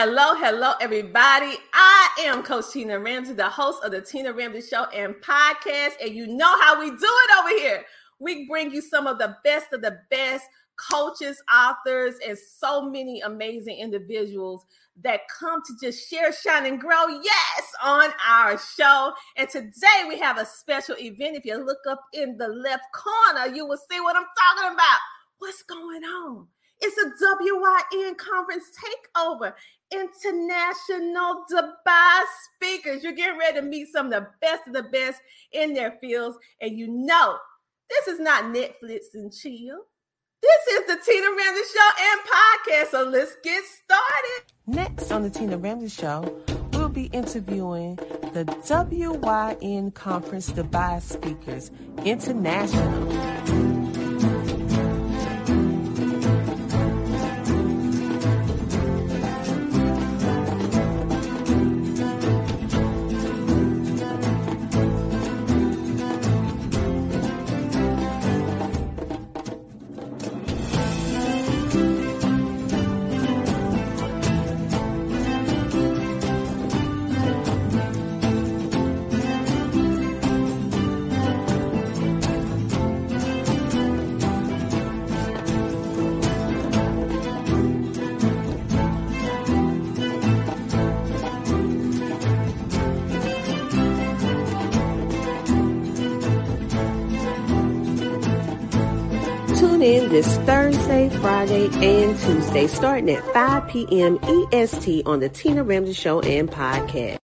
Hello, 0.00 0.32
hello, 0.36 0.74
everybody. 0.80 1.56
I 1.74 2.08
am 2.20 2.44
Coach 2.44 2.66
Tina 2.72 3.00
Ramsey, 3.00 3.32
the 3.32 3.48
host 3.48 3.82
of 3.82 3.90
the 3.90 4.00
Tina 4.00 4.32
Ramsey 4.32 4.60
Show 4.60 4.84
and 4.94 5.16
podcast. 5.16 5.94
And 6.00 6.14
you 6.14 6.28
know 6.28 6.56
how 6.60 6.78
we 6.78 6.88
do 6.88 6.96
it 7.00 7.38
over 7.40 7.48
here. 7.48 7.84
We 8.20 8.46
bring 8.46 8.70
you 8.70 8.80
some 8.80 9.08
of 9.08 9.18
the 9.18 9.36
best 9.42 9.72
of 9.72 9.82
the 9.82 9.98
best 10.08 10.44
coaches, 10.76 11.42
authors, 11.52 12.14
and 12.24 12.38
so 12.38 12.88
many 12.88 13.22
amazing 13.22 13.76
individuals 13.78 14.64
that 15.02 15.22
come 15.36 15.62
to 15.66 15.74
just 15.82 16.08
share, 16.08 16.32
shine, 16.32 16.66
and 16.66 16.80
grow. 16.80 17.08
Yes, 17.08 17.72
on 17.82 18.10
our 18.24 18.56
show. 18.56 19.12
And 19.36 19.48
today 19.48 20.04
we 20.06 20.16
have 20.20 20.38
a 20.38 20.46
special 20.46 20.94
event. 21.00 21.38
If 21.38 21.44
you 21.44 21.56
look 21.56 21.84
up 21.90 22.04
in 22.12 22.36
the 22.38 22.46
left 22.46 22.84
corner, 22.94 23.52
you 23.52 23.66
will 23.66 23.80
see 23.90 23.98
what 23.98 24.14
I'm 24.14 24.22
talking 24.22 24.74
about. 24.74 24.98
What's 25.38 25.64
going 25.64 26.04
on? 26.04 26.46
It's 26.80 26.96
a 26.96 27.10
WYN 27.10 28.16
conference 28.16 28.66
takeover. 29.16 29.54
International 29.92 31.44
Dubai 31.50 32.22
speakers. 32.54 33.02
You're 33.02 33.12
getting 33.12 33.38
ready 33.38 33.60
to 33.60 33.66
meet 33.66 33.88
some 33.88 34.06
of 34.06 34.12
the 34.12 34.26
best 34.40 34.66
of 34.66 34.74
the 34.74 34.84
best 34.84 35.20
in 35.52 35.74
their 35.74 35.92
fields. 36.00 36.36
And 36.60 36.78
you 36.78 36.88
know, 36.88 37.36
this 37.88 38.08
is 38.08 38.20
not 38.20 38.44
Netflix 38.44 39.14
and 39.14 39.32
chill. 39.32 39.78
This 40.40 40.80
is 40.80 40.86
the 40.86 40.98
Tina 41.04 41.26
Ramsey 41.36 41.62
Show 41.74 41.90
and 42.00 42.20
podcast. 42.20 42.90
So 42.90 43.02
let's 43.10 43.36
get 43.42 43.62
started. 43.64 44.52
Next 44.66 45.10
on 45.10 45.22
the 45.22 45.30
Tina 45.30 45.58
Ramsey 45.58 45.88
Show, 45.88 46.42
we'll 46.72 46.88
be 46.88 47.06
interviewing 47.06 47.96
the 48.34 48.44
WYN 48.44 49.94
Conference 49.94 50.50
Dubai 50.50 51.02
Speakers 51.02 51.70
International. 52.04 53.57
This 100.18 100.36
Thursday, 100.38 101.08
Friday, 101.20 101.66
and 101.66 102.18
Tuesday, 102.18 102.66
starting 102.66 103.08
at 103.08 103.22
5 103.32 103.68
p.m. 103.68 104.18
EST 104.52 105.06
on 105.06 105.20
the 105.20 105.28
Tina 105.28 105.62
Ramsey 105.62 105.92
Show 105.92 106.18
and 106.18 106.50
Podcast. 106.50 107.18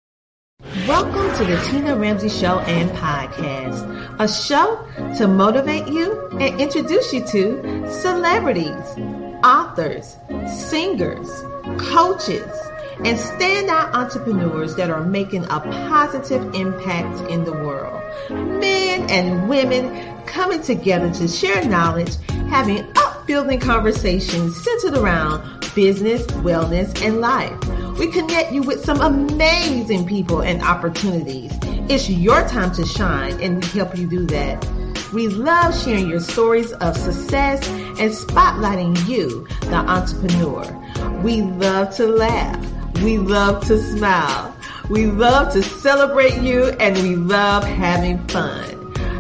Welcome 0.87 1.37
to 1.39 1.45
the 1.45 1.61
Tina 1.69 1.97
Ramsey 1.97 2.29
Show 2.29 2.61
and 2.61 2.89
Podcast, 2.91 4.21
a 4.21 4.29
show 4.29 4.87
to 5.17 5.27
motivate 5.27 5.89
you 5.89 6.29
and 6.39 6.61
introduce 6.61 7.13
you 7.13 7.27
to 7.27 7.91
celebrities, 7.91 8.71
authors, 9.43 10.17
singers, 10.47 11.29
coaches, 11.79 12.49
and 13.05 13.19
standout 13.19 13.93
entrepreneurs 13.93 14.77
that 14.77 14.89
are 14.89 15.05
making 15.05 15.43
a 15.47 15.61
positive 15.89 16.55
impact 16.55 17.29
in 17.29 17.43
the 17.45 17.53
world. 17.53 18.01
Men 18.31 19.11
and 19.11 19.49
women 19.49 20.14
coming 20.35 20.61
together 20.61 21.15
to 21.15 21.29
share 21.29 21.65
knowledge, 21.65 22.17
having 22.49 22.85
upbuilding 22.97 23.61
conversations 23.61 24.61
centered 24.65 24.99
around 24.99 25.41
business, 25.77 26.27
wellness, 26.43 27.01
and 27.07 27.21
life. 27.21 27.57
We 28.01 28.09
connect 28.11 28.51
you 28.51 28.63
with 28.63 28.85
some 28.85 29.01
amazing 29.01 30.07
people 30.09 30.43
and 30.43 30.61
opportunities. 30.61 31.53
It's 31.89 32.11
your 32.11 32.47
time 32.49 32.73
to 32.73 32.85
shine, 32.85 33.41
and 33.41 33.63
we 33.63 33.71
help 33.71 33.97
you 33.97 34.09
do 34.09 34.27
that. 34.27 34.67
We 35.13 35.29
love 35.29 35.81
sharing 35.81 36.09
your 36.09 36.19
stories 36.19 36.73
of 36.73 36.97
success 36.97 37.69
and 37.69 38.11
spotlighting 38.11 39.09
you, 39.09 39.47
the 39.61 39.77
entrepreneur. 39.77 40.65
We 41.23 41.43
love 41.43 41.95
to 41.97 42.09
laugh. 42.09 42.59
We 43.03 43.19
love 43.19 43.65
to 43.69 43.81
smile. 43.81 44.57
We 44.91 45.07
love 45.07 45.53
to 45.53 45.63
celebrate 45.63 46.43
you 46.43 46.71
and 46.81 46.97
we 46.99 47.15
love 47.15 47.63
having 47.63 48.19
fun. 48.27 48.74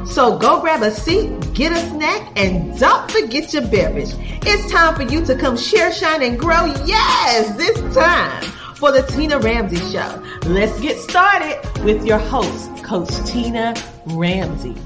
So 0.06 0.38
go 0.38 0.60
grab 0.60 0.82
a 0.82 0.90
seat, 0.90 1.30
get 1.54 1.72
a 1.72 1.78
snack, 1.90 2.30
and 2.36 2.78
don't 2.78 3.10
forget 3.10 3.52
your 3.52 3.66
beverage. 3.68 4.10
It's 4.46 4.70
time 4.70 4.94
for 4.94 5.02
you 5.02 5.24
to 5.24 5.34
come 5.34 5.56
share, 5.56 5.92
shine, 5.92 6.22
and 6.22 6.38
grow. 6.38 6.66
Yes, 6.84 7.56
this 7.56 7.78
time 7.94 8.42
for 8.76 8.92
the 8.92 9.02
Tina 9.02 9.38
Ramsey 9.38 9.76
Show. 9.92 10.22
Let's 10.46 10.78
get 10.80 10.98
started 10.98 11.58
with 11.84 12.04
your 12.04 12.18
host, 12.18 12.84
Coach 12.84 13.10
Tina 13.26 13.74
Ramsey. 14.06 14.76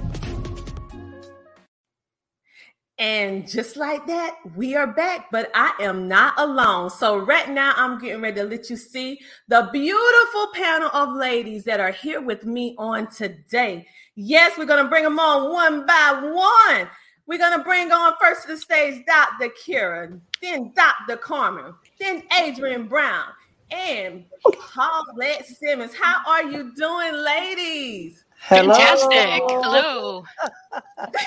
And 3.01 3.49
just 3.49 3.77
like 3.77 4.07
that, 4.09 4.39
we 4.57 4.75
are 4.75 4.89
back, 4.89 5.27
but 5.31 5.51
I 5.55 5.73
am 5.81 6.09
not 6.09 6.35
alone. 6.37 6.91
So, 6.91 7.17
right 7.17 7.49
now, 7.49 7.73
I'm 7.77 8.01
getting 8.01 8.21
ready 8.21 8.41
to 8.41 8.45
let 8.45 8.69
you 8.71 8.77
see 8.77 9.21
the 9.47 9.69
beautiful 9.73 10.49
panel 10.53 10.91
of 10.93 11.15
ladies 11.15 11.63
that 11.65 11.79
are 11.79 11.93
here 11.93 12.21
with 12.21 12.45
me 12.45 12.75
on 12.77 13.09
today. 13.09 13.87
Yes, 14.21 14.59
we're 14.59 14.65
going 14.65 14.83
to 14.83 14.89
bring 14.91 15.05
them 15.05 15.21
on 15.21 15.53
one 15.53 15.87
by 15.87 16.19
one. 16.21 16.91
We're 17.29 17.39
going 17.39 17.57
to 17.57 17.63
bring 17.63 17.93
on 17.93 18.15
first 18.21 18.43
to 18.43 18.49
the 18.49 18.57
stage 18.57 19.07
Dr. 19.07 19.49
Kira, 19.65 20.21
then 20.43 20.73
Dr. 20.75 21.17
Carmen, 21.17 21.73
then 22.01 22.25
Adrian 22.37 22.89
Brown, 22.89 23.27
and 23.71 24.25
Paulette 24.43 25.47
Simmons. 25.47 25.95
How 25.95 26.21
are 26.27 26.43
you 26.43 26.75
doing, 26.75 27.13
ladies? 27.13 28.25
Hello. 28.41 28.75
Fantastic. 28.75 29.43
Hello. 29.47 30.25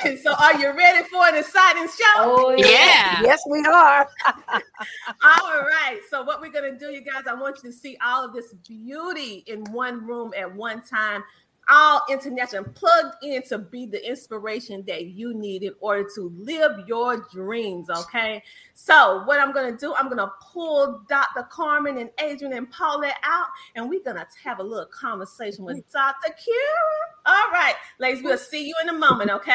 so, 0.22 0.34
are 0.34 0.60
you 0.60 0.76
ready 0.76 1.08
for 1.08 1.26
an 1.28 1.38
exciting 1.38 1.88
show? 1.88 2.18
Oh, 2.18 2.56
yeah. 2.58 3.22
Yes, 3.22 3.42
we 3.50 3.60
are. 3.60 4.06
all 4.26 5.62
right. 5.62 6.00
So, 6.10 6.24
what 6.24 6.42
we're 6.42 6.52
going 6.52 6.74
to 6.74 6.78
do, 6.78 6.92
you 6.92 7.02
guys, 7.02 7.24
I 7.26 7.36
want 7.36 7.64
you 7.64 7.72
to 7.72 7.76
see 7.76 7.98
all 8.06 8.26
of 8.26 8.34
this 8.34 8.54
beauty 8.68 9.46
in 9.48 9.64
one 9.72 10.06
room 10.06 10.34
at 10.38 10.54
one 10.54 10.82
time 10.82 11.24
all 11.72 12.02
international 12.10 12.66
plugged 12.66 13.16
in 13.24 13.42
to 13.44 13.58
be 13.58 13.86
the 13.86 14.06
inspiration 14.08 14.84
that 14.88 15.06
you 15.06 15.34
need 15.34 15.64
in 15.64 15.74
order 15.80 16.08
to 16.16 16.32
live 16.38 16.74
your 16.86 17.26
dreams. 17.32 17.90
Okay. 17.90 18.44
So, 18.74 19.24
what 19.24 19.40
I'm 19.40 19.54
going 19.54 19.72
to 19.72 19.78
do, 19.78 19.96
I'm 19.96 20.06
going 20.06 20.18
to 20.18 20.32
pull 20.42 21.04
Dr. 21.08 21.44
Carmen 21.44 21.98
and 21.98 22.10
Adrian 22.20 22.54
and 22.54 22.70
Paulette 22.70 23.18
out, 23.24 23.48
and 23.76 23.90
we're 23.90 24.04
going 24.04 24.18
to 24.18 24.28
have 24.44 24.60
a 24.60 24.64
little 24.64 24.88
conversation 24.88 25.64
with 25.64 25.82
Dr. 25.92 26.34
Kira. 26.34 27.26
All 27.26 27.52
right, 27.52 27.76
ladies, 28.00 28.24
we'll 28.24 28.38
see 28.38 28.68
you 28.68 28.76
in 28.84 28.90
a 28.90 28.94
moment. 28.94 29.32
Okay. 29.32 29.54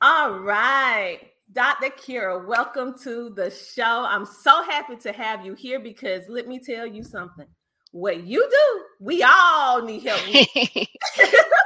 All 0.00 0.38
right. 0.38 1.20
Dr. 1.52 1.88
Kira, 1.88 2.46
welcome 2.46 2.96
to 3.02 3.30
the 3.30 3.50
show. 3.50 4.04
I'm 4.06 4.26
so 4.26 4.62
happy 4.62 4.96
to 4.96 5.12
have 5.12 5.44
you 5.44 5.54
here 5.54 5.80
because 5.80 6.22
let 6.28 6.46
me 6.46 6.60
tell 6.60 6.86
you 6.86 7.02
something 7.02 7.46
what 7.92 8.24
you 8.24 8.46
do, 8.48 8.84
we 9.00 9.22
all 9.22 9.82
need 9.82 10.02
help. 10.02 10.20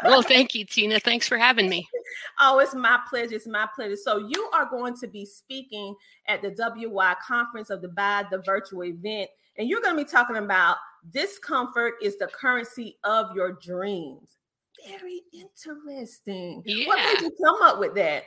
well, 0.04 0.22
thank 0.22 0.54
you, 0.54 0.64
Tina. 0.64 1.00
Thanks 1.00 1.28
for 1.28 1.36
having 1.36 1.68
me. 1.68 1.88
Oh, 2.40 2.58
it's 2.58 2.74
my 2.74 2.98
pleasure. 3.08 3.34
It's 3.34 3.46
my 3.46 3.66
pleasure. 3.74 3.96
So, 3.96 4.18
you 4.18 4.48
are 4.52 4.66
going 4.66 4.96
to 4.98 5.06
be 5.06 5.24
speaking 5.24 5.94
at 6.28 6.42
the 6.42 6.50
WY 6.50 7.16
conference 7.26 7.70
of 7.70 7.82
the 7.82 7.88
BY 7.88 8.24
the 8.30 8.42
virtual 8.44 8.84
event, 8.84 9.30
and 9.58 9.68
you're 9.68 9.80
going 9.80 9.96
to 9.96 10.04
be 10.04 10.10
talking 10.10 10.36
about 10.36 10.76
discomfort 11.10 11.94
is 12.02 12.16
the 12.18 12.28
currency 12.28 12.98
of 13.04 13.34
your 13.34 13.52
dreams. 13.52 14.36
Very 14.86 15.20
interesting. 15.32 16.62
Yeah. 16.64 16.86
What 16.86 16.98
made 16.98 17.22
you 17.22 17.32
come 17.44 17.62
up 17.62 17.78
with 17.78 17.94
that? 17.94 18.24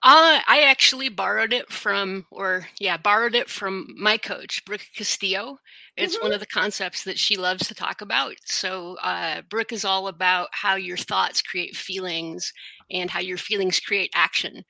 Uh, 0.00 0.38
I 0.46 0.62
actually 0.62 1.08
borrowed 1.08 1.52
it 1.52 1.72
from, 1.72 2.24
or 2.30 2.68
yeah, 2.78 2.96
borrowed 2.96 3.34
it 3.34 3.50
from 3.50 3.88
my 3.96 4.16
coach, 4.16 4.64
Brooke 4.64 4.86
Castillo. 4.94 5.58
It's 5.96 6.14
mm-hmm. 6.14 6.26
one 6.26 6.32
of 6.32 6.38
the 6.38 6.46
concepts 6.46 7.02
that 7.02 7.18
she 7.18 7.36
loves 7.36 7.66
to 7.66 7.74
talk 7.74 8.00
about. 8.00 8.34
So, 8.44 8.96
uh, 9.02 9.42
Brooke 9.50 9.72
is 9.72 9.84
all 9.84 10.06
about 10.06 10.50
how 10.52 10.76
your 10.76 10.96
thoughts 10.96 11.42
create 11.42 11.74
feelings 11.74 12.52
and 12.92 13.10
how 13.10 13.18
your 13.18 13.38
feelings 13.38 13.80
create 13.80 14.12
action. 14.14 14.62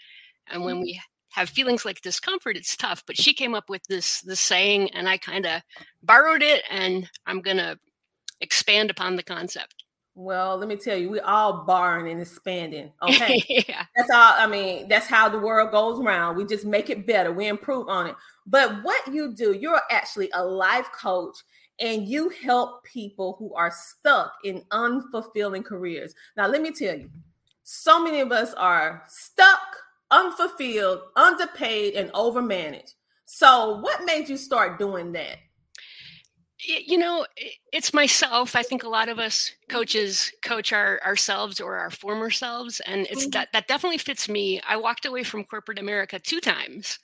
And 0.47 0.65
when 0.65 0.77
mm-hmm. 0.77 0.85
we 0.85 1.01
have 1.33 1.51
feelings 1.51 1.85
like 1.85 2.01
discomfort, 2.01 2.57
it's 2.57 2.75
tough. 2.75 3.03
But 3.07 3.19
she 3.19 3.35
came 3.35 3.55
up 3.55 3.69
with 3.69 3.83
this 3.85 4.23
this 4.23 4.41
saying, 4.41 4.91
and 4.93 5.07
I 5.07 5.19
kind 5.19 5.45
of 5.45 5.61
borrowed 6.03 6.43
it, 6.43 6.63
and 6.71 7.09
I'm 7.27 7.43
gonna 7.43 7.77
expand 8.41 8.91
upon 8.91 9.17
the 9.17 9.23
concept. 9.23 9.85
Well, 10.21 10.57
let 10.57 10.67
me 10.67 10.75
tell 10.75 10.97
you, 10.97 11.11
we 11.11 11.21
all 11.21 11.65
borrowing 11.65 12.11
and 12.11 12.21
expanding. 12.21 12.91
Okay. 13.03 13.41
yeah. 13.69 13.85
That's 13.97 14.11
all. 14.11 14.35
I 14.37 14.49
mean, 14.49 14.89
that's 14.89 15.07
how 15.07 15.29
the 15.29 15.39
world 15.39 15.71
goes 15.71 16.01
around. 16.01 16.37
We 16.37 16.45
just 16.45 16.65
make 16.65 16.91
it 16.91 17.07
better. 17.07 17.31
We 17.31 17.47
improve 17.47 17.89
on 17.89 18.09
it. 18.09 18.17
But 18.45 18.83
what 18.83 19.15
you 19.15 19.33
do, 19.33 19.53
you're 19.53 19.81
actually 19.93 20.29
a 20.35 20.45
life 20.45 20.91
coach 20.91 21.37
and 21.79 22.09
you 22.09 22.31
help 22.31 22.83
people 22.83 23.37
who 23.39 23.55
are 23.55 23.71
stuck 23.73 24.33
in 24.43 24.65
unfulfilling 24.73 25.65
careers. 25.65 26.15
Now, 26.37 26.49
let 26.49 26.63
me 26.63 26.73
tell 26.73 26.99
you, 26.99 27.11
so 27.63 28.03
many 28.03 28.19
of 28.19 28.33
us 28.33 28.55
are 28.55 29.05
stuck, 29.07 29.77
unfulfilled, 30.11 30.99
underpaid, 31.15 31.95
and 31.95 32.13
overmanaged. 32.13 32.95
So, 33.25 33.79
what 33.79 34.05
made 34.05 34.29
you 34.29 34.37
start 34.37 34.81
doing 34.81 35.13
that? 35.13 35.37
You 36.61 36.99
know 36.99 37.25
it's 37.73 37.95
myself 37.95 38.57
i 38.57 38.63
think 38.63 38.83
a 38.83 38.89
lot 38.89 39.09
of 39.09 39.19
us 39.19 39.53
coaches 39.69 40.33
coach 40.43 40.73
our 40.73 41.01
ourselves 41.05 41.61
or 41.61 41.77
our 41.77 41.91
former 41.91 42.31
selves 42.31 42.81
and 42.81 43.07
it's 43.11 43.23
mm-hmm. 43.23 43.31
that 43.31 43.49
that 43.53 43.69
definitely 43.69 43.99
fits 43.99 44.29
me 44.29 44.61
i 44.69 44.77
walked 44.77 45.07
away 45.07 45.23
from 45.23 45.45
corporate 45.45 45.79
america 45.79 46.19
two 46.19 46.41
times 46.41 46.99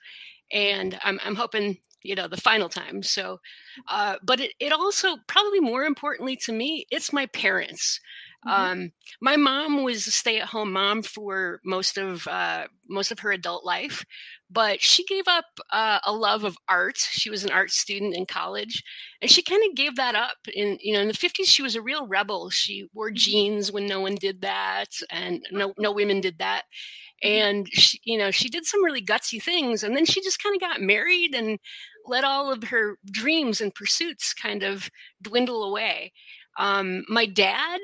and 0.53 0.99
i'm, 1.05 1.21
I'm 1.25 1.37
hoping 1.37 1.79
you 2.03 2.15
know 2.15 2.29
the 2.29 2.37
final 2.37 2.69
time 2.69 3.03
so 3.03 3.41
uh, 3.89 4.17
but 4.23 4.41
it, 4.41 4.53
it 4.61 4.73
also 4.73 5.17
probably 5.27 5.61
more 5.61 5.85
importantly 5.85 6.37
to 6.37 6.53
me 6.53 6.87
it's 6.91 7.13
my 7.13 7.27
parents. 7.27 8.01
Um, 8.47 8.93
my 9.21 9.37
mom 9.37 9.83
was 9.83 10.07
a 10.07 10.11
stay-at-home 10.11 10.73
mom 10.73 11.03
for 11.03 11.61
most 11.65 11.97
of 11.97 12.27
uh, 12.29 12.67
most 12.89 13.11
of 13.11 13.21
her 13.21 13.33
adult 13.33 13.65
life, 13.65 14.05
but 14.51 14.83
she 14.83 15.05
gave 15.05 15.25
up 15.27 15.47
uh, 15.71 16.01
a 16.05 16.13
love 16.13 16.45
of 16.45 16.57
art. 16.69 16.99
She 16.99 17.31
was 17.31 17.45
an 17.45 17.51
art 17.51 17.71
student 17.71 18.15
in 18.15 18.27
college, 18.27 18.83
and 19.23 19.31
she 19.31 19.43
kind 19.43 19.63
of 19.69 19.75
gave 19.75 19.97
that 19.97 20.15
up. 20.15 20.37
In 20.55 20.79
you 20.81 20.93
know, 20.93 21.01
in 21.01 21.09
the 21.09 21.15
fifties, 21.15 21.49
she 21.49 21.63
was 21.63 21.75
a 21.75 21.83
real 21.83 22.07
rebel. 22.07 22.51
She 22.51 22.87
wore 22.93 23.09
mm-hmm. 23.09 23.17
jeans 23.17 23.73
when 23.73 23.87
no 23.87 24.01
one 24.01 24.17
did 24.17 24.43
that, 24.43 24.91
and 25.11 25.43
no 25.51 25.73
no 25.79 25.93
women 25.93 26.21
did 26.21 26.39
that. 26.39 26.65
Mm-hmm. 27.25 27.29
And 27.29 27.69
she, 27.73 28.01
you 28.05 28.19
know, 28.19 28.31
she 28.31 28.51
did 28.51 28.67
some 28.67 28.85
really 28.85 29.03
gutsy 29.03 29.43
things, 29.43 29.83
and 29.83 29.97
then 29.97 30.05
she 30.05 30.21
just 30.21 30.43
kind 30.43 30.55
of 30.55 30.61
got 30.61 30.81
married 30.81 31.35
and 31.35 31.59
let 32.07 32.25
all 32.25 32.53
of 32.53 32.65
her 32.65 32.99
dreams 33.11 33.63
and 33.63 33.75
pursuits 33.75 34.35
kind 34.35 34.63
of 34.63 34.91
dwindle 35.23 35.65
away. 35.65 36.13
Um, 36.59 37.05
my 37.09 37.27
dad, 37.27 37.81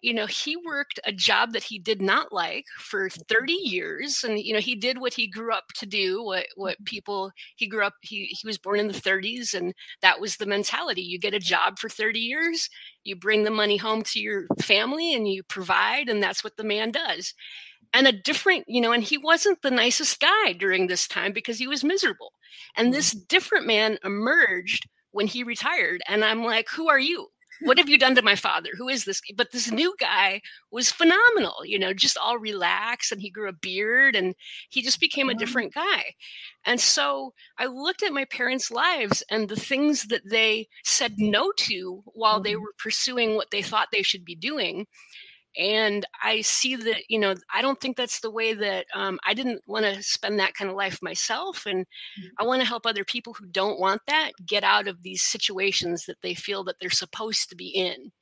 you 0.00 0.14
know 0.14 0.26
he 0.26 0.56
worked 0.56 0.98
a 1.04 1.12
job 1.12 1.52
that 1.52 1.62
he 1.62 1.78
did 1.78 2.00
not 2.00 2.32
like 2.32 2.64
for 2.78 3.08
30 3.10 3.52
years 3.52 4.24
and 4.24 4.38
you 4.38 4.52
know 4.52 4.60
he 4.60 4.74
did 4.74 4.98
what 4.98 5.12
he 5.12 5.26
grew 5.26 5.52
up 5.52 5.64
to 5.74 5.86
do 5.86 6.22
what 6.22 6.46
what 6.56 6.74
mm-hmm. 6.74 6.84
people 6.84 7.30
he 7.56 7.66
grew 7.66 7.84
up 7.84 7.94
he 8.02 8.26
he 8.26 8.46
was 8.46 8.58
born 8.58 8.80
in 8.80 8.88
the 8.88 8.94
30s 8.94 9.54
and 9.54 9.74
that 10.02 10.20
was 10.20 10.36
the 10.36 10.46
mentality 10.46 11.02
you 11.02 11.18
get 11.18 11.34
a 11.34 11.38
job 11.38 11.78
for 11.78 11.88
30 11.88 12.18
years 12.18 12.68
you 13.04 13.16
bring 13.16 13.44
the 13.44 13.50
money 13.50 13.76
home 13.76 14.02
to 14.02 14.20
your 14.20 14.46
family 14.60 15.14
and 15.14 15.28
you 15.28 15.42
provide 15.42 16.08
and 16.08 16.22
that's 16.22 16.44
what 16.44 16.56
the 16.56 16.64
man 16.64 16.90
does 16.90 17.34
and 17.92 18.06
a 18.06 18.12
different 18.12 18.64
you 18.68 18.80
know 18.80 18.92
and 18.92 19.04
he 19.04 19.18
wasn't 19.18 19.60
the 19.62 19.70
nicest 19.70 20.20
guy 20.20 20.52
during 20.52 20.86
this 20.86 21.06
time 21.06 21.32
because 21.32 21.58
he 21.58 21.66
was 21.66 21.84
miserable 21.84 22.32
and 22.76 22.92
this 22.92 23.12
mm-hmm. 23.12 23.24
different 23.28 23.66
man 23.66 23.98
emerged 24.04 24.88
when 25.12 25.26
he 25.26 25.42
retired 25.42 26.00
and 26.08 26.24
i'm 26.24 26.44
like 26.44 26.68
who 26.68 26.88
are 26.88 26.98
you 26.98 27.28
what 27.62 27.78
have 27.78 27.88
you 27.88 27.98
done 27.98 28.14
to 28.14 28.22
my 28.22 28.34
father? 28.34 28.70
Who 28.76 28.88
is 28.88 29.04
this? 29.04 29.20
But 29.36 29.52
this 29.52 29.70
new 29.70 29.94
guy 29.98 30.40
was 30.70 30.90
phenomenal, 30.90 31.56
you 31.64 31.78
know, 31.78 31.92
just 31.92 32.16
all 32.16 32.38
relaxed 32.38 33.12
and 33.12 33.20
he 33.20 33.30
grew 33.30 33.48
a 33.48 33.52
beard 33.52 34.16
and 34.16 34.34
he 34.70 34.82
just 34.82 35.00
became 35.00 35.28
a 35.28 35.34
different 35.34 35.74
guy. 35.74 36.14
And 36.64 36.80
so 36.80 37.34
I 37.58 37.66
looked 37.66 38.02
at 38.02 38.12
my 38.12 38.24
parents' 38.24 38.70
lives 38.70 39.22
and 39.30 39.48
the 39.48 39.56
things 39.56 40.04
that 40.04 40.22
they 40.28 40.68
said 40.84 41.14
no 41.18 41.52
to 41.58 42.02
while 42.06 42.40
they 42.40 42.52
mm-hmm. 42.52 42.62
were 42.62 42.74
pursuing 42.78 43.34
what 43.34 43.50
they 43.50 43.62
thought 43.62 43.88
they 43.92 44.02
should 44.02 44.24
be 44.24 44.34
doing 44.34 44.86
and 45.58 46.06
i 46.22 46.40
see 46.40 46.76
that 46.76 47.02
you 47.08 47.18
know 47.18 47.34
i 47.52 47.60
don't 47.60 47.80
think 47.80 47.96
that's 47.96 48.20
the 48.20 48.30
way 48.30 48.54
that 48.54 48.86
um, 48.94 49.18
i 49.26 49.34
didn't 49.34 49.62
want 49.66 49.84
to 49.84 50.02
spend 50.02 50.38
that 50.38 50.54
kind 50.54 50.70
of 50.70 50.76
life 50.76 51.02
myself 51.02 51.66
and 51.66 51.80
mm-hmm. 52.18 52.28
i 52.38 52.44
want 52.44 52.60
to 52.60 52.68
help 52.68 52.86
other 52.86 53.04
people 53.04 53.34
who 53.34 53.46
don't 53.46 53.80
want 53.80 54.00
that 54.06 54.32
get 54.46 54.62
out 54.64 54.86
of 54.86 55.02
these 55.02 55.22
situations 55.22 56.04
that 56.06 56.20
they 56.22 56.34
feel 56.34 56.62
that 56.64 56.76
they're 56.80 56.90
supposed 56.90 57.48
to 57.48 57.56
be 57.56 57.68
in 57.68 58.12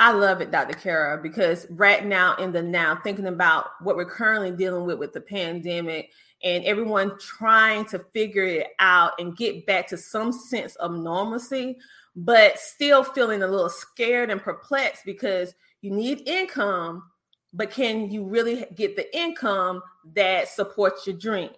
I 0.00 0.12
love 0.12 0.40
it, 0.40 0.50
Dr. 0.50 0.72
Kara, 0.78 1.20
because 1.22 1.66
right 1.68 2.06
now 2.06 2.34
in 2.36 2.52
the 2.52 2.62
now, 2.62 2.98
thinking 3.04 3.26
about 3.26 3.66
what 3.82 3.96
we're 3.96 4.06
currently 4.06 4.50
dealing 4.50 4.86
with 4.86 4.98
with 4.98 5.12
the 5.12 5.20
pandemic 5.20 6.10
and 6.42 6.64
everyone 6.64 7.18
trying 7.18 7.84
to 7.84 7.98
figure 8.14 8.44
it 8.44 8.68
out 8.78 9.12
and 9.18 9.36
get 9.36 9.66
back 9.66 9.86
to 9.88 9.98
some 9.98 10.32
sense 10.32 10.74
of 10.76 10.92
normalcy, 10.92 11.76
but 12.16 12.58
still 12.58 13.04
feeling 13.04 13.42
a 13.42 13.46
little 13.46 13.68
scared 13.68 14.30
and 14.30 14.40
perplexed 14.40 15.04
because 15.04 15.54
you 15.82 15.90
need 15.90 16.28
income, 16.28 17.04
but 17.52 17.70
can 17.70 18.10
you 18.10 18.24
really 18.24 18.66
get 18.74 18.96
the 18.96 19.16
income 19.16 19.82
that 20.14 20.48
supports 20.48 21.06
your 21.06 21.16
dreams? 21.16 21.56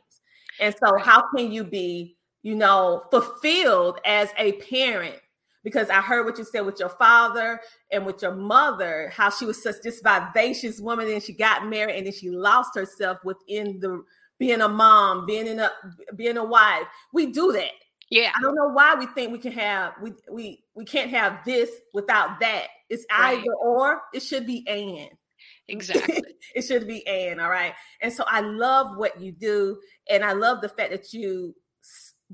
And 0.61 0.75
so, 0.83 0.97
how 0.99 1.25
can 1.35 1.51
you 1.51 1.65
be, 1.65 2.17
you 2.43 2.55
know, 2.55 3.05
fulfilled 3.11 4.01
as 4.05 4.31
a 4.39 4.53
parent? 4.53 5.17
Because 5.65 5.91
I 5.91 6.01
heard 6.01 6.27
what 6.27 6.39
you 6.39 6.45
said 6.45 6.67
with 6.67 6.81
your 6.81 6.89
father 6.89 7.61
and 7.93 8.05
with 8.05 8.21
your 8.23 8.35
mother, 8.35 9.13
how 9.15 9.31
she 9.31 9.45
was 9.45 9.63
such 9.63 9.77
this 9.83 10.01
vivacious 10.01 10.81
woman, 10.81 11.09
and 11.09 11.23
she 11.23 11.33
got 11.33 11.69
married, 11.69 11.97
and 11.97 12.07
then 12.07 12.13
she 12.13 12.31
lost 12.31 12.75
herself 12.75 13.19
within 13.25 13.79
the 13.81 14.03
being 14.39 14.61
a 14.61 14.69
mom, 14.69 15.25
being 15.25 15.47
in 15.47 15.61
a 15.61 15.71
being 16.17 16.37
a 16.37 16.45
wife. 16.45 16.87
We 17.13 17.27
do 17.27 17.53
that. 17.53 17.71
Yeah. 18.13 18.31
I 18.37 18.43
don't 18.43 18.55
know 18.55 18.69
why 18.69 18.95
we 18.95 19.07
think 19.07 19.33
we 19.33 19.39
can 19.39 19.53
have 19.53 19.95
we 20.03 20.13
we 20.31 20.63
we 20.75 20.85
can't 20.85 21.11
have 21.11 21.39
this 21.47 21.71
without 21.95 22.41
that. 22.41 22.67
It's 22.91 23.07
right. 23.11 23.39
either 23.39 23.55
or. 23.55 24.03
It 24.13 24.23
should 24.23 24.47
be 24.47 24.69
and. 24.69 25.11
Exactly. 25.67 26.23
it 26.55 26.63
should 26.63 26.87
be 26.87 27.07
and. 27.07 27.41
All 27.41 27.49
right. 27.49 27.73
And 28.03 28.13
so 28.13 28.25
I 28.27 28.41
love 28.41 28.99
what 28.99 29.19
you 29.19 29.33
do, 29.33 29.79
and 30.11 30.23
I 30.23 30.33
love 30.33 30.61
the 30.61 30.69
fact 30.69 30.91
that 30.91 31.15
you 31.15 31.57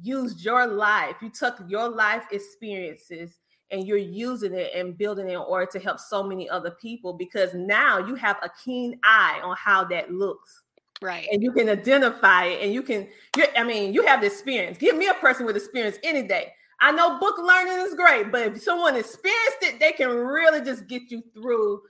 used 0.02 0.44
your 0.44 0.66
life. 0.66 1.14
You 1.22 1.30
took 1.30 1.60
your 1.68 1.88
life 1.88 2.24
experiences 2.32 3.38
and 3.70 3.86
you're 3.86 3.98
using 3.98 4.54
it 4.54 4.72
and 4.74 4.98
building 4.98 5.28
it 5.28 5.34
in 5.34 5.38
order 5.38 5.66
to 5.66 5.78
help 5.78 6.00
so 6.00 6.24
many 6.24 6.48
other 6.48 6.72
people 6.72 7.12
because 7.12 7.54
now 7.54 7.98
you 7.98 8.16
have 8.16 8.38
a 8.42 8.50
keen 8.64 8.98
eye 9.04 9.40
on 9.44 9.54
how 9.56 9.84
that 9.84 10.10
looks 10.10 10.62
right. 11.02 11.26
and 11.32 11.42
you 11.42 11.52
can 11.52 11.68
identify 11.68 12.44
it 12.44 12.62
and 12.62 12.72
you 12.72 12.82
can 12.82 13.08
you 13.36 13.44
i 13.56 13.64
mean 13.64 13.92
you 13.92 14.04
have 14.06 14.20
the 14.20 14.26
experience. 14.26 14.78
Give 14.78 14.96
me 14.96 15.06
a 15.08 15.14
person 15.14 15.46
with 15.46 15.56
experience 15.56 15.98
any 16.02 16.22
day. 16.22 16.52
I 16.80 16.92
know 16.92 17.18
book 17.18 17.36
learning 17.38 17.86
is 17.86 17.94
great 17.94 18.30
but 18.30 18.42
if 18.42 18.62
someone 18.62 18.96
experienced 18.96 19.58
it 19.62 19.80
they 19.80 19.92
can 19.92 20.08
really 20.08 20.64
just 20.64 20.86
get 20.86 21.10
you 21.10 21.22
through 21.34 21.82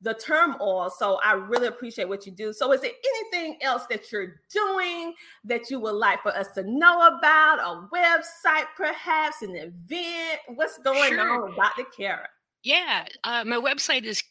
the 0.00 0.14
turmoil. 0.14 0.90
So 0.90 1.18
i 1.24 1.32
really 1.32 1.66
appreciate 1.66 2.08
what 2.08 2.26
you 2.26 2.32
do. 2.32 2.52
So 2.52 2.72
is 2.72 2.82
there 2.82 2.90
anything 3.06 3.58
else 3.62 3.84
that 3.88 4.12
you're 4.12 4.40
doing 4.52 5.14
that 5.44 5.70
you 5.70 5.80
would 5.80 5.94
like 5.94 6.22
for 6.22 6.36
us 6.36 6.48
to 6.54 6.62
know 6.62 7.06
about? 7.06 7.58
A 7.60 7.88
website 7.94 8.66
perhaps 8.76 9.42
an 9.42 9.56
event? 9.56 10.40
What's 10.54 10.78
going 10.78 11.10
sure. 11.10 11.42
on 11.42 11.48
with 11.48 11.56
dr 11.56 11.84
kara? 11.96 12.28
Yeah 12.62 13.06
uh, 13.24 13.44
my 13.44 13.56
website 13.56 14.04
is 14.04 14.22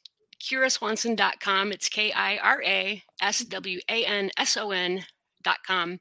kiraswanson.com. 0.44 1.72
It's 1.72 1.90
K 1.90 2.12
I 2.12 2.38
R 2.38 2.62
A 2.64 3.02
S 3.22 3.40
W 3.46 3.80
A 3.90 4.06
N 4.06 4.30
S 4.38 4.58
O 4.58 4.72
N 4.72 5.04
dot 5.44 5.58
com. 5.66 6.00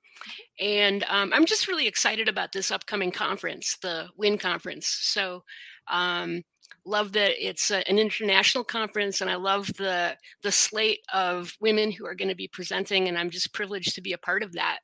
And 0.61 1.05
um, 1.09 1.33
i'm 1.33 1.47
just 1.47 1.69
really 1.69 1.87
excited 1.87 2.29
about 2.29 2.53
this 2.53 2.71
upcoming 2.71 3.11
conference 3.11 3.77
the 3.83 4.09
win 4.17 4.39
conference. 4.39 4.87
So 4.87 5.43
um, 5.89 6.43
love 6.85 7.13
that 7.13 7.33
it's 7.45 7.71
a, 7.71 7.87
an 7.89 7.99
international 7.99 8.65
conference 8.65 9.21
and 9.21 9.31
i 9.31 9.37
love 9.37 9.69
the 9.75 10.17
the 10.43 10.51
slate 10.51 11.01
of 11.13 11.53
women 11.61 11.93
who 11.93 12.07
are 12.07 12.15
going 12.15 12.29
to 12.29 12.35
be 12.35 12.49
presenting 12.49 13.07
and 13.07 13.17
i'm 13.17 13.31
just 13.31 13.53
privileged 13.53 13.95
to 13.95 14.01
be 14.01 14.13
a 14.13 14.19
part 14.19 14.43
of 14.43 14.53
that. 14.53 14.79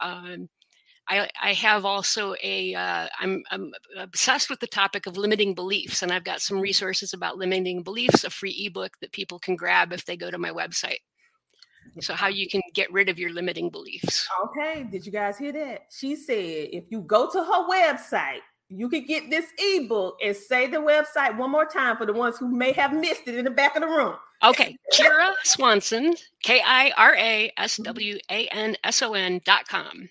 Um, 0.00 0.48
I, 1.08 1.28
I 1.42 1.52
have 1.54 1.84
also 1.84 2.34
a 2.42 2.74
uh, 2.74 3.08
I'm, 3.18 3.42
I'm 3.50 3.72
obsessed 3.96 4.50
with 4.50 4.60
the 4.60 4.66
topic 4.66 5.06
of 5.06 5.16
limiting 5.16 5.54
beliefs, 5.54 6.02
and 6.02 6.12
I've 6.12 6.24
got 6.24 6.40
some 6.40 6.60
resources 6.60 7.14
about 7.14 7.38
limiting 7.38 7.82
beliefs, 7.82 8.24
a 8.24 8.30
free 8.30 8.66
ebook 8.66 8.98
that 9.00 9.12
people 9.12 9.38
can 9.38 9.56
grab 9.56 9.92
if 9.92 10.04
they 10.04 10.16
go 10.16 10.30
to 10.30 10.38
my 10.38 10.50
website. 10.50 10.98
So 12.00 12.14
how 12.14 12.28
you 12.28 12.46
can 12.48 12.60
get 12.74 12.92
rid 12.92 13.08
of 13.08 13.18
your 13.18 13.32
limiting 13.32 13.70
beliefs. 13.70 14.28
Okay, 14.46 14.86
did 14.90 15.06
you 15.06 15.12
guys 15.12 15.38
hear 15.38 15.52
that? 15.52 15.86
She 15.90 16.14
said 16.16 16.68
if 16.72 16.84
you 16.90 17.00
go 17.00 17.30
to 17.30 17.38
her 17.38 17.68
website, 17.68 18.40
you 18.68 18.90
can 18.90 19.06
get 19.06 19.30
this 19.30 19.46
ebook 19.58 20.18
and 20.22 20.36
say 20.36 20.66
the 20.66 20.76
website 20.76 21.36
one 21.38 21.50
more 21.50 21.64
time 21.64 21.96
for 21.96 22.04
the 22.04 22.12
ones 22.12 22.36
who 22.36 22.54
may 22.54 22.72
have 22.72 22.92
missed 22.92 23.22
it 23.26 23.34
in 23.34 23.44
the 23.46 23.50
back 23.50 23.74
of 23.76 23.82
the 23.82 23.88
room. 23.88 24.14
Okay, 24.44 24.76
Kira 24.92 25.32
Swanson, 25.42 26.14
K 26.42 26.62
I 26.64 26.92
R 26.96 27.16
A 27.16 27.52
S 27.56 27.78
W 27.78 28.18
A 28.30 28.46
N 28.48 28.76
S 28.84 29.02
O 29.02 29.14
N 29.14 29.40
dot 29.44 29.66
com. 29.66 30.08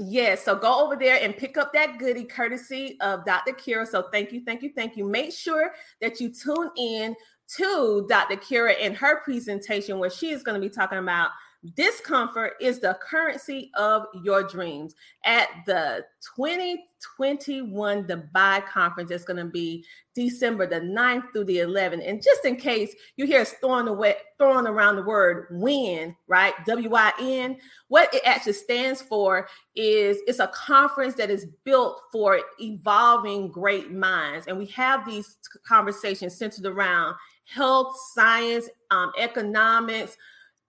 Yes, 0.00 0.44
so 0.44 0.54
go 0.54 0.84
over 0.84 0.96
there 0.96 1.18
and 1.22 1.36
pick 1.36 1.56
up 1.56 1.72
that 1.72 1.98
goodie 1.98 2.24
courtesy 2.24 2.96
of 3.00 3.24
Dr. 3.24 3.52
Kira. 3.52 3.86
So 3.86 4.08
thank 4.12 4.32
you, 4.32 4.42
thank 4.44 4.62
you, 4.62 4.70
thank 4.74 4.96
you. 4.96 5.04
Make 5.04 5.32
sure 5.32 5.72
that 6.00 6.20
you 6.20 6.32
tune 6.32 6.70
in 6.76 7.16
to 7.56 8.06
Dr. 8.08 8.36
Kira 8.36 8.78
in 8.78 8.94
her 8.94 9.20
presentation 9.22 9.98
where 9.98 10.10
she 10.10 10.30
is 10.30 10.42
going 10.42 10.60
to 10.60 10.66
be 10.66 10.72
talking 10.72 10.98
about 10.98 11.30
Discomfort 11.74 12.52
is 12.60 12.78
the 12.78 12.96
currency 13.02 13.72
of 13.74 14.06
your 14.22 14.44
dreams. 14.44 14.94
At 15.24 15.48
the 15.66 16.04
2021 16.36 18.04
Dubai 18.04 18.64
conference, 18.66 19.10
it's 19.10 19.24
going 19.24 19.44
to 19.44 19.50
be 19.50 19.84
December 20.14 20.68
the 20.68 20.80
9th 20.80 21.32
through 21.32 21.46
the 21.46 21.58
11th. 21.58 22.08
And 22.08 22.22
just 22.22 22.44
in 22.44 22.54
case 22.54 22.94
you 23.16 23.26
hear 23.26 23.40
us 23.40 23.54
throwing 23.60 23.88
away, 23.88 24.14
throwing 24.38 24.68
around 24.68 24.96
the 24.96 25.02
word 25.02 25.48
win, 25.50 26.14
right? 26.28 26.54
W-I-N, 26.64 27.56
what 27.88 28.14
it 28.14 28.22
actually 28.24 28.52
stands 28.52 29.02
for 29.02 29.48
is 29.74 30.18
it's 30.28 30.38
a 30.38 30.48
conference 30.54 31.14
that 31.14 31.28
is 31.28 31.46
built 31.64 32.02
for 32.12 32.40
evolving 32.60 33.48
great 33.48 33.90
minds. 33.90 34.46
And 34.46 34.56
we 34.56 34.66
have 34.66 35.04
these 35.04 35.38
conversations 35.66 36.36
centered 36.36 36.66
around 36.66 37.16
health, 37.46 37.96
science, 38.14 38.68
um, 38.92 39.10
economics, 39.18 40.16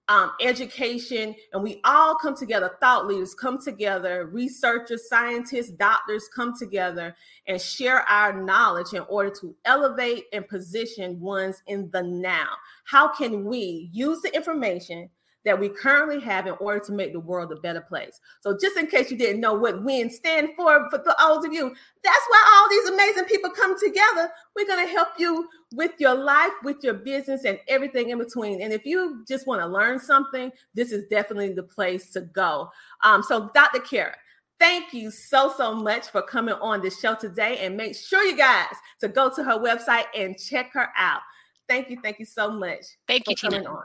um, 0.10 0.32
education, 0.42 1.36
and 1.54 1.63
we 1.63 1.80
all 1.86 2.16
come 2.16 2.36
together. 2.36 2.72
Thought 2.82 3.06
leaders 3.08 3.36
come 3.36 3.62
together, 3.62 4.25
researchers, 4.25 5.08
scientists, 5.08 5.70
doctors 5.70 6.28
come 6.36 6.58
together 6.58 7.16
and 7.48 7.62
share 7.62 8.01
our 8.10 8.34
knowledge 8.42 8.94
in 8.94 9.04
order 9.08 9.30
to 9.42 9.56
elevate 9.66 10.25
and 10.34 10.48
position 10.48 11.20
ones 11.20 11.62
in 11.68 11.89
the 11.92 12.01
now. 12.01 12.50
How 12.86 13.08
can 13.08 13.46
we 13.46 13.89
use 13.94 14.22
the 14.22 14.36
information 14.36 15.10
that 15.50 15.60
we 15.60 15.68
currently 15.68 16.20
have 16.20 16.46
in 16.46 16.53
order 16.60 16.79
to 16.79 16.91
make 16.91 17.12
the 17.12 17.20
world 17.20 17.51
a 17.51 17.56
better 17.56 17.82
place. 17.82 18.22
So, 18.41 18.56
just 18.56 18.77
in 18.77 18.86
case 18.86 19.10
you 19.10 19.18
didn't 19.18 19.41
know 19.41 19.56
what 19.56 19.84
WIN 19.84 20.12
stand 20.12 20.50
for, 20.56 20.88
for 20.91 21.00
those 21.00 21.44
of 21.44 21.51
you, 21.51 21.74
that's 22.03 22.25
why 22.29 22.46
all 22.53 22.70
these 22.70 22.89
amazing 22.89 23.25
people 23.25 23.50
come 23.50 23.74
together. 23.79 24.29
We're 24.56 24.68
going 24.68 24.86
to 24.86 24.91
help 24.91 25.08
you 25.18 25.50
with 25.74 25.94
your 25.98 26.13
life, 26.13 26.51
with 26.63 26.84
your 26.84 26.94
business, 26.94 27.46
and 27.46 27.60
everything 27.68 28.12
in 28.12 28.20
between. 28.20 28.62
And 28.62 28.72
if 28.72 28.86
you 28.86 29.25
just 29.27 29.48
want 29.48 29.60
to 29.62 29.68
learn 29.68 29.98
something, 29.98 30.51
this 30.75 30.91
is 30.91 31.06
definitely 31.10 31.53
the 31.53 31.63
place 31.63 32.12
to 32.12 32.22
go. 32.22 32.70
Um, 33.03 33.24
so, 33.24 33.50
Dr. 33.56 33.79
Kara, 33.79 34.15
Thank 34.60 34.94
you 34.94 35.10
so, 35.10 35.53
so 35.56 35.74
much 35.74 36.10
for 36.10 36.22
coming 36.22 36.56
on 36.56 36.82
the 36.82 36.89
show 36.89 37.15
today. 37.15 37.60
And 37.60 37.77
make 37.77 37.96
sure 37.96 38.22
you 38.25 38.36
guys 38.36 38.75
to 39.00 39.08
go 39.08 39.34
to 39.34 39.41
her 39.41 39.58
website 39.58 40.03
and 40.13 40.38
check 40.38 40.74
her 40.74 40.89
out. 40.98 41.22
Thank 41.70 41.89
you. 41.89 41.98
Thank 42.03 42.20
you 42.20 42.25
so 42.25 42.51
much. 42.51 42.84
Thank 43.08 43.29
you, 43.29 43.36
Tina. 43.36 43.63
On. 43.63 43.84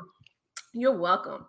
You're 0.72 0.98
welcome. 0.98 1.46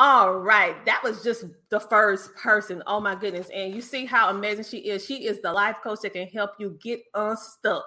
All 0.00 0.40
right, 0.40 0.84
that 0.86 1.04
was 1.04 1.22
just 1.22 1.44
the 1.70 1.78
first 1.78 2.34
person. 2.34 2.82
Oh 2.86 3.00
my 3.00 3.14
goodness. 3.14 3.48
And 3.54 3.72
you 3.72 3.80
see 3.80 4.06
how 4.06 4.28
amazing 4.30 4.64
she 4.64 4.78
is. 4.78 5.04
She 5.06 5.26
is 5.26 5.40
the 5.40 5.52
life 5.52 5.76
coach 5.84 6.00
that 6.02 6.14
can 6.14 6.26
help 6.28 6.50
you 6.58 6.76
get 6.82 7.00
unstuck. 7.14 7.84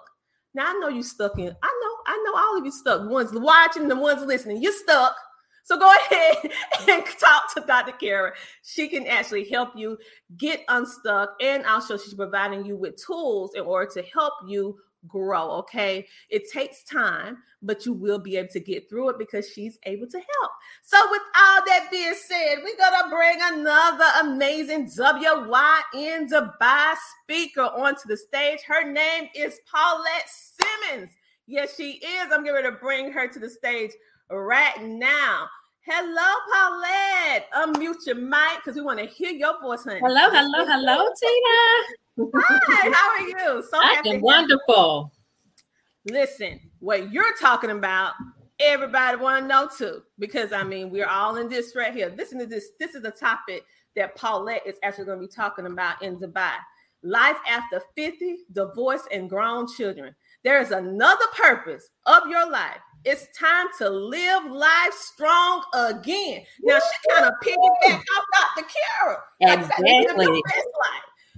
Now 0.53 0.67
I 0.69 0.73
know 0.79 0.87
you 0.87 1.03
stuck 1.03 1.37
in. 1.37 1.49
I 1.49 1.81
know, 1.81 1.97
I 2.07 2.23
know 2.25 2.39
all 2.39 2.57
of 2.57 2.65
you 2.65 2.71
stuck. 2.71 3.09
Ones 3.09 3.31
watching, 3.33 3.89
the 3.89 3.95
ones 3.97 4.23
listening, 4.23 4.61
you're 4.61 4.71
stuck. 4.71 5.15
So 5.65 5.77
go 5.77 5.93
ahead 6.11 6.37
and 6.87 7.03
talk 7.19 7.53
to 7.55 7.63
Dr. 7.67 7.91
Kara. 7.91 8.31
She 8.63 8.87
can 8.87 9.05
actually 9.05 9.49
help 9.49 9.71
you 9.75 9.97
get 10.37 10.61
unstuck. 10.69 11.35
And 11.41 11.65
also 11.65 11.97
she's 11.97 12.13
providing 12.13 12.65
you 12.65 12.77
with 12.77 12.95
tools 13.05 13.51
in 13.53 13.63
order 13.63 13.91
to 13.95 14.03
help 14.13 14.33
you 14.47 14.77
grow. 15.07 15.51
Okay. 15.51 16.07
It 16.29 16.43
takes 16.51 16.83
time, 16.83 17.37
but 17.61 17.85
you 17.85 17.93
will 17.93 18.19
be 18.19 18.37
able 18.37 18.49
to 18.49 18.59
get 18.59 18.89
through 18.89 19.09
it 19.09 19.19
because 19.19 19.49
she's 19.49 19.77
able 19.83 20.07
to 20.07 20.17
help. 20.17 20.51
So, 20.83 20.97
with 21.11 21.21
all 21.35 21.61
that 21.65 21.87
being 21.91 22.13
said, 22.15 22.57
we're 22.63 22.77
going 22.77 23.03
to 23.03 23.09
bring 23.09 23.37
another 23.41 24.05
amazing 24.21 24.87
WYN 24.87 26.29
Dubai 26.29 26.95
speaker 27.23 27.61
onto 27.61 28.07
the 28.07 28.17
stage. 28.17 28.59
Her 28.67 28.89
name 28.91 29.29
is 29.35 29.59
Paulette 29.71 30.27
Simmons. 30.27 31.11
Yes, 31.47 31.75
she 31.75 31.93
is. 31.93 32.31
I'm 32.31 32.43
going 32.43 32.63
to 32.63 32.73
bring 32.73 33.11
her 33.11 33.27
to 33.27 33.39
the 33.39 33.49
stage 33.49 33.91
right 34.29 34.81
now. 34.83 35.47
Hello, 35.89 36.33
Paulette. 36.51 37.49
Unmute 37.55 38.05
your 38.05 38.17
mic 38.17 38.57
because 38.57 38.75
we 38.75 38.81
want 38.81 38.99
to 38.99 39.05
hear 39.05 39.31
your 39.31 39.57
voice, 39.61 39.85
honey. 39.85 40.01
Hello, 40.01 40.29
hello, 40.29 40.65
hello, 40.65 41.09
Tina. 41.17 42.31
Hi, 42.35 42.91
how 42.93 43.09
are 43.11 43.21
you? 43.29 43.63
So 43.63 43.77
I 43.77 44.01
am 44.05 44.19
wonderful. 44.19 45.13
Listen, 46.03 46.59
what 46.79 47.09
you're 47.13 47.33
talking 47.39 47.69
about, 47.69 48.15
everybody 48.59 49.15
want 49.15 49.43
to 49.43 49.47
know 49.47 49.69
too, 49.77 50.01
because 50.19 50.51
I 50.51 50.61
mean, 50.63 50.89
we're 50.89 51.07
all 51.07 51.37
in 51.37 51.47
this 51.47 51.73
right 51.73 51.93
here. 51.93 52.13
Listen 52.17 52.37
to 52.39 52.45
this. 52.45 52.71
This 52.77 52.93
is 52.93 53.05
a 53.05 53.11
topic 53.11 53.63
that 53.95 54.13
Paulette 54.17 54.63
is 54.67 54.75
actually 54.83 55.05
going 55.05 55.21
to 55.21 55.27
be 55.27 55.33
talking 55.33 55.67
about 55.67 56.01
in 56.01 56.17
Dubai. 56.17 56.51
Life 57.01 57.37
after 57.47 57.81
50, 57.95 58.39
divorce, 58.51 59.03
and 59.13 59.29
grown 59.29 59.73
children. 59.73 60.13
There 60.43 60.59
is 60.59 60.71
another 60.71 61.25
purpose 61.33 61.87
of 62.05 62.27
your 62.27 62.49
life. 62.51 62.81
It's 63.09 63.25
time 63.37 63.67
to 63.77 63.89
live 63.89 64.51
life 64.51 64.91
strong 64.91 65.63
again. 65.73 66.43
Now 66.61 66.77
she 66.77 67.09
kind 67.09 67.25
of 67.25 67.35
piggyback 67.41 67.99
off 67.99 68.55
Dr. 68.57 68.67
Kara. 68.99 69.23
Exactly. 69.39 70.41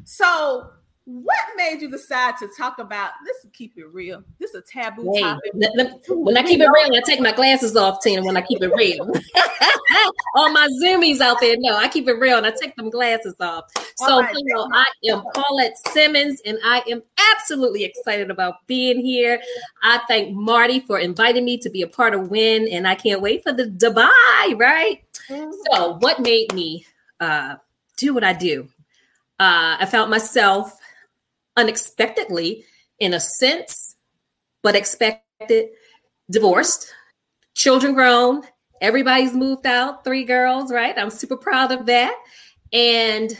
So, 0.03 0.71
what 1.09 1.39
made 1.57 1.81
you 1.81 1.89
decide 1.89 2.37
to 2.37 2.47
talk 2.55 2.77
about? 2.77 3.13
Let's 3.25 3.43
keep 3.51 3.75
it 3.77 3.91
real. 3.91 4.23
This 4.37 4.51
is 4.51 4.57
a 4.57 4.61
taboo 4.61 5.11
hey, 5.15 5.21
topic. 5.21 5.51
when 6.07 6.37
I 6.37 6.43
keep 6.43 6.59
it 6.61 6.67
real, 6.67 6.95
I 6.95 7.01
take 7.03 7.19
my 7.19 7.31
glasses 7.31 7.75
off, 7.75 8.03
Tina. 8.03 8.21
When 8.21 8.37
I 8.37 8.41
keep 8.41 8.61
it 8.61 8.71
real, 8.75 9.11
all 10.35 10.51
my 10.51 10.67
zoomies 10.83 11.19
out 11.19 11.37
there, 11.41 11.55
no, 11.57 11.75
I 11.75 11.87
keep 11.87 12.07
it 12.07 12.13
real 12.13 12.37
and 12.37 12.45
I 12.45 12.51
take 12.51 12.75
them 12.75 12.91
glasses 12.91 13.33
off. 13.39 13.65
So, 13.95 14.21
right, 14.21 14.35
you 14.35 14.53
know, 14.53 14.69
I 14.71 14.85
am 15.09 15.23
Paulette 15.33 15.75
Simmons, 15.87 16.43
and 16.45 16.59
I 16.63 16.83
am 16.87 17.01
absolutely 17.33 17.85
excited 17.85 18.29
about 18.29 18.67
being 18.67 19.03
here. 19.03 19.41
I 19.81 20.01
thank 20.07 20.35
Marty 20.35 20.79
for 20.81 20.99
inviting 20.99 21.43
me 21.43 21.57
to 21.57 21.71
be 21.71 21.81
a 21.81 21.87
part 21.87 22.13
of 22.13 22.29
WIN, 22.29 22.67
and 22.67 22.87
I 22.87 22.93
can't 22.93 23.19
wait 23.19 23.41
for 23.41 23.51
the 23.51 23.65
Dubai. 23.65 24.59
Right. 24.59 25.01
Mm-hmm. 25.27 25.51
So, 25.71 25.97
what 26.01 26.19
made 26.19 26.53
me 26.53 26.85
uh, 27.19 27.55
do 27.97 28.13
what 28.13 28.23
I 28.23 28.33
do? 28.33 28.69
Uh, 29.39 29.77
I 29.79 29.85
found 29.85 30.11
myself 30.11 30.79
unexpectedly, 31.59 32.63
in 32.99 33.13
a 33.13 33.19
sense, 33.19 33.97
but 34.63 34.75
expected, 34.75 35.69
divorced, 36.31 36.93
children 37.53 37.93
grown, 37.93 38.43
everybody's 38.81 39.33
moved 39.33 39.65
out, 39.65 40.03
three 40.05 40.23
girls, 40.23 40.71
right? 40.71 40.97
I'm 40.97 41.09
super 41.09 41.35
proud 41.35 41.71
of 41.71 41.85
that. 41.87 42.15
And 42.71 43.37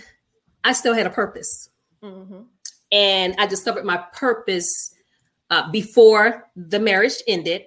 I 0.64 0.74
still 0.74 0.94
had 0.94 1.08
a 1.08 1.10
purpose. 1.10 1.70
Mm-hmm. 2.04 2.42
And 2.92 3.36
I 3.38 3.46
discovered 3.48 3.86
my 3.86 3.98
purpose 4.14 4.94
uh, 5.50 5.72
before 5.72 6.50
the 6.56 6.80
marriage 6.80 7.16
ended. 7.28 7.64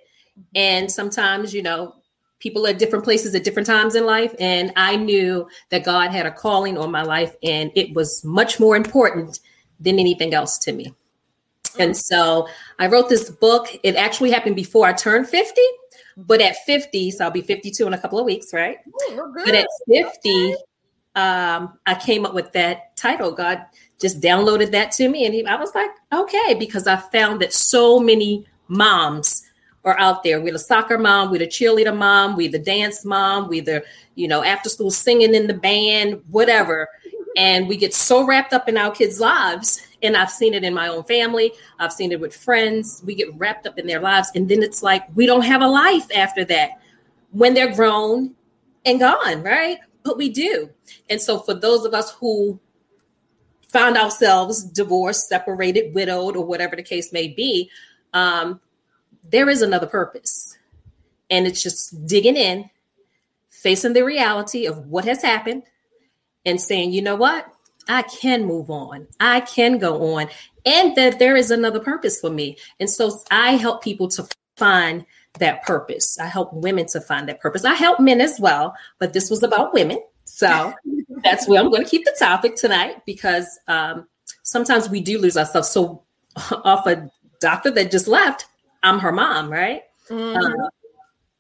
And 0.55 0.91
sometimes, 0.91 1.55
you 1.55 1.63
know, 1.63 1.95
people 2.41 2.67
at 2.67 2.79
different 2.79 3.05
places 3.05 3.35
at 3.35 3.45
different 3.45 3.67
times 3.67 3.95
in 3.95 4.05
life. 4.05 4.35
And 4.39 4.73
I 4.77 4.97
knew 4.97 5.49
that 5.71 5.85
God 5.85 6.11
had 6.11 6.27
a 6.27 6.33
calling 6.33 6.77
on 6.77 6.91
my 6.91 7.03
life, 7.03 7.35
and 7.43 7.71
it 7.75 7.95
was 7.95 8.23
much 8.25 8.59
more 8.59 8.77
important 8.77 9.41
than 9.83 9.99
anything 9.99 10.35
else 10.35 10.59
to 10.59 10.73
me. 10.73 10.95
And 11.79 11.97
so 11.97 12.49
I 12.79 12.87
wrote 12.87 13.09
this 13.09 13.31
book. 13.31 13.69
It 13.83 13.97
actually 13.97 14.31
happened 14.31 14.57
before 14.57 14.87
I 14.87 14.93
turned 14.93 15.29
50, 15.29 15.61
but 16.17 16.41
at 16.41 16.57
50, 16.67 17.11
so 17.13 17.25
I'll 17.25 17.31
be 17.31 17.41
52 17.41 17.87
in 17.87 17.95
a 17.95 17.99
couple 17.99 18.19
of 18.19 18.25
weeks, 18.25 18.53
right? 18.53 18.79
Ooh, 19.11 19.33
but 19.35 19.55
at 19.55 19.67
50, 19.89 20.55
um, 21.15 21.79
I 21.87 21.95
came 21.95 22.27
up 22.27 22.35
with 22.35 22.53
that 22.53 22.97
title. 22.97 23.33
God 23.33 23.65
just 24.01 24.21
downloaded 24.21 24.71
that 24.73 24.91
to 24.93 25.09
me, 25.09 25.25
and 25.25 25.35
he, 25.35 25.47
I 25.47 25.57
was 25.57 25.75
like, 25.75 25.91
okay, 26.13 26.55
because 26.59 26.87
I 26.87 26.97
found 26.97 27.41
that 27.41 27.53
so 27.53 27.99
many 28.01 28.47
moms 28.69 29.43
are 29.85 29.99
out 29.99 30.23
there. 30.23 30.41
We're 30.41 30.53
the 30.53 30.59
soccer 30.59 30.99
mom, 30.99 31.31
we're 31.31 31.39
the 31.39 31.47
cheerleader 31.47 31.97
mom, 31.97 32.37
we're 32.37 32.51
the 32.51 32.59
dance 32.59 33.05
mom, 33.05 33.49
we're 33.49 33.65
the, 33.65 33.85
you 34.15 34.29
know, 34.29 34.45
after 34.45 34.69
school 34.69 34.91
singing 34.91 35.35
in 35.35 35.47
the 35.47 35.55
band, 35.55 36.23
whatever. 36.31 36.89
And 37.37 37.69
we 37.69 37.77
get 37.77 37.95
so 37.95 38.27
wrapped 38.27 38.53
up 38.53 38.69
in 38.69 38.77
our 38.77 38.91
kids' 38.91 39.21
lives. 39.21 39.81
And 40.03 40.17
I've 40.17 40.31
seen 40.31 40.55
it 40.55 40.65
in 40.65 40.75
my 40.75 40.89
own 40.89 41.05
family. 41.05 41.53
I've 41.79 41.93
seen 41.93 42.13
it 42.13 42.21
with 42.21 42.35
friends. 42.35 43.03
We 43.07 43.15
get 43.15 43.35
wrapped 43.39 43.67
up 43.67 43.79
in 43.79 43.87
their 43.87 44.01
lives. 44.01 44.31
And 44.35 44.49
then 44.49 44.63
it's 44.63 44.83
like 44.83 45.05
we 45.15 45.27
don't 45.27 45.43
have 45.43 45.63
a 45.63 45.69
life 45.69 46.07
after 46.15 46.45
that 46.47 46.71
when 47.31 47.55
they're 47.55 47.75
grown 47.75 48.35
and 48.85 49.01
gone, 49.01 49.43
right? 49.43 49.79
But 50.03 50.19
we 50.19 50.29
do. 50.29 50.69
And 51.09 51.21
so 51.21 51.39
for 51.39 51.55
those 51.55 51.85
of 51.85 51.95
us 51.95 52.11
who 52.13 52.59
found 53.73 53.97
ourselves 53.97 54.65
divorced, 54.65 55.29
separated, 55.29 55.95
widowed, 55.95 56.37
or 56.37 56.45
whatever 56.45 56.77
the 56.77 56.83
case 56.83 57.13
may 57.13 57.29
be, 57.29 57.71
um, 58.13 58.61
there 59.25 59.49
is 59.49 59.63
another 59.63 59.87
purpose. 59.87 60.59
And 61.31 61.47
it's 61.47 61.63
just 61.63 62.07
digging 62.07 62.37
in, 62.37 62.69
facing 63.49 63.95
the 63.95 64.05
reality 64.05 64.67
of 64.67 64.87
what 64.89 65.07
has 65.07 65.23
happened, 65.23 65.63
and 66.45 66.61
saying, 66.61 66.93
you 66.93 67.03
know 67.03 67.17
what? 67.17 67.47
I 67.89 68.03
can 68.03 68.45
move 68.45 68.71
on. 68.71 69.07
I 69.21 69.41
can 69.41 69.79
go 69.79 70.15
on. 70.15 70.29
And 70.65 70.95
that 70.97 71.19
there 71.19 71.37
is 71.37 71.51
another 71.51 71.81
purpose 71.81 72.21
for 72.21 72.31
me. 72.31 72.57
And 72.79 72.89
so 72.89 73.21
I 73.31 73.53
help 73.53 73.83
people 73.83 74.09
to 74.09 74.27
find 74.57 75.05
that 75.39 75.63
purpose. 75.65 76.19
I 76.19 76.27
help 76.27 76.53
women 76.53 76.87
to 76.87 77.01
find 77.01 77.29
that 77.29 77.41
purpose. 77.41 77.65
I 77.65 77.75
help 77.75 77.99
men 77.99 78.21
as 78.21 78.39
well, 78.39 78.75
but 78.99 79.13
this 79.13 79.31
was 79.31 79.43
about 79.43 79.73
women. 79.73 79.99
So 80.25 80.73
that's 81.25 81.49
where 81.49 81.61
I'm 81.61 81.71
going 81.71 81.83
to 81.83 81.91
keep 81.91 82.05
the 82.05 82.15
topic 82.19 82.57
tonight 82.57 83.03
because 83.07 83.59
um, 83.67 84.07
sometimes 84.43 84.89
we 84.89 85.01
do 85.01 85.19
lose 85.19 85.37
ourselves. 85.37 85.69
So, 85.69 86.03
off 86.65 86.87
a 86.87 87.11
doctor 87.41 87.71
that 87.73 87.91
just 87.91 88.09
left, 88.09 88.47
I'm 88.83 88.99
her 88.99 89.13
mom, 89.13 89.51
right? 89.51 89.83
Mm-hmm. 90.09 90.63
Uh, 90.63 90.69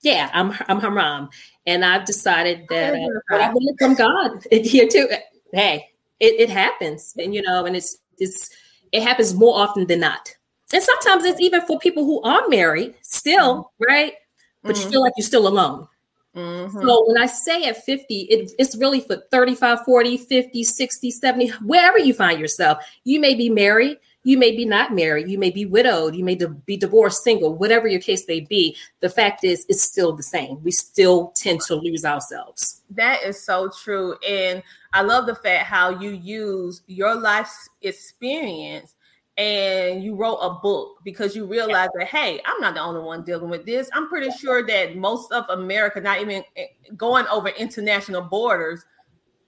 Yeah, 0.03 0.31
I'm 0.33 0.53
I'm 0.69 0.81
Haram, 0.81 1.31
and 1.65 1.85
I've 1.85 2.05
decided 2.05 2.67
that 2.69 2.95
uh, 2.95 3.37
I 3.37 3.53
want 3.53 3.79
from 3.79 3.95
God 3.95 4.45
here 4.51 4.89
too. 4.89 5.09
Hey, 5.53 5.89
it, 6.19 6.41
it 6.41 6.51
happens, 6.51 7.15
and 7.17 7.35
you 7.35 7.43
know, 7.43 7.65
and 7.65 7.77
it's 7.77 7.99
it's 8.19 8.51
it 8.91 9.03
happens 9.03 9.35
more 9.35 9.57
often 9.57 9.87
than 9.87 10.01
not. 10.01 10.35
And 10.73 10.83
sometimes 10.83 11.25
it's 11.25 11.41
even 11.41 11.61
for 11.67 11.79
people 11.79 12.05
who 12.05 12.21
are 12.23 12.49
married 12.49 12.95
still, 13.03 13.65
mm-hmm. 13.65 13.85
right? 13.85 14.15
But 14.63 14.75
mm-hmm. 14.75 14.85
you 14.85 14.91
feel 14.91 15.03
like 15.03 15.13
you're 15.17 15.27
still 15.27 15.47
alone. 15.47 15.87
Mm-hmm. 16.35 16.81
So 16.81 17.05
when 17.07 17.23
I 17.23 17.27
say 17.27 17.65
at 17.65 17.85
50, 17.85 18.15
it, 18.15 18.53
it's 18.59 18.77
really 18.77 19.01
for 19.01 19.17
35, 19.31 19.85
40, 19.85 20.17
50, 20.17 20.65
60, 20.65 21.11
70, 21.11 21.49
wherever 21.65 21.99
you 21.99 22.15
find 22.15 22.41
yourself. 22.41 22.83
You 23.05 23.21
may 23.21 23.35
be 23.35 23.51
married, 23.51 23.99
you 24.25 24.39
may 24.39 24.55
be 24.55 24.65
not 24.65 24.95
married, 24.95 25.29
you 25.29 25.39
may 25.39 25.51
be 25.51 25.67
widowed, 25.67 26.15
you 26.15 26.25
may 26.25 26.39
be 26.67 26.77
divorced, 26.77 27.25
single, 27.25 27.55
whatever 27.55 27.89
your 27.89 28.01
case 28.01 28.27
may 28.29 28.41
be. 28.41 28.77
The 29.01 29.09
fact 29.09 29.45
is, 29.45 29.67
it's 29.69 29.83
still 29.83 30.13
the 30.13 30.23
same. 30.23 30.63
We 30.63 30.71
still 30.71 31.33
tend 31.35 31.61
to 31.63 31.75
lose 31.75 32.05
ourselves. 32.05 32.83
That 32.91 33.23
is 33.25 33.43
so 33.43 33.71
true. 33.83 34.17
And 34.27 34.63
I 34.93 35.03
love 35.03 35.27
the 35.27 35.35
fact 35.35 35.67
how 35.67 36.01
you 36.01 36.11
use 36.11 36.83
your 36.87 37.15
life's 37.15 37.69
experience 37.83 38.95
and 39.39 40.05
you 40.05 40.15
wrote 40.15 40.37
a 40.37 40.51
book 40.61 40.99
because 41.05 41.35
you 41.35 41.47
realized 41.47 41.91
that 41.99 42.07
hey 42.07 42.39
i'm 42.45 42.61
not 42.61 42.75
the 42.75 42.81
only 42.81 43.01
one 43.01 43.25
dealing 43.25 43.49
with 43.49 43.65
this 43.65 43.89
i'm 43.95 44.07
pretty 44.07 44.31
sure 44.31 44.67
that 44.67 44.95
most 44.95 45.33
of 45.33 45.49
america 45.49 46.03
not 46.03 46.21
even 46.21 46.45
eh, 46.59 46.67
going 46.99 47.27
over 47.29 47.49
international 47.49 48.21
borders 48.21 48.85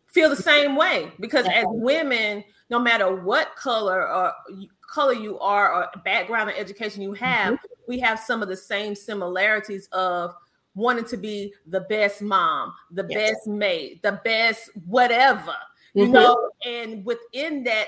feel 0.07 0.31
the 0.31 0.37
same 0.37 0.75
way 0.75 1.13
because 1.21 1.47
as 1.49 1.67
women 1.69 2.43
no 2.71 2.79
matter 2.79 3.15
what 3.15 3.55
color 3.57 4.09
or 4.09 4.33
color 4.93 5.13
you 5.13 5.39
are 5.39 5.75
or 5.75 5.89
background 6.05 6.51
or 6.51 6.55
education 6.55 7.03
you 7.03 7.13
have 7.13 7.55
mm-hmm. 7.55 7.67
we 7.89 7.99
have 7.99 8.19
some 8.19 8.43
of 8.43 8.49
the 8.49 8.57
same 8.57 8.95
similarities 8.95 9.89
of 9.93 10.35
wanting 10.75 11.05
to 11.05 11.17
be 11.17 11.53
the 11.67 11.81
best 11.83 12.23
mom 12.23 12.73
the 12.93 13.07
yes. 13.09 13.33
best 13.33 13.47
maid 13.47 14.01
the 14.03 14.21
best 14.25 14.71
whatever 14.87 15.55
you 15.95 16.05
mm-hmm. 16.05 16.13
know 16.15 16.51
and 16.67 17.05
within 17.05 17.65
that 17.65 17.87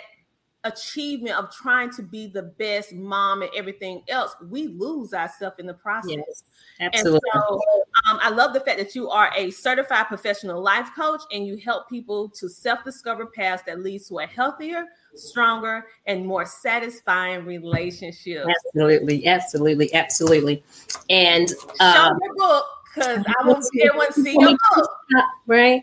achievement 0.66 1.36
of 1.36 1.50
trying 1.50 1.90
to 1.92 2.02
be 2.02 2.26
the 2.26 2.42
best 2.42 2.92
mom 2.92 3.42
and 3.42 3.50
everything 3.56 4.02
else, 4.08 4.34
we 4.48 4.68
lose 4.68 5.12
ourselves 5.12 5.56
in 5.58 5.66
the 5.66 5.74
process. 5.74 6.10
Yes, 6.16 6.42
absolutely. 6.80 7.20
And 7.32 7.42
so 7.42 7.60
um, 8.08 8.18
I 8.22 8.30
love 8.30 8.52
the 8.52 8.60
fact 8.60 8.78
that 8.78 8.94
you 8.94 9.08
are 9.08 9.32
a 9.36 9.50
certified 9.50 10.06
professional 10.08 10.62
life 10.62 10.90
coach 10.94 11.22
and 11.32 11.46
you 11.46 11.56
help 11.56 11.88
people 11.88 12.28
to 12.30 12.48
self-discover 12.48 13.26
paths 13.26 13.62
that 13.66 13.80
leads 13.80 14.08
to 14.08 14.18
a 14.18 14.26
healthier, 14.26 14.84
stronger, 15.14 15.86
and 16.06 16.26
more 16.26 16.44
satisfying 16.44 17.44
relationship. 17.44 18.46
Absolutely, 18.66 19.26
absolutely, 19.26 19.92
absolutely. 19.94 20.62
And 21.10 21.48
um, 21.80 21.94
show 21.94 22.18
your 22.22 22.34
book 22.34 22.66
because 22.94 23.24
I 23.26 23.46
want 23.46 24.14
to 24.14 24.22
see 24.22 24.36
your 24.38 24.56
book. 24.74 24.90
Right. 25.46 25.82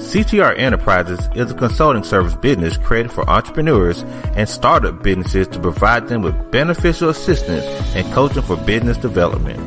CTR 0.00 0.58
Enterprises 0.58 1.28
is 1.34 1.50
a 1.50 1.54
consulting 1.54 2.04
service 2.04 2.34
business 2.36 2.78
created 2.78 3.12
for 3.12 3.28
entrepreneurs 3.28 4.02
and 4.36 4.48
startup 4.48 5.02
businesses 5.02 5.48
to 5.48 5.60
provide 5.60 6.08
them 6.08 6.22
with 6.22 6.50
beneficial 6.50 7.08
assistance 7.08 7.64
and 7.94 8.12
coaching 8.12 8.42
for 8.42 8.56
business 8.56 8.96
development. 8.96 9.58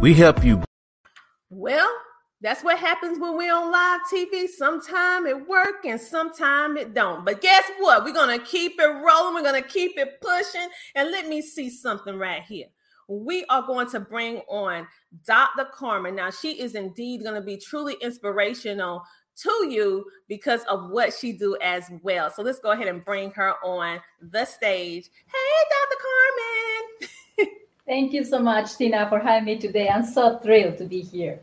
We 0.00 0.14
help 0.14 0.44
you. 0.44 0.62
Well, 1.50 1.90
that's 2.42 2.64
what 2.64 2.78
happens 2.78 3.20
when 3.20 3.36
we're 3.36 3.54
on 3.54 3.70
live 3.70 4.00
TV. 4.12 4.48
Sometime 4.48 5.26
it 5.26 5.48
work 5.48 5.84
and 5.84 6.00
sometime 6.00 6.76
it 6.76 6.92
don't. 6.92 7.24
But 7.24 7.40
guess 7.40 7.64
what? 7.78 8.04
We're 8.04 8.12
gonna 8.12 8.40
keep 8.40 8.80
it 8.80 8.84
rolling. 8.84 9.34
We're 9.34 9.44
gonna 9.44 9.62
keep 9.62 9.96
it 9.96 10.20
pushing. 10.20 10.68
And 10.96 11.10
let 11.10 11.28
me 11.28 11.40
see 11.40 11.70
something 11.70 12.16
right 12.16 12.42
here. 12.42 12.66
We 13.08 13.44
are 13.46 13.62
going 13.62 13.88
to 13.90 14.00
bring 14.00 14.38
on 14.48 14.86
Dr. 15.26 15.66
Carmen. 15.72 16.16
Now, 16.16 16.30
she 16.30 16.60
is 16.60 16.74
indeed 16.74 17.22
going 17.22 17.34
to 17.34 17.42
be 17.42 17.58
truly 17.58 17.96
inspirational 18.00 19.02
to 19.36 19.66
you 19.68 20.04
because 20.28 20.62
of 20.64 20.90
what 20.90 21.12
she 21.12 21.32
do 21.32 21.56
as 21.62 21.90
well. 22.02 22.30
So 22.30 22.42
let's 22.42 22.60
go 22.60 22.70
ahead 22.70 22.88
and 22.88 23.04
bring 23.04 23.30
her 23.32 23.54
on 23.64 24.00
the 24.20 24.44
stage. 24.44 25.10
Hey, 25.26 25.64
Dr. 25.70 25.96
Carmen. 26.06 27.56
Thank 27.86 28.12
you 28.12 28.24
so 28.24 28.38
much, 28.38 28.76
Tina, 28.76 29.08
for 29.08 29.18
having 29.18 29.44
me 29.46 29.58
today. 29.58 29.88
I'm 29.88 30.04
so 30.04 30.38
thrilled 30.38 30.78
to 30.78 30.84
be 30.84 31.02
here. 31.02 31.40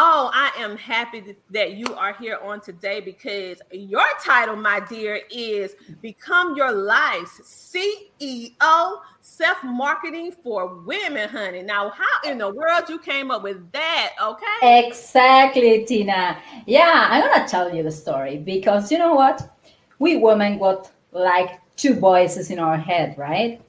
Oh, 0.00 0.30
I 0.32 0.52
am 0.62 0.76
happy 0.76 1.34
that 1.50 1.72
you 1.72 1.92
are 1.96 2.12
here 2.12 2.38
on 2.40 2.60
today 2.60 3.00
because 3.00 3.60
your 3.72 4.06
title, 4.24 4.54
my 4.54 4.78
dear, 4.78 5.22
is 5.28 5.74
Become 6.00 6.54
Your 6.54 6.70
Life's 6.70 7.40
CEO 7.42 9.00
Self 9.20 9.64
Marketing 9.64 10.30
for 10.30 10.68
Women, 10.68 11.28
honey. 11.28 11.62
Now, 11.62 11.90
how 11.90 12.30
in 12.30 12.38
the 12.38 12.48
world 12.48 12.84
you 12.88 13.00
came 13.00 13.32
up 13.32 13.42
with 13.42 13.72
that? 13.72 14.12
Okay. 14.22 14.86
Exactly, 14.86 15.84
Tina. 15.84 16.38
Yeah, 16.64 17.08
I'm 17.10 17.22
going 17.22 17.44
to 17.44 17.50
tell 17.50 17.74
you 17.74 17.82
the 17.82 17.90
story 17.90 18.36
because 18.36 18.92
you 18.92 18.98
know 18.98 19.14
what? 19.14 19.52
We 19.98 20.16
women 20.18 20.60
got 20.60 20.92
like 21.10 21.58
two 21.74 21.94
voices 21.94 22.52
in 22.52 22.60
our 22.60 22.76
head, 22.76 23.18
right? 23.18 23.60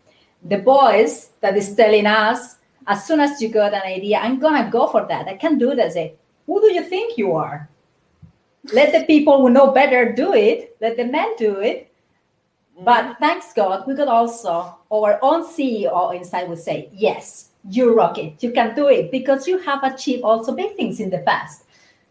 The 0.44 0.62
voice 0.62 1.32
that 1.42 1.58
is 1.58 1.74
telling 1.74 2.06
us 2.06 2.58
as 2.90 3.06
soon 3.06 3.20
as 3.20 3.40
you 3.40 3.50
got 3.50 3.74
an 3.74 3.84
idea, 3.84 4.18
I'm 4.18 4.40
gonna 4.40 4.70
go 4.70 4.88
for 4.88 5.06
that. 5.08 5.28
I 5.28 5.36
can 5.36 5.60
do 5.60 5.76
that. 5.76 5.96
Who 6.50 6.60
do 6.62 6.74
you 6.74 6.82
think 6.82 7.16
you 7.16 7.34
are? 7.34 7.70
Let 8.74 8.92
the 8.92 9.06
people 9.06 9.40
who 9.40 9.52
know 9.52 9.70
better 9.70 10.12
do 10.12 10.34
it. 10.34 10.76
Let 10.82 10.98
the 10.98 11.06
men 11.06 11.36
do 11.38 11.60
it. 11.60 11.94
But 12.82 13.04
mm-hmm. 13.06 13.24
thanks 13.24 13.54
God, 13.54 13.86
we 13.86 13.94
got 13.94 14.08
also 14.08 14.76
our 14.92 15.20
own 15.22 15.46
CEO 15.46 16.16
inside 16.16 16.50
would 16.50 16.58
say, 16.58 16.90
yes, 16.92 17.52
you 17.70 17.94
rock 17.94 18.18
it. 18.18 18.42
You 18.42 18.52
can 18.52 18.74
do 18.74 18.88
it 18.88 19.12
because 19.12 19.48
you 19.48 19.60
have 19.60 19.84
achieved 19.84 20.24
also 20.24 20.56
big 20.56 20.76
things 20.76 21.00
in 21.00 21.12
the 21.12 21.20
past. 21.20 21.66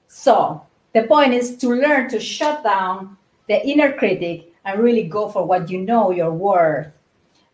So 0.06 0.62
the 0.94 1.02
point 1.02 1.34
is 1.34 1.56
to 1.56 1.70
learn 1.74 2.08
to 2.10 2.20
shut 2.20 2.62
down 2.62 3.16
the 3.48 3.66
inner 3.66 3.90
critic 3.90 4.54
and 4.64 4.78
really 4.78 5.08
go 5.08 5.28
for 5.30 5.44
what 5.44 5.68
you 5.68 5.80
know 5.80 6.12
you're 6.12 6.30
worth 6.30 6.92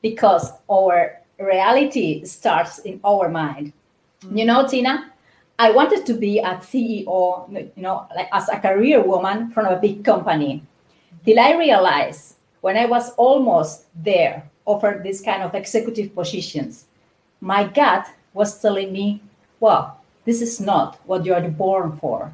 because 0.03 0.53
our 0.71 1.23
reality 1.39 2.27
starts 2.27 2.81
in 2.81 3.01
our 3.07 3.31
mind. 3.31 3.73
Mm-hmm. 4.21 4.37
You 4.37 4.45
know, 4.45 4.69
Tina, 4.69 5.14
I 5.59 5.71
wanted 5.71 6.05
to 6.07 6.15
be 6.15 6.39
a 6.39 6.57
CEO, 6.57 7.49
you 7.77 7.83
know, 7.83 8.09
like 8.17 8.29
as 8.33 8.49
a 8.49 8.59
career 8.59 9.03
woman 9.03 9.51
from 9.51 9.67
a 9.67 9.77
big 9.77 10.05
company. 10.05 10.63
Till 11.25 11.39
I 11.39 11.57
realized 11.57 12.35
when 12.61 12.77
I 12.77 12.87
was 12.87 13.13
almost 13.13 13.85
there, 13.95 14.49
offered 14.67 15.05
this 15.05 15.21
kind 15.21 15.43
of 15.43 15.55
executive 15.55 16.15
positions, 16.15 16.87
my 17.41 17.65
gut 17.65 18.09
was 18.33 18.61
telling 18.61 18.93
me, 18.93 19.23
well, 19.61 20.01
this 20.25 20.41
is 20.41 20.61
not 20.61 20.99
what 21.07 21.25
you 21.25 21.35
are 21.35 21.49
born 21.49 21.97
for. 21.99 22.33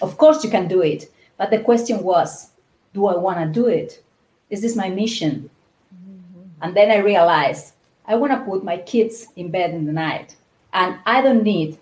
Of 0.00 0.16
course, 0.16 0.42
you 0.44 0.50
can 0.50 0.68
do 0.68 0.82
it. 0.82 1.10
But 1.36 1.50
the 1.50 1.58
question 1.58 2.02
was, 2.02 2.50
do 2.94 3.06
I 3.06 3.16
want 3.16 3.40
to 3.40 3.46
do 3.46 3.66
it? 3.66 4.02
Is 4.50 4.62
this 4.62 4.76
my 4.76 4.88
mission? 4.88 5.50
Mm-hmm. 5.94 6.62
And 6.62 6.76
then 6.76 6.90
I 6.90 6.98
realized 6.98 7.74
I 8.06 8.14
want 8.14 8.32
to 8.32 8.50
put 8.50 8.64
my 8.64 8.78
kids 8.78 9.26
in 9.36 9.50
bed 9.50 9.70
in 9.70 9.84
the 9.84 9.92
night. 9.92 10.36
And 10.72 10.98
I 11.04 11.20
don't 11.20 11.42
need 11.42 11.78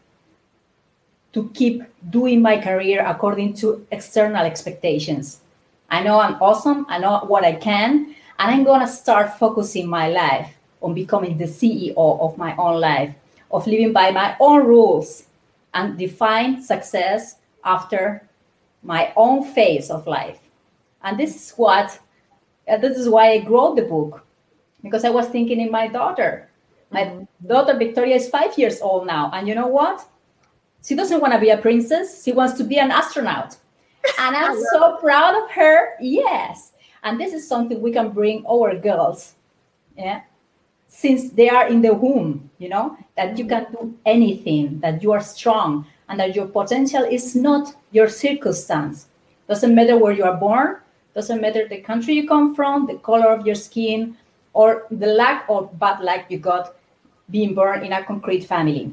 to 1.33 1.51
keep 1.55 1.83
doing 2.11 2.43
my 2.43 2.61
career 2.61 3.05
according 3.07 3.55
to 3.55 3.87
external 3.91 4.45
expectations. 4.45 5.41
I 5.89 6.03
know 6.03 6.21
I'm 6.21 6.41
awesome, 6.43 6.87
I 6.89 6.99
know 6.99 7.21
what 7.27 7.45
I 7.45 7.55
can, 7.55 8.15
and 8.39 8.51
I'm 8.51 8.65
going 8.65 8.81
to 8.81 8.89
start 8.89 9.39
focusing 9.39 9.89
my 9.89 10.09
life 10.09 10.57
on 10.81 10.95
becoming 10.95 11.39
the 11.39 11.45
CEO 11.45 11.95
of 11.97 12.37
my 12.39 12.57
own 12.57 12.81
life, 12.81 13.15
of 13.51 13.67
living 13.67 13.93
by 13.93 14.11
my 14.11 14.37
own 14.41 14.67
rules 14.67 15.25
and 15.75 15.99
define 15.99 16.63
success 16.63 17.37
after 17.65 18.27
my 18.83 19.13
own 19.17 19.45
phase 19.55 19.91
of 19.91 20.07
life. 20.07 20.39
And 21.03 21.19
this 21.19 21.35
is 21.37 21.53
what, 21.57 21.99
uh, 22.69 22.77
this 22.79 22.99
is 22.99 23.09
why 23.09 23.35
I 23.35 23.47
wrote 23.47 23.77
the 23.77 23.83
book, 23.83 24.25
because 24.83 25.05
I 25.05 25.11
was 25.11 25.29
thinking 25.29 25.61
in 25.61 25.71
my 25.71 25.89
daughter. 25.89 26.49
My 26.91 27.05
mm-hmm. 27.05 27.47
daughter 27.47 27.77
Victoria 27.77 28.17
is 28.17 28.29
five 28.29 28.57
years 28.59 28.81
old 28.81 29.07
now. 29.07 29.31
And 29.33 29.49
you 29.49 29.55
know 29.55 29.69
what? 29.69 30.07
She 30.83 30.95
doesn't 30.95 31.21
want 31.21 31.33
to 31.33 31.39
be 31.39 31.51
a 31.51 31.57
princess, 31.57 32.25
she 32.25 32.33
wants 32.33 32.55
to 32.55 32.65
be 32.65 32.79
an 32.79 32.91
astronaut. 32.91 33.57
And 34.19 34.37
I'm 34.37 34.61
so 34.73 34.97
proud 34.97 35.41
of 35.43 35.51
her. 35.53 35.95
Yes. 36.01 36.73
And 37.05 37.21
this 37.21 37.33
is 37.33 37.47
something 37.47 37.81
we 37.81 37.93
can 37.93 38.11
bring 38.11 38.45
our 38.47 38.75
girls. 38.77 39.35
Yeah. 39.97 40.23
Since 40.89 41.31
they 41.31 41.49
are 41.49 41.69
in 41.69 41.83
the 41.83 41.95
womb, 41.95 42.51
you 42.59 42.69
know, 42.69 42.97
that 43.17 43.39
you 43.39 43.47
can 43.47 43.67
do 43.73 43.95
anything, 44.05 44.81
that 44.81 45.03
you 45.03 45.13
are 45.13 45.23
strong, 45.23 45.87
and 46.09 46.21
that 46.21 46.35
your 46.35 46.47
potential 46.47 47.05
is 47.05 47.35
not 47.35 47.75
your 47.93 48.09
circumstance. 48.09 49.07
Doesn't 49.49 49.75
matter 49.75 49.97
where 49.97 50.13
you 50.13 50.25
are 50.25 50.37
born, 50.37 50.79
doesn't 51.15 51.41
matter 51.41 51.67
the 51.69 51.79
country 51.79 52.15
you 52.15 52.29
come 52.29 52.55
from, 52.55 52.87
the 52.87 52.97
color 52.97 53.29
of 53.29 53.47
your 53.47 53.55
skin, 53.55 54.17
or 54.53 54.87
the 54.91 55.07
lack 55.07 55.49
or 55.49 55.69
bad 55.75 56.01
luck 56.01 56.27
you 56.29 56.39
got 56.39 56.75
being 57.31 57.55
born 57.55 57.85
in 57.85 57.93
a 57.93 58.05
concrete 58.05 58.45
family. 58.45 58.93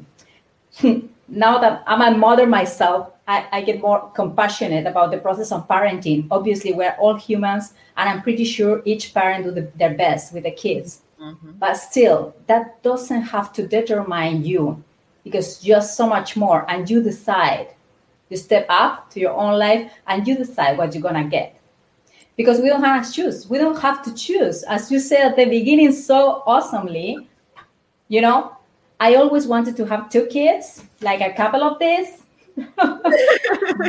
now 1.30 1.58
that 1.58 1.84
I'm 1.86 2.02
a 2.02 2.16
mother 2.16 2.46
myself, 2.46 3.12
I, 3.28 3.46
I, 3.52 3.62
get 3.62 3.80
more 3.80 4.10
compassionate 4.10 4.86
about 4.86 5.12
the 5.12 5.18
process 5.18 5.52
of 5.52 5.68
parenting. 5.68 6.26
Obviously, 6.30 6.72
we're 6.72 6.96
all 6.98 7.16
humans, 7.16 7.74
and 7.96 8.08
I'm 8.08 8.22
pretty 8.22 8.44
sure 8.44 8.82
each 8.84 9.14
parent 9.14 9.44
do 9.44 9.52
the, 9.52 9.70
their 9.76 9.94
best 9.94 10.34
with 10.34 10.42
the 10.42 10.50
kids. 10.50 11.02
Mm-hmm. 11.20 11.52
But 11.52 11.74
still, 11.74 12.34
that 12.48 12.82
doesn't 12.82 13.22
have 13.22 13.52
to 13.52 13.66
determine 13.66 14.44
you 14.44 14.82
because 15.22 15.60
just 15.60 15.96
so 15.96 16.08
much 16.08 16.36
more, 16.36 16.68
and 16.68 16.90
you 16.90 17.02
decide. 17.02 17.74
You 18.30 18.36
step 18.36 18.66
up 18.68 19.10
to 19.10 19.20
your 19.20 19.32
own 19.32 19.58
life, 19.58 19.92
and 20.06 20.26
you 20.26 20.36
decide 20.36 20.78
what 20.78 20.94
you're 20.94 21.02
gonna 21.02 21.24
get. 21.24 21.60
Because 22.36 22.60
we 22.60 22.68
don't 22.68 22.82
have 22.82 23.06
to 23.06 23.12
choose. 23.12 23.48
We 23.48 23.58
don't 23.58 23.78
have 23.80 24.02
to 24.04 24.14
choose, 24.14 24.62
as 24.64 24.90
you 24.90 24.98
said 24.98 25.32
at 25.32 25.36
the 25.36 25.44
beginning 25.44 25.92
so 25.92 26.42
awesomely. 26.46 27.28
You 28.08 28.22
know, 28.22 28.56
I 29.00 29.14
always 29.14 29.46
wanted 29.46 29.76
to 29.78 29.86
have 29.86 30.10
two 30.10 30.26
kids, 30.26 30.84
like 31.00 31.22
a 31.22 31.32
couple 31.32 31.62
of 31.64 31.78
these. 31.78 32.22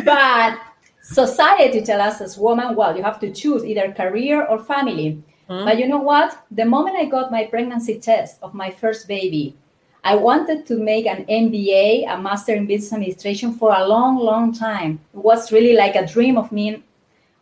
but 0.06 0.58
society 1.02 1.82
tells 1.82 2.14
us 2.14 2.22
as 2.22 2.38
women, 2.38 2.76
well, 2.76 2.96
you 2.96 3.04
have 3.04 3.20
to 3.20 3.32
choose 3.32 3.66
either 3.66 3.92
career 3.92 4.46
or 4.46 4.58
family. 4.58 5.22
Mm-hmm. 5.50 5.66
But 5.66 5.78
you 5.80 5.90
know 5.90 5.98
what? 5.98 6.46
The 6.52 6.64
moment 6.64 6.96
I 6.96 7.06
got 7.06 7.30
my 7.30 7.44
pregnancy 7.44 8.00
test 8.00 8.38
of 8.42 8.54
my 8.54 8.72
first 8.72 9.10
baby, 9.10 9.58
I 10.06 10.16
wanted 10.16 10.66
to 10.68 10.78
make 10.78 11.06
an 11.06 11.26
MBA, 11.26 12.12
a 12.12 12.18
Master 12.18 12.56
in 12.56 12.66
Business 12.66 12.94
Administration, 12.94 13.54
for 13.54 13.76
a 13.76 13.86
long, 13.86 14.18
long 14.18 14.54
time. 14.54 15.00
It 15.14 15.20
was 15.20 15.52
really 15.52 15.76
like 15.76 15.96
a 15.96 16.08
dream 16.08 16.38
of 16.38 16.54
me, 16.54 16.84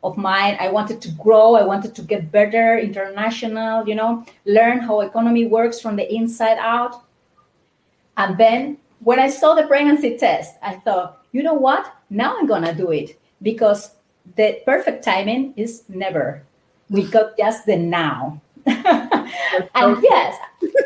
of 0.04 0.18
mine. 0.18 0.58
I 0.60 0.70
wanted 0.70 1.02
to 1.02 1.12
grow. 1.12 1.54
I 1.54 1.64
wanted 1.64 1.94
to 1.96 2.02
get 2.02 2.32
better, 2.32 2.80
international. 2.80 3.88
You 3.88 3.94
know, 3.94 4.26
learn 4.46 4.80
how 4.80 5.02
economy 5.02 5.46
works 5.46 5.80
from 5.80 5.96
the 5.96 6.12
inside 6.12 6.58
out. 6.58 7.04
And 8.20 8.38
then 8.38 8.78
when 9.00 9.18
I 9.18 9.30
saw 9.30 9.56
the 9.56 9.66
pregnancy 9.66 10.18
test, 10.18 10.56
I 10.62 10.76
thought, 10.76 11.24
you 11.32 11.42
know 11.42 11.54
what? 11.54 11.96
Now 12.10 12.38
I'm 12.38 12.48
gonna 12.48 12.76
do 12.76 12.92
it 12.92 13.18
because 13.42 13.96
the 14.36 14.60
perfect 14.66 15.06
timing 15.06 15.54
is 15.56 15.84
never. 15.88 16.44
We 16.90 17.04
got 17.04 17.38
just 17.38 17.66
the 17.66 17.78
now. 17.78 18.42
and 18.66 19.98
yes, 20.04 20.38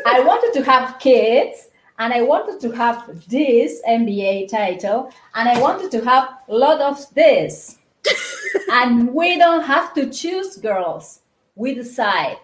I 0.06 0.20
wanted 0.20 0.52
to 0.54 0.64
have 0.64 1.00
kids 1.00 1.70
and 1.98 2.12
I 2.12 2.22
wanted 2.22 2.60
to 2.60 2.70
have 2.70 3.28
this 3.28 3.82
MBA 3.88 4.48
title 4.48 5.12
and 5.34 5.48
I 5.48 5.60
wanted 5.60 5.90
to 5.90 6.04
have 6.04 6.38
a 6.48 6.54
lot 6.54 6.80
of 6.80 7.12
this. 7.14 7.78
and 8.70 9.12
we 9.12 9.38
don't 9.38 9.64
have 9.64 9.92
to 9.94 10.08
choose 10.08 10.56
girls. 10.56 11.20
We 11.56 11.74
decide 11.74 12.38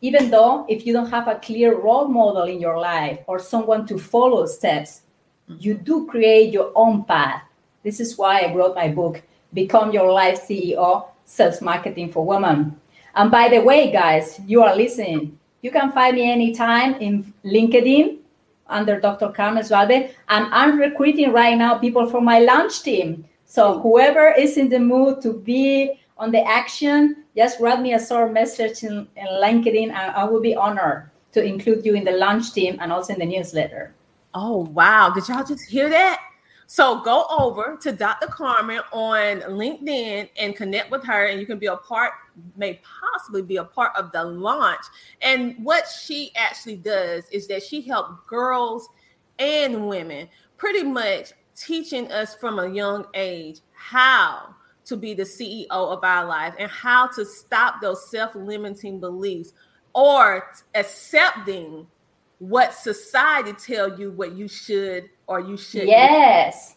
even 0.00 0.30
though 0.30 0.66
if 0.68 0.86
you 0.86 0.92
don't 0.92 1.10
have 1.10 1.28
a 1.28 1.36
clear 1.36 1.78
role 1.78 2.08
model 2.08 2.44
in 2.44 2.60
your 2.60 2.78
life 2.78 3.20
or 3.26 3.38
someone 3.38 3.86
to 3.86 3.98
follow 3.98 4.46
steps, 4.46 5.02
you 5.48 5.74
do 5.74 6.06
create 6.06 6.52
your 6.52 6.72
own 6.74 7.04
path. 7.04 7.42
This 7.82 8.00
is 8.00 8.18
why 8.18 8.40
I 8.40 8.54
wrote 8.54 8.74
my 8.74 8.88
book, 8.88 9.22
Become 9.54 9.92
Your 9.92 10.12
Life 10.12 10.46
CEO 10.46 11.08
Self 11.24 11.62
Marketing 11.62 12.10
for 12.10 12.26
Women. 12.26 12.78
And 13.14 13.30
by 13.30 13.48
the 13.48 13.60
way, 13.60 13.90
guys, 13.90 14.40
you 14.46 14.62
are 14.62 14.76
listening. 14.76 15.38
You 15.62 15.70
can 15.70 15.90
find 15.92 16.16
me 16.16 16.30
anytime 16.30 16.94
in 16.96 17.32
LinkedIn 17.44 18.18
under 18.68 19.00
Dr. 19.00 19.30
Carmen 19.30 19.62
Svalbe. 19.62 20.10
And 20.28 20.46
I'm 20.52 20.78
recruiting 20.78 21.32
right 21.32 21.56
now 21.56 21.78
people 21.78 22.08
for 22.10 22.20
my 22.20 22.40
launch 22.40 22.82
team. 22.82 23.24
So 23.46 23.80
whoever 23.80 24.32
is 24.32 24.58
in 24.58 24.68
the 24.68 24.80
mood 24.80 25.22
to 25.22 25.32
be 25.32 26.00
on 26.18 26.32
the 26.32 26.42
action, 26.46 27.24
just 27.36 27.60
write 27.60 27.80
me 27.80 27.94
a 27.94 28.04
short 28.04 28.32
message 28.32 28.82
in, 28.82 29.06
in 29.16 29.26
LinkedIn, 29.26 29.90
and 29.90 29.92
I 29.92 30.24
will 30.24 30.40
be 30.40 30.54
honored 30.54 31.10
to 31.32 31.44
include 31.44 31.84
you 31.84 31.94
in 31.94 32.04
the 32.04 32.12
launch 32.12 32.52
team 32.52 32.78
and 32.80 32.90
also 32.90 33.12
in 33.12 33.18
the 33.18 33.26
newsletter. 33.26 33.94
Oh, 34.34 34.64
wow. 34.72 35.10
Did 35.10 35.28
y'all 35.28 35.44
just 35.44 35.64
hear 35.64 35.88
that? 35.90 36.20
So 36.66 37.00
go 37.02 37.26
over 37.30 37.78
to 37.82 37.92
Dr. 37.92 38.26
Carmen 38.26 38.80
on 38.90 39.40
LinkedIn 39.42 40.30
and 40.36 40.56
connect 40.56 40.90
with 40.90 41.04
her, 41.04 41.26
and 41.26 41.38
you 41.38 41.46
can 41.46 41.58
be 41.58 41.66
a 41.66 41.76
part, 41.76 42.12
may 42.56 42.80
possibly 42.82 43.42
be 43.42 43.58
a 43.58 43.64
part 43.64 43.92
of 43.96 44.10
the 44.12 44.24
launch. 44.24 44.80
And 45.22 45.54
what 45.62 45.86
she 45.86 46.32
actually 46.34 46.76
does 46.76 47.28
is 47.30 47.46
that 47.48 47.62
she 47.62 47.82
helps 47.82 48.20
girls 48.26 48.88
and 49.38 49.86
women 49.86 50.28
pretty 50.56 50.82
much 50.82 51.32
teaching 51.54 52.10
us 52.10 52.34
from 52.34 52.58
a 52.58 52.68
young 52.68 53.06
age 53.14 53.60
how 53.72 54.55
to 54.86 54.96
be 54.96 55.14
the 55.14 55.24
CEO 55.24 55.66
of 55.70 56.02
our 56.02 56.24
life 56.24 56.54
and 56.58 56.70
how 56.70 57.08
to 57.08 57.24
stop 57.24 57.80
those 57.80 58.10
self 58.10 58.34
limiting 58.34 59.00
beliefs 59.00 59.52
or 59.94 60.50
accepting 60.74 61.86
what 62.38 62.74
society 62.74 63.52
tell 63.52 63.98
you 63.98 64.10
what 64.12 64.32
you 64.32 64.46
should 64.48 65.08
or 65.26 65.40
you 65.40 65.56
should 65.56 65.86
yes. 65.86 66.76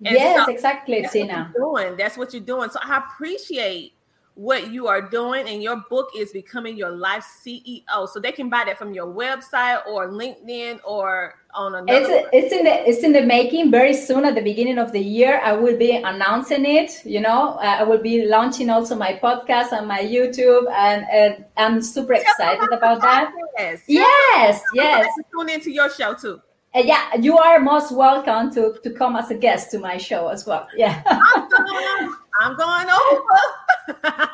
Yes 0.00 0.46
so 0.46 0.52
exactly 0.52 1.04
tina. 1.10 1.52
doing. 1.56 1.96
That's 1.96 2.16
what 2.16 2.32
you're 2.32 2.42
doing. 2.42 2.70
So 2.70 2.78
i 2.82 2.98
appreciate 2.98 3.94
what 4.34 4.70
you 4.70 4.86
are 4.86 5.02
doing 5.02 5.48
and 5.48 5.60
your 5.60 5.82
book 5.90 6.10
is 6.16 6.30
becoming 6.30 6.76
your 6.76 6.92
life 6.92 7.24
ceo 7.44 8.08
so 8.08 8.20
they 8.20 8.30
can 8.30 8.48
buy 8.48 8.62
that 8.64 8.78
from 8.78 8.92
your 8.92 9.12
website 9.12 9.84
or 9.84 10.10
linkedin 10.10 10.78
or 10.84 11.37
on 11.54 11.74
another 11.74 11.90
it's, 11.90 12.28
it's 12.32 12.52
in 12.52 12.64
the 12.64 12.88
it's 12.88 13.02
in 13.02 13.12
the 13.12 13.22
making 13.22 13.70
very 13.70 13.94
soon 13.94 14.24
at 14.24 14.34
the 14.34 14.42
beginning 14.42 14.78
of 14.78 14.92
the 14.92 15.00
year 15.00 15.40
i 15.42 15.52
will 15.52 15.76
be 15.76 15.92
announcing 15.92 16.66
it 16.66 17.00
you 17.04 17.20
know 17.20 17.54
uh, 17.54 17.76
i 17.80 17.82
will 17.82 18.02
be 18.02 18.26
launching 18.26 18.68
also 18.68 18.94
my 18.94 19.18
podcast 19.22 19.72
and 19.72 19.88
my 19.88 20.00
youtube 20.00 20.70
and, 20.72 21.06
and 21.10 21.44
i'm 21.56 21.80
super 21.80 22.12
excited 22.12 22.70
about 22.70 23.00
that 23.00 23.32
yes 23.56 23.82
yes 23.88 24.62
yes 24.74 25.06
tune 25.32 25.48
into 25.48 25.70
your 25.70 25.88
show 25.90 26.14
too 26.14 26.40
uh, 26.74 26.80
yeah, 26.80 27.14
you 27.16 27.38
are 27.38 27.58
most 27.60 27.92
welcome 27.92 28.52
to, 28.52 28.78
to 28.82 28.90
come 28.90 29.16
as 29.16 29.30
a 29.30 29.34
guest 29.34 29.70
to 29.70 29.78
my 29.78 29.96
show 29.96 30.28
as 30.28 30.44
well. 30.44 30.68
Yeah. 30.76 31.02
I'm, 31.06 31.48
going, 31.48 32.14
I'm 32.40 32.56
going 32.56 32.88
over. 32.90 34.30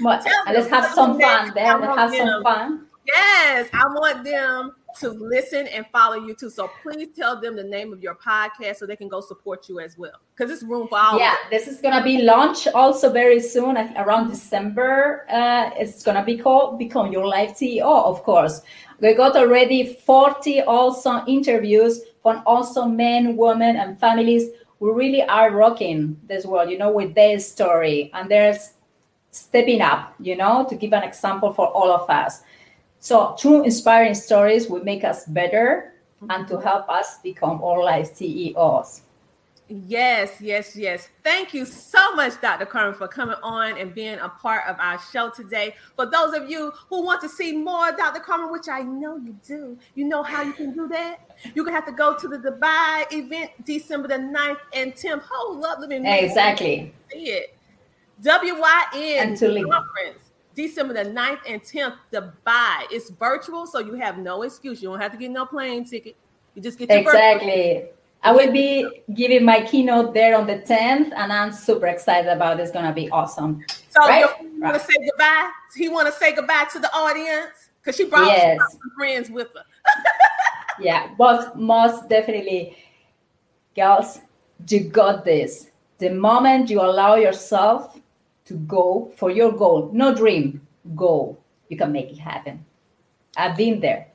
well, 0.00 0.24
let's 0.46 0.68
have 0.68 0.92
some 0.92 1.20
fun 1.20 1.52
there. 1.54 1.78
Let's 1.78 1.96
have 1.96 2.14
some 2.14 2.42
fun. 2.42 2.86
Yes, 3.06 3.68
I 3.72 3.86
want 3.86 4.24
them 4.24 4.74
to 5.00 5.10
listen 5.10 5.66
and 5.68 5.86
follow 5.92 6.16
you 6.16 6.34
too. 6.34 6.50
So 6.50 6.70
please 6.82 7.08
tell 7.16 7.40
them 7.40 7.56
the 7.56 7.64
name 7.64 7.92
of 7.92 8.02
your 8.02 8.14
podcast 8.14 8.76
so 8.76 8.86
they 8.86 8.96
can 8.96 9.08
go 9.08 9.20
support 9.20 9.68
you 9.68 9.80
as 9.80 9.96
well. 9.96 10.20
Because 10.34 10.52
it's 10.52 10.62
room 10.62 10.88
for 10.88 10.98
all. 10.98 11.18
Yeah, 11.18 11.34
this 11.50 11.66
is 11.68 11.80
gonna 11.80 12.02
be 12.02 12.22
launched 12.22 12.68
also 12.74 13.12
very 13.12 13.40
soon, 13.40 13.76
around 13.96 14.28
December. 14.28 15.26
Uh, 15.30 15.70
it's 15.76 16.02
gonna 16.02 16.24
be 16.24 16.36
called 16.36 16.78
"Become 16.78 17.12
Your 17.12 17.26
Life 17.26 17.56
CEO." 17.56 18.04
Of 18.04 18.22
course, 18.22 18.62
we 19.00 19.14
got 19.14 19.36
already 19.36 19.94
forty 19.94 20.60
also 20.62 21.24
interviews 21.26 22.02
from 22.22 22.42
also 22.46 22.84
men, 22.86 23.36
women, 23.36 23.76
and 23.76 23.98
families 23.98 24.50
who 24.78 24.92
really 24.92 25.22
are 25.22 25.50
rocking 25.50 26.18
this 26.26 26.44
world. 26.44 26.70
You 26.70 26.78
know, 26.78 26.90
with 26.90 27.14
their 27.14 27.38
story, 27.38 28.10
and 28.14 28.30
there's 28.30 28.74
stepping 29.30 29.82
up, 29.82 30.14
you 30.18 30.34
know, 30.34 30.66
to 30.68 30.74
give 30.74 30.92
an 30.94 31.02
example 31.02 31.52
for 31.52 31.66
all 31.68 31.90
of 31.92 32.08
us. 32.08 32.42
So, 33.00 33.36
true 33.38 33.62
inspiring 33.62 34.14
stories 34.14 34.68
will 34.68 34.82
make 34.82 35.04
us 35.04 35.24
better 35.26 35.92
and 36.30 36.48
to 36.48 36.58
help 36.58 36.88
us 36.88 37.18
become 37.18 37.60
all 37.60 37.84
life 37.84 38.14
CEOs. 38.14 39.02
Yes, 39.68 40.40
yes, 40.40 40.76
yes. 40.76 41.08
Thank 41.24 41.52
you 41.52 41.64
so 41.64 42.14
much, 42.14 42.40
Dr. 42.40 42.66
Carmen, 42.66 42.94
for 42.94 43.08
coming 43.08 43.36
on 43.42 43.76
and 43.76 43.92
being 43.92 44.18
a 44.20 44.28
part 44.28 44.62
of 44.68 44.76
our 44.78 45.00
show 45.12 45.30
today. 45.30 45.74
For 45.96 46.06
those 46.06 46.34
of 46.34 46.48
you 46.48 46.72
who 46.88 47.02
want 47.04 47.20
to 47.22 47.28
see 47.28 47.56
more 47.56 47.90
Dr. 47.90 48.20
Carmen, 48.20 48.52
which 48.52 48.68
I 48.70 48.82
know 48.82 49.16
you 49.16 49.36
do, 49.44 49.76
you 49.96 50.04
know 50.04 50.22
how 50.22 50.42
you 50.42 50.52
can 50.52 50.72
do 50.72 50.86
that? 50.88 51.36
You're 51.54 51.64
going 51.64 51.74
to 51.74 51.80
have 51.80 51.86
to 51.86 51.92
go 51.92 52.16
to 52.16 52.28
the 52.28 52.38
Dubai 52.38 53.12
event 53.12 53.50
December 53.64 54.06
the 54.06 54.14
9th 54.14 54.58
and 54.72 54.94
10th. 54.94 55.22
Hold 55.28 55.64
up, 55.64 55.78
let 55.80 55.88
me 55.88 55.96
Exactly. 55.96 56.94
See 57.10 57.30
it. 57.30 57.56
WYN 58.22 59.36
conference. 59.68 60.25
December 60.56 60.94
the 60.94 61.10
9th 61.10 61.40
and 61.46 61.62
10th, 61.62 61.96
to 62.12 62.32
buy. 62.42 62.86
It's 62.90 63.10
virtual, 63.10 63.66
so 63.66 63.78
you 63.78 63.94
have 63.94 64.18
no 64.18 64.42
excuse. 64.42 64.82
You 64.82 64.88
don't 64.88 65.00
have 65.00 65.12
to 65.12 65.18
get 65.18 65.30
no 65.30 65.44
plane 65.44 65.84
ticket. 65.84 66.16
You 66.54 66.62
just 66.62 66.78
get 66.78 66.88
your 66.88 66.98
exactly. 66.98 67.74
Virtual. 67.74 67.92
I 68.22 68.32
will 68.32 68.50
be 68.50 69.02
giving 69.14 69.44
my 69.44 69.60
keynote 69.60 70.14
there 70.14 70.36
on 70.36 70.46
the 70.46 70.58
10th, 70.58 71.12
and 71.14 71.32
I'm 71.32 71.52
super 71.52 71.86
excited 71.86 72.32
about 72.32 72.58
it. 72.58 72.62
It's 72.62 72.72
gonna 72.72 72.92
be 72.92 73.08
awesome. 73.10 73.62
So 73.90 74.00
right? 74.00 74.24
you 74.40 74.60
want 74.60 74.74
to 74.74 74.80
say 74.80 74.94
goodbye? 74.98 75.50
He 75.76 75.88
want 75.88 76.08
to 76.08 76.12
say 76.12 76.34
goodbye 76.34 76.66
to 76.72 76.80
the 76.80 76.92
audience 76.92 77.68
because 77.80 77.96
she 77.96 78.06
brought 78.06 78.26
yes. 78.26 78.58
some 78.58 78.80
friends 78.96 79.30
with 79.30 79.48
her. 79.54 79.62
yeah, 80.80 81.10
but 81.18 81.58
most 81.58 82.08
definitely, 82.08 82.76
girls, 83.76 84.20
you 84.68 84.80
got 84.80 85.24
this. 85.24 85.70
The 85.98 86.10
moment 86.10 86.70
you 86.70 86.80
allow 86.80 87.14
yourself 87.14 88.00
to 88.46 88.54
go 88.54 89.12
for 89.16 89.30
your 89.30 89.52
goal, 89.52 89.90
no 89.92 90.14
dream, 90.14 90.66
goal, 90.94 91.38
you 91.68 91.76
can 91.76 91.92
make 91.92 92.10
it 92.10 92.18
happen. 92.18 92.64
I've 93.36 93.56
been 93.56 93.80
there. 93.80 94.08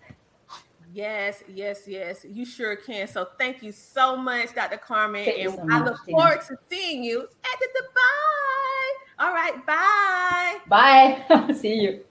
Yes, 0.93 1.43
yes, 1.47 1.87
yes. 1.87 2.25
You 2.27 2.45
sure 2.45 2.75
can. 2.75 3.07
So 3.07 3.27
thank 3.37 3.63
you 3.63 3.71
so 3.71 4.17
much, 4.17 4.53
Dr. 4.53 4.77
Carmen. 4.77 5.23
Thank 5.23 5.39
and 5.39 5.53
so 5.53 5.65
I 5.69 5.83
look 5.83 5.97
forward 6.09 6.41
to 6.47 6.57
seeing 6.69 7.03
you 7.03 7.21
at 7.21 7.59
the 7.59 7.67
Dubai. 7.79 9.25
All 9.25 9.33
right, 9.33 9.65
bye. 9.65 10.57
Bye. 10.67 11.53
See 11.53 11.75
you. 11.75 12.03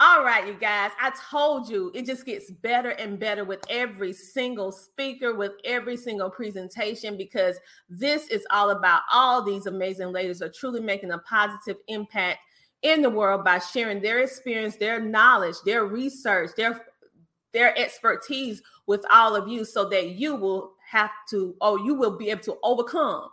All 0.00 0.24
right, 0.24 0.46
you 0.46 0.54
guys. 0.54 0.90
I 1.00 1.12
told 1.30 1.68
you 1.68 1.92
it 1.94 2.04
just 2.04 2.26
gets 2.26 2.50
better 2.50 2.90
and 2.90 3.18
better 3.18 3.44
with 3.44 3.64
every 3.70 4.12
single 4.12 4.72
speaker, 4.72 5.34
with 5.34 5.52
every 5.64 5.96
single 5.96 6.30
presentation, 6.30 7.16
because 7.16 7.56
this 7.88 8.26
is 8.28 8.44
all 8.50 8.70
about 8.70 9.02
all 9.12 9.42
these 9.42 9.66
amazing 9.66 10.10
ladies 10.10 10.42
are 10.42 10.48
truly 10.50 10.80
making 10.80 11.12
a 11.12 11.18
positive 11.18 11.76
impact 11.86 12.40
in 12.82 13.02
the 13.02 13.10
world 13.10 13.44
by 13.44 13.60
sharing 13.60 14.02
their 14.02 14.20
experience, 14.20 14.76
their 14.76 15.00
knowledge, 15.00 15.56
their 15.64 15.84
research, 15.84 16.50
their 16.56 16.84
their 17.52 17.76
expertise 17.78 18.60
with 18.86 19.04
all 19.12 19.36
of 19.36 19.48
you 19.48 19.64
so 19.64 19.88
that 19.88 20.10
you 20.10 20.34
will 20.34 20.72
have 20.90 21.10
to, 21.30 21.54
or 21.60 21.78
you 21.78 21.94
will 21.94 22.18
be 22.18 22.30
able 22.30 22.42
to 22.42 22.58
overcome 22.64 23.28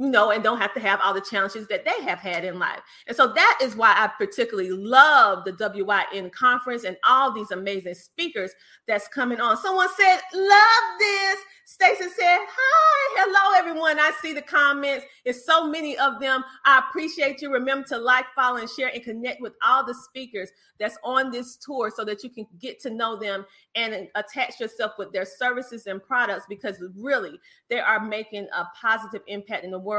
you 0.00 0.08
know, 0.08 0.30
and 0.30 0.42
don't 0.42 0.58
have 0.58 0.72
to 0.72 0.80
have 0.80 0.98
all 1.04 1.12
the 1.12 1.20
challenges 1.20 1.68
that 1.68 1.84
they 1.84 2.04
have 2.04 2.18
had 2.18 2.42
in 2.42 2.58
life. 2.58 2.80
And 3.06 3.14
so 3.14 3.34
that 3.34 3.58
is 3.62 3.76
why 3.76 3.92
I 3.94 4.06
particularly 4.06 4.70
love 4.70 5.44
the 5.44 5.52
WYN 5.52 6.32
conference 6.32 6.84
and 6.84 6.96
all 7.06 7.30
these 7.32 7.50
amazing 7.50 7.92
speakers 7.92 8.50
that's 8.88 9.08
coming 9.08 9.40
on. 9.42 9.58
Someone 9.58 9.88
said, 9.94 10.20
Love 10.32 10.98
this. 10.98 11.38
Stacy 11.66 12.08
said, 12.18 12.38
Hi, 12.40 13.22
hello, 13.22 13.56
everyone. 13.56 14.00
I 14.00 14.10
see 14.20 14.32
the 14.32 14.42
comments. 14.42 15.04
It's 15.24 15.46
so 15.46 15.68
many 15.68 15.96
of 15.98 16.18
them. 16.18 16.42
I 16.64 16.78
appreciate 16.80 17.40
you. 17.42 17.52
Remember 17.52 17.86
to 17.88 17.98
like, 17.98 18.24
follow, 18.34 18.56
and 18.56 18.68
share 18.68 18.90
and 18.92 19.04
connect 19.04 19.40
with 19.40 19.52
all 19.64 19.86
the 19.86 19.94
speakers 19.94 20.50
that's 20.80 20.98
on 21.04 21.30
this 21.30 21.56
tour 21.56 21.92
so 21.94 22.04
that 22.06 22.24
you 22.24 22.30
can 22.30 22.46
get 22.58 22.80
to 22.80 22.90
know 22.90 23.16
them 23.16 23.46
and 23.76 24.08
attach 24.16 24.58
yourself 24.58 24.92
with 24.98 25.12
their 25.12 25.24
services 25.24 25.86
and 25.86 26.02
products 26.02 26.46
because 26.48 26.82
really 26.96 27.38
they 27.68 27.78
are 27.78 28.04
making 28.04 28.48
a 28.56 28.64
positive 28.80 29.22
impact 29.28 29.62
in 29.62 29.70
the 29.70 29.78
world. 29.78 29.89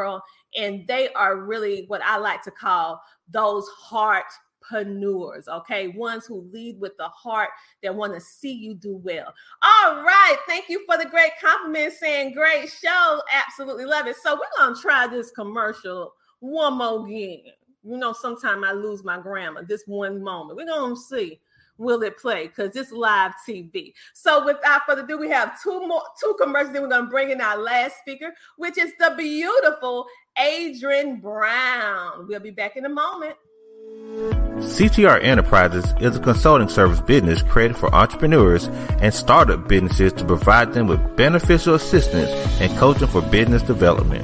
And 0.58 0.88
they 0.88 1.10
are 1.14 1.38
really 1.38 1.86
what 1.88 2.02
I 2.04 2.18
like 2.18 2.44
to 2.44 2.52
call 2.52 3.02
those 3.30 3.68
heart 3.70 4.26
entrepreneurs, 4.72 5.48
okay? 5.48 5.88
Ones 5.90 6.26
who 6.26 6.48
lead 6.52 6.80
with 6.80 6.96
the 6.98 7.08
heart 7.08 7.50
that 7.84 7.96
want 7.96 8.14
to 8.14 8.22
see 8.22 8.52
you 8.52 8.74
do 8.74 8.96
well. 8.98 9.34
All 9.62 10.04
right. 10.04 10.38
Thank 10.48 10.70
you 10.70 10.86
for 10.86 10.98
the 10.98 11.10
great 11.10 11.32
compliment 11.42 11.94
saying 11.94 12.34
great 12.34 12.70
show. 12.70 13.22
Absolutely 13.34 13.86
love 13.86 14.08
it. 14.08 14.16
So 14.22 14.36
we're 14.36 14.66
going 14.66 14.76
to 14.76 14.82
try 14.82 15.08
this 15.08 15.32
commercial 15.32 16.14
one 16.40 16.78
more 16.78 17.06
again. 17.06 17.44
You 17.84 17.98
know, 17.98 18.14
sometimes 18.14 18.64
I 18.66 18.74
lose 18.74 19.04
my 19.04 19.20
grammar. 19.20 19.64
This 19.64 19.84
one 19.88 20.22
moment. 20.22 20.58
We're 20.58 20.68
going 20.68 20.96
to 20.96 21.02
see 21.02 21.40
will 21.82 22.04
it 22.04 22.18
play 22.18 22.48
because 22.48 22.76
it's 22.76 22.92
live 22.92 23.34
TV. 23.48 23.94
So 24.14 24.46
without 24.46 24.82
further 24.88 25.04
ado, 25.04 25.18
we 25.18 25.30
have 25.30 25.62
two 25.62 25.86
more 25.88 26.04
two 26.20 26.36
commercials. 26.40 26.74
Then 26.74 26.84
we're 26.84 26.90
gonna 26.90 27.08
bring 27.08 27.32
in 27.32 27.42
our 27.42 27.58
last 27.58 27.98
speaker, 27.98 28.34
which 28.58 28.78
is 28.78 28.94
the 29.00 29.14
beautiful 29.18 30.06
Adrian 30.38 31.20
Brown. 31.20 32.28
We'll 32.28 32.40
be 32.40 32.52
back 32.52 32.78
in 32.78 32.86
a 32.86 32.90
moment. 32.90 33.36
CTR 34.62 35.24
Enterprises 35.24 35.94
is 36.00 36.16
a 36.16 36.20
consulting 36.20 36.70
service 36.70 37.02
business 37.02 37.42
created 37.42 37.76
for 37.76 37.94
entrepreneurs 37.94 38.68
and 39.02 39.14
startup 39.14 39.68
businesses 39.68 40.14
to 40.14 40.26
provide 40.26 40.74
them 40.74 40.88
with 40.88 41.16
beneficial 41.18 41.74
assistance 41.74 42.30
and 42.62 42.72
coaching 42.78 43.08
for 43.08 43.22
business 43.24 43.64
development. 43.64 44.24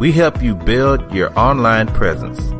We 0.00 0.12
help 0.12 0.42
you 0.42 0.56
build 0.56 1.14
your 1.14 1.36
online 1.38 1.86
presence. 1.86 2.55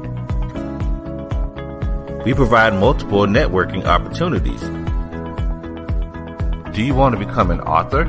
We 2.27 2.35
provide 2.35 2.75
multiple 2.75 3.25
networking 3.25 3.85
opportunities. 3.85 4.61
Do 6.75 6.83
you 6.83 6.93
want 6.93 7.17
to 7.17 7.25
become 7.25 7.53
an 7.53 7.61
author? 7.61 8.03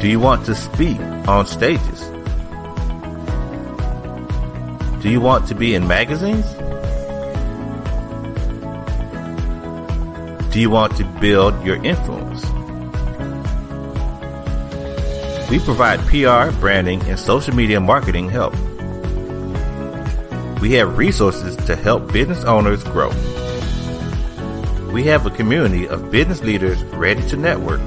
Do 0.00 0.08
you 0.08 0.18
want 0.18 0.44
to 0.46 0.56
speak 0.56 0.98
on 1.28 1.46
stages? 1.46 2.00
Do 5.00 5.08
you 5.08 5.20
want 5.20 5.46
to 5.46 5.54
be 5.54 5.76
in 5.76 5.86
magazines? 5.86 6.44
Do 10.52 10.58
you 10.58 10.68
want 10.68 10.96
to 10.96 11.04
build 11.20 11.64
your 11.64 11.76
influence? 11.84 12.42
We 15.48 15.60
provide 15.60 16.00
PR, 16.08 16.50
branding, 16.58 17.02
and 17.02 17.16
social 17.16 17.54
media 17.54 17.80
marketing 17.80 18.28
help. 18.30 18.56
We 20.60 20.72
have 20.72 20.98
resources 20.98 21.56
to 21.56 21.74
help 21.74 22.12
business 22.12 22.44
owners 22.44 22.84
grow. 22.84 23.08
We 24.92 25.04
have 25.04 25.24
a 25.24 25.30
community 25.30 25.88
of 25.88 26.10
business 26.10 26.42
leaders 26.42 26.82
ready 26.84 27.26
to 27.28 27.36
network. 27.38 27.80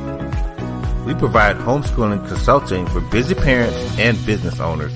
We 1.06 1.14
provide 1.14 1.58
homeschooling 1.58 2.28
consulting 2.28 2.88
for 2.88 3.02
busy 3.02 3.36
parents 3.36 3.78
and 4.00 4.18
business 4.26 4.60
owners. 4.60 4.94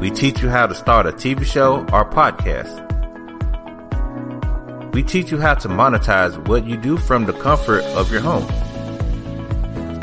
We 0.00 0.10
teach 0.10 0.42
you 0.42 0.48
how 0.48 0.66
to 0.66 0.74
start 0.74 1.06
a 1.06 1.12
TV 1.12 1.44
show 1.44 1.82
or 1.92 2.04
podcast. 2.04 2.82
We 4.92 5.04
teach 5.04 5.30
you 5.30 5.38
how 5.38 5.54
to 5.54 5.68
monetize 5.68 6.36
what 6.48 6.66
you 6.66 6.76
do 6.76 6.96
from 6.96 7.26
the 7.26 7.32
comfort 7.34 7.84
of 7.94 8.10
your 8.10 8.22
home. 8.22 8.46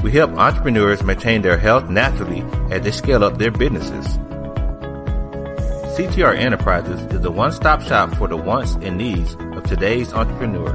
We 0.02 0.12
help 0.12 0.32
entrepreneurs 0.38 1.04
maintain 1.04 1.42
their 1.42 1.58
health 1.58 1.90
naturally 1.90 2.42
as 2.72 2.84
they 2.84 2.92
scale 2.92 3.24
up 3.26 3.38
their 3.38 3.52
businesses. 3.52 4.18
CTR 5.94 6.38
Enterprises 6.40 7.02
is 7.14 7.22
the 7.22 7.30
one-stop 7.30 7.84
shop 7.84 8.16
for 8.16 8.28
the 8.28 8.36
wants 8.36 8.74
and 8.82 8.98
needs 8.98 9.36
of 9.36 9.62
today's 9.62 10.12
entrepreneur. 10.12 10.74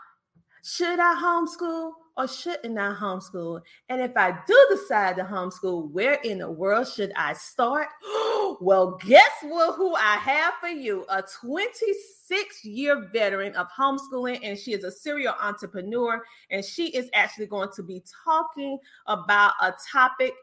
should 0.63 0.97
I 0.97 1.13
homeschool? 1.21 1.91
Or 2.17 2.27
shouldn't 2.27 2.77
I 2.77 2.93
homeschool? 2.93 3.61
And 3.89 4.01
if 4.01 4.15
I 4.15 4.37
do 4.47 4.67
decide 4.69 5.17
to 5.17 5.23
homeschool, 5.23 5.91
where 5.91 6.15
in 6.23 6.39
the 6.39 6.49
world 6.49 6.87
should 6.87 7.11
I 7.15 7.33
start? 7.33 7.87
well, 8.61 8.97
guess 9.05 9.31
what? 9.43 9.75
Who 9.75 9.95
I 9.95 10.15
have 10.15 10.53
for 10.61 10.69
you? 10.69 11.05
A 11.09 11.23
26 11.41 12.65
year 12.65 13.09
veteran 13.11 13.53
of 13.55 13.67
homeschooling, 13.77 14.39
and 14.43 14.57
she 14.57 14.73
is 14.73 14.83
a 14.83 14.91
serial 14.91 15.35
entrepreneur. 15.41 16.23
And 16.49 16.63
she 16.63 16.87
is 16.95 17.09
actually 17.13 17.47
going 17.47 17.69
to 17.75 17.83
be 17.83 18.03
talking 18.23 18.77
about 19.07 19.53
a 19.61 19.73
topic 19.91 20.33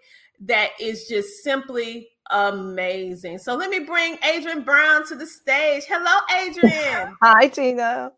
that 0.41 0.71
is 0.81 1.07
just 1.07 1.43
simply 1.43 2.09
amazing. 2.31 3.39
So 3.39 3.55
let 3.55 3.71
me 3.71 3.81
bring 3.81 4.19
Adrian 4.25 4.63
Brown 4.63 5.07
to 5.07 5.15
the 5.15 5.27
stage. 5.27 5.85
Hello, 5.89 6.21
Adrian. 6.45 7.17
Hi, 7.23 7.49
Tina. 7.49 8.13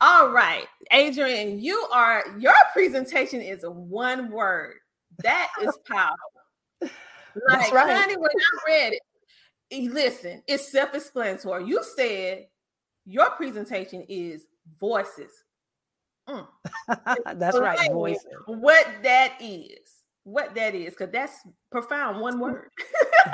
All 0.00 0.30
right, 0.30 0.66
Adrian, 0.90 1.58
you 1.58 1.86
are 1.92 2.24
your 2.38 2.54
presentation 2.72 3.40
is 3.40 3.64
one 3.64 4.30
word. 4.30 4.74
That 5.22 5.48
is 5.62 5.76
powerful. 5.88 6.16
Like, 6.80 6.90
That's 7.48 7.72
right. 7.72 7.96
honey, 7.96 8.16
when 8.16 8.30
I 8.30 8.70
read 8.70 8.92
it, 9.70 9.92
listen, 9.92 10.42
it's 10.46 10.70
self-explanatory. 10.70 11.66
You 11.66 11.82
said 11.96 12.46
your 13.06 13.30
presentation 13.30 14.04
is 14.08 14.46
voices. 14.78 15.32
Mm. 16.28 16.46
that's 17.36 17.58
right, 17.58 17.90
voices. 17.92 18.26
What 18.46 18.86
that 19.02 19.34
is, 19.40 20.02
what 20.24 20.54
that 20.56 20.74
is, 20.74 20.90
because 20.90 21.12
that's 21.12 21.38
profound. 21.70 22.20
One 22.20 22.38
word. 22.38 22.70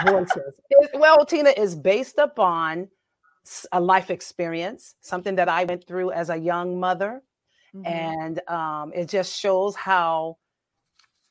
voices. 0.07 0.61
well, 0.95 1.25
Tina 1.25 1.51
is 1.57 1.75
based 1.75 2.19
upon 2.19 2.89
a 3.73 3.81
life 3.81 4.11
experience, 4.11 4.95
something 5.01 5.35
that 5.37 5.49
I 5.49 5.65
went 5.65 5.87
through 5.87 6.13
as 6.13 6.31
a 6.31 6.37
young 6.37 6.79
mother. 6.79 7.23
Mm-hmm. 7.75 7.87
And 7.87 8.41
um, 8.49 8.93
it 8.95 9.09
just 9.09 9.39
shows 9.39 9.75
how 9.75 10.39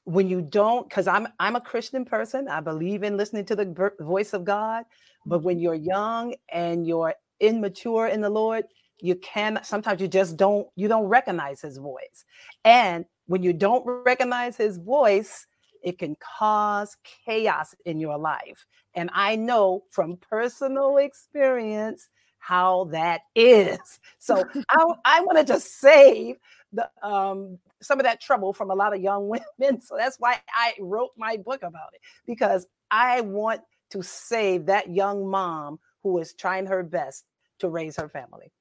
when 0.06 0.28
you 0.28 0.42
don't 0.42 0.90
because 0.90 1.06
i'm 1.06 1.28
i'm 1.40 1.56
a 1.56 1.62
christian 1.62 2.04
person 2.04 2.48
i 2.48 2.60
believe 2.60 3.04
in 3.04 3.18
listening 3.18 3.46
to 3.46 3.56
the 3.56 3.92
voice 4.00 4.34
of 4.34 4.44
god 4.44 4.84
but 5.28 5.44
when 5.44 5.58
mm-hmm. 5.58 5.64
you're 5.64 5.74
young 5.76 6.34
and 6.52 6.88
you're 6.88 7.14
immature 7.40 8.08
in 8.08 8.20
the 8.20 8.30
lord 8.30 8.66
you 9.00 9.14
can 9.18 9.60
sometimes 9.62 10.02
you 10.02 10.08
just 10.08 10.38
don't 10.38 10.68
you 10.76 10.88
don't 10.88 11.06
recognize 11.06 11.62
his 11.62 11.78
voice 11.78 12.26
and 12.66 13.06
when 13.28 13.44
you 13.44 13.54
don't 13.54 13.86
recognize 13.86 14.58
his 14.58 14.78
voice 14.78 15.46
it 15.82 15.98
can 15.98 16.16
cause 16.38 16.96
chaos 17.26 17.76
in 17.86 18.00
your 18.00 18.18
life. 18.18 18.66
And 18.94 19.10
I 19.14 19.36
know 19.36 19.84
from 19.90 20.18
personal 20.18 20.98
experience 20.98 22.10
how 22.40 22.86
that 22.92 23.22
is. 23.36 23.80
So 24.20 24.44
I, 24.70 24.86
I 25.04 25.22
want 25.22 25.48
to 25.48 25.60
save 25.60 26.36
the 26.74 26.88
um, 27.02 27.58
some 27.82 28.00
of 28.00 28.04
that 28.04 28.22
trouble 28.22 28.54
from 28.54 28.70
a 28.70 28.76
lot 28.76 28.94
of 28.94 29.02
young 29.02 29.28
women. 29.60 29.82
So 29.82 29.96
that's 29.98 30.18
why 30.20 30.38
I 30.56 30.74
wrote 30.80 31.10
my 31.18 31.38
book 31.38 31.64
about 31.64 31.94
it 31.94 32.02
because 32.28 32.68
I 32.92 33.22
want 33.22 33.62
to 33.92 34.04
save 34.04 34.68
that 34.68 34.92
young 34.92 35.28
mom 35.28 35.80
who 36.04 36.20
is 36.20 36.34
trying 36.34 36.68
her 36.68 36.84
best 36.84 37.26
to 37.60 37.70
raise 37.70 37.96
her 37.98 38.10
family. 38.10 38.52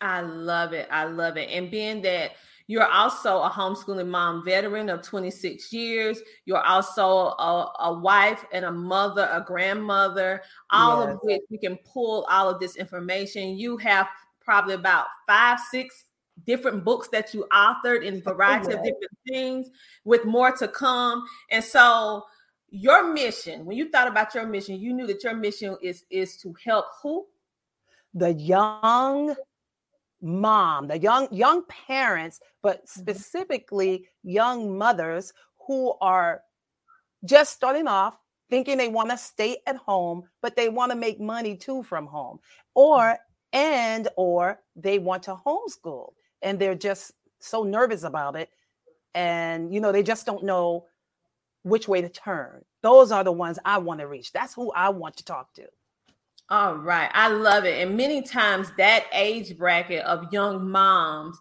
I 0.00 0.20
love 0.20 0.72
it. 0.72 0.88
I 0.90 1.04
love 1.04 1.36
it. 1.36 1.50
And 1.50 1.70
being 1.70 2.02
that 2.02 2.32
you're 2.68 2.86
also 2.86 3.40
a 3.40 3.50
homeschooling 3.50 4.08
mom 4.08 4.44
veteran 4.44 4.90
of 4.90 5.00
26 5.00 5.72
years. 5.72 6.20
You're 6.44 6.64
also 6.64 7.02
a, 7.06 7.72
a 7.80 7.92
wife 7.98 8.44
and 8.52 8.66
a 8.66 8.70
mother, 8.70 9.28
a 9.32 9.40
grandmother, 9.40 10.42
all 10.70 11.04
yes. 11.04 11.14
of 11.14 11.20
which 11.22 11.40
we 11.50 11.56
can 11.56 11.78
pull 11.78 12.26
all 12.30 12.50
of 12.50 12.60
this 12.60 12.76
information. 12.76 13.56
You 13.56 13.78
have 13.78 14.06
probably 14.42 14.74
about 14.74 15.06
five, 15.26 15.58
six 15.58 16.04
different 16.46 16.84
books 16.84 17.08
that 17.08 17.32
you 17.32 17.46
authored 17.50 18.04
in 18.04 18.16
a 18.16 18.20
variety 18.20 18.74
of 18.74 18.82
different 18.84 19.18
things 19.26 19.70
with 20.04 20.26
more 20.26 20.52
to 20.52 20.68
come. 20.68 21.24
And 21.50 21.64
so 21.64 22.24
your 22.68 23.14
mission, 23.14 23.64
when 23.64 23.78
you 23.78 23.90
thought 23.90 24.08
about 24.08 24.34
your 24.34 24.46
mission, 24.46 24.78
you 24.78 24.92
knew 24.92 25.06
that 25.06 25.24
your 25.24 25.34
mission 25.34 25.78
is 25.80 26.04
is 26.10 26.36
to 26.42 26.54
help 26.62 26.84
who? 27.02 27.26
The 28.12 28.34
young 28.34 29.34
mom, 30.20 30.88
the 30.88 30.98
young 30.98 31.28
young 31.30 31.62
parents, 31.86 32.40
but 32.62 32.78
mm-hmm. 32.78 33.00
specifically 33.00 34.08
young 34.22 34.76
mothers 34.76 35.32
who 35.66 35.94
are 36.00 36.42
just 37.24 37.52
starting 37.52 37.86
off 37.86 38.16
thinking 38.50 38.78
they 38.78 38.88
want 38.88 39.10
to 39.10 39.18
stay 39.18 39.58
at 39.66 39.76
home, 39.76 40.22
but 40.40 40.56
they 40.56 40.70
want 40.70 40.90
to 40.90 40.96
make 40.96 41.20
money 41.20 41.56
too 41.56 41.82
from 41.82 42.06
home, 42.06 42.38
or 42.74 43.00
mm-hmm. 43.00 43.58
and 43.58 44.08
or 44.16 44.60
they 44.76 44.98
want 44.98 45.22
to 45.24 45.36
homeschool 45.46 46.12
and 46.42 46.58
they're 46.58 46.74
just 46.74 47.12
so 47.40 47.62
nervous 47.62 48.02
about 48.02 48.36
it, 48.36 48.50
and 49.14 49.72
you 49.72 49.80
know 49.80 49.92
they 49.92 50.02
just 50.02 50.26
don't 50.26 50.44
know 50.44 50.86
which 51.62 51.88
way 51.88 52.00
to 52.00 52.08
turn. 52.08 52.64
Those 52.82 53.10
are 53.12 53.24
the 53.24 53.32
ones 53.32 53.58
I 53.64 53.78
want 53.78 54.00
to 54.00 54.06
reach. 54.06 54.32
That's 54.32 54.54
who 54.54 54.72
I 54.72 54.88
want 54.90 55.16
to 55.18 55.24
talk 55.24 55.52
to. 55.54 55.66
All 56.50 56.76
right. 56.76 57.10
I 57.12 57.28
love 57.28 57.64
it. 57.64 57.86
And 57.86 57.96
many 57.96 58.22
times 58.22 58.72
that 58.78 59.04
age 59.12 59.56
bracket 59.58 60.02
of 60.04 60.32
young 60.32 60.70
moms, 60.70 61.38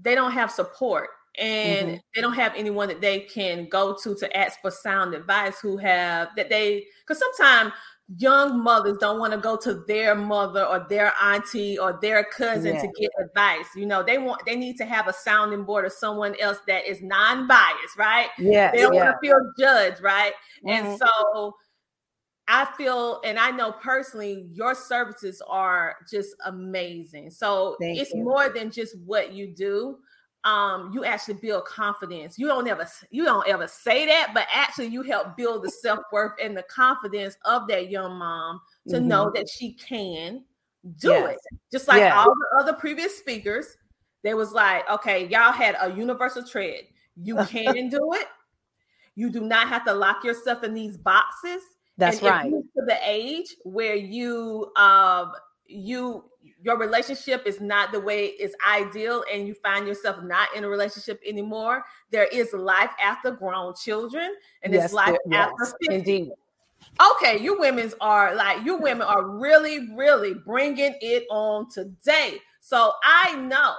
they 0.00 0.14
don't 0.14 0.32
have 0.32 0.50
support 0.50 1.10
and 1.38 1.88
mm-hmm. 1.88 1.96
they 2.14 2.20
don't 2.20 2.34
have 2.34 2.54
anyone 2.56 2.88
that 2.88 3.00
they 3.00 3.20
can 3.20 3.68
go 3.68 3.96
to 4.02 4.14
to 4.16 4.36
ask 4.36 4.60
for 4.60 4.70
sound 4.70 5.14
advice 5.14 5.60
who 5.60 5.76
have 5.76 6.28
that 6.36 6.48
they 6.48 6.84
because 7.00 7.20
sometimes 7.20 7.72
young 8.18 8.60
mothers 8.60 8.98
don't 8.98 9.20
want 9.20 9.32
to 9.32 9.38
go 9.38 9.56
to 9.56 9.84
their 9.86 10.16
mother 10.16 10.64
or 10.64 10.84
their 10.88 11.12
auntie 11.22 11.78
or 11.78 11.96
their 12.02 12.24
cousin 12.24 12.74
yeah. 12.74 12.80
to 12.80 12.88
get 12.98 13.10
advice 13.24 13.66
you 13.76 13.86
know 13.86 14.02
they 14.02 14.18
want 14.18 14.44
they 14.44 14.56
need 14.56 14.76
to 14.76 14.84
have 14.84 15.06
a 15.06 15.12
sounding 15.12 15.62
board 15.62 15.84
or 15.84 15.90
someone 15.90 16.34
else 16.40 16.58
that 16.66 16.84
is 16.84 17.00
non-biased 17.00 17.96
right 17.96 18.28
yeah 18.36 18.72
they 18.72 18.78
don't 18.78 18.94
yeah. 18.94 19.04
want 19.04 19.14
to 19.14 19.26
feel 19.28 19.38
judged 19.56 20.02
right 20.02 20.32
mm-hmm. 20.66 20.86
and 20.86 20.98
so 20.98 21.54
I 22.52 22.66
feel, 22.76 23.20
and 23.24 23.38
I 23.38 23.52
know 23.52 23.70
personally, 23.70 24.48
your 24.52 24.74
services 24.74 25.40
are 25.48 25.94
just 26.10 26.34
amazing. 26.44 27.30
So 27.30 27.76
Thank 27.80 28.00
it's 28.00 28.12
you. 28.12 28.24
more 28.24 28.48
than 28.48 28.72
just 28.72 28.98
what 29.06 29.32
you 29.32 29.54
do. 29.54 29.98
Um, 30.42 30.90
you 30.92 31.04
actually 31.04 31.34
build 31.34 31.64
confidence. 31.66 32.40
You 32.40 32.48
don't 32.48 32.66
ever, 32.66 32.88
you 33.10 33.24
don't 33.24 33.46
ever 33.46 33.68
say 33.68 34.04
that, 34.06 34.32
but 34.34 34.48
actually, 34.52 34.88
you 34.88 35.02
help 35.02 35.36
build 35.36 35.62
the 35.62 35.70
self 35.70 36.00
worth 36.10 36.32
and 36.42 36.56
the 36.56 36.64
confidence 36.64 37.36
of 37.44 37.68
that 37.68 37.88
young 37.88 38.18
mom 38.18 38.60
to 38.88 38.96
mm-hmm. 38.96 39.06
know 39.06 39.30
that 39.32 39.48
she 39.48 39.74
can 39.74 40.42
do 40.98 41.10
yes. 41.10 41.34
it. 41.34 41.58
Just 41.70 41.86
like 41.86 42.00
yeah. 42.00 42.18
all 42.18 42.34
the 42.34 42.60
other 42.60 42.72
previous 42.72 43.16
speakers, 43.16 43.76
they 44.24 44.34
was 44.34 44.50
like, 44.50 44.90
okay, 44.90 45.28
y'all 45.28 45.52
had 45.52 45.76
a 45.80 45.94
universal 45.94 46.42
tread. 46.42 46.80
You 47.14 47.36
can 47.44 47.90
do 47.90 48.12
it. 48.14 48.26
You 49.14 49.30
do 49.30 49.42
not 49.42 49.68
have 49.68 49.84
to 49.84 49.92
lock 49.92 50.24
yourself 50.24 50.64
in 50.64 50.74
these 50.74 50.96
boxes 50.96 51.62
that's 51.96 52.18
and 52.18 52.26
right. 52.26 52.50
To 52.50 52.84
the 52.86 52.98
age 53.04 53.56
where 53.64 53.94
you 53.94 54.72
um 54.76 55.32
you 55.66 56.24
your 56.62 56.78
relationship 56.78 57.46
is 57.46 57.60
not 57.60 57.92
the 57.92 58.00
way 58.00 58.26
it's 58.26 58.54
ideal 58.68 59.24
and 59.32 59.46
you 59.46 59.54
find 59.54 59.86
yourself 59.86 60.22
not 60.22 60.48
in 60.54 60.64
a 60.64 60.68
relationship 60.68 61.20
anymore 61.26 61.84
there 62.10 62.24
is 62.26 62.52
life 62.52 62.90
after 63.02 63.30
grown 63.30 63.74
children 63.74 64.34
and 64.62 64.72
yes, 64.72 64.86
it's 64.86 64.94
life 64.94 65.16
after 65.32 65.54
yes, 65.64 65.74
50. 65.88 65.94
indeed 65.94 66.30
okay 67.12 67.38
you 67.40 67.58
women's 67.58 67.94
are 68.00 68.34
like 68.34 68.64
you 68.64 68.76
women 68.76 69.06
are 69.06 69.28
really 69.28 69.94
really 69.94 70.34
bringing 70.34 70.94
it 71.00 71.24
on 71.30 71.68
today 71.70 72.38
so 72.60 72.92
i 73.04 73.36
know 73.36 73.74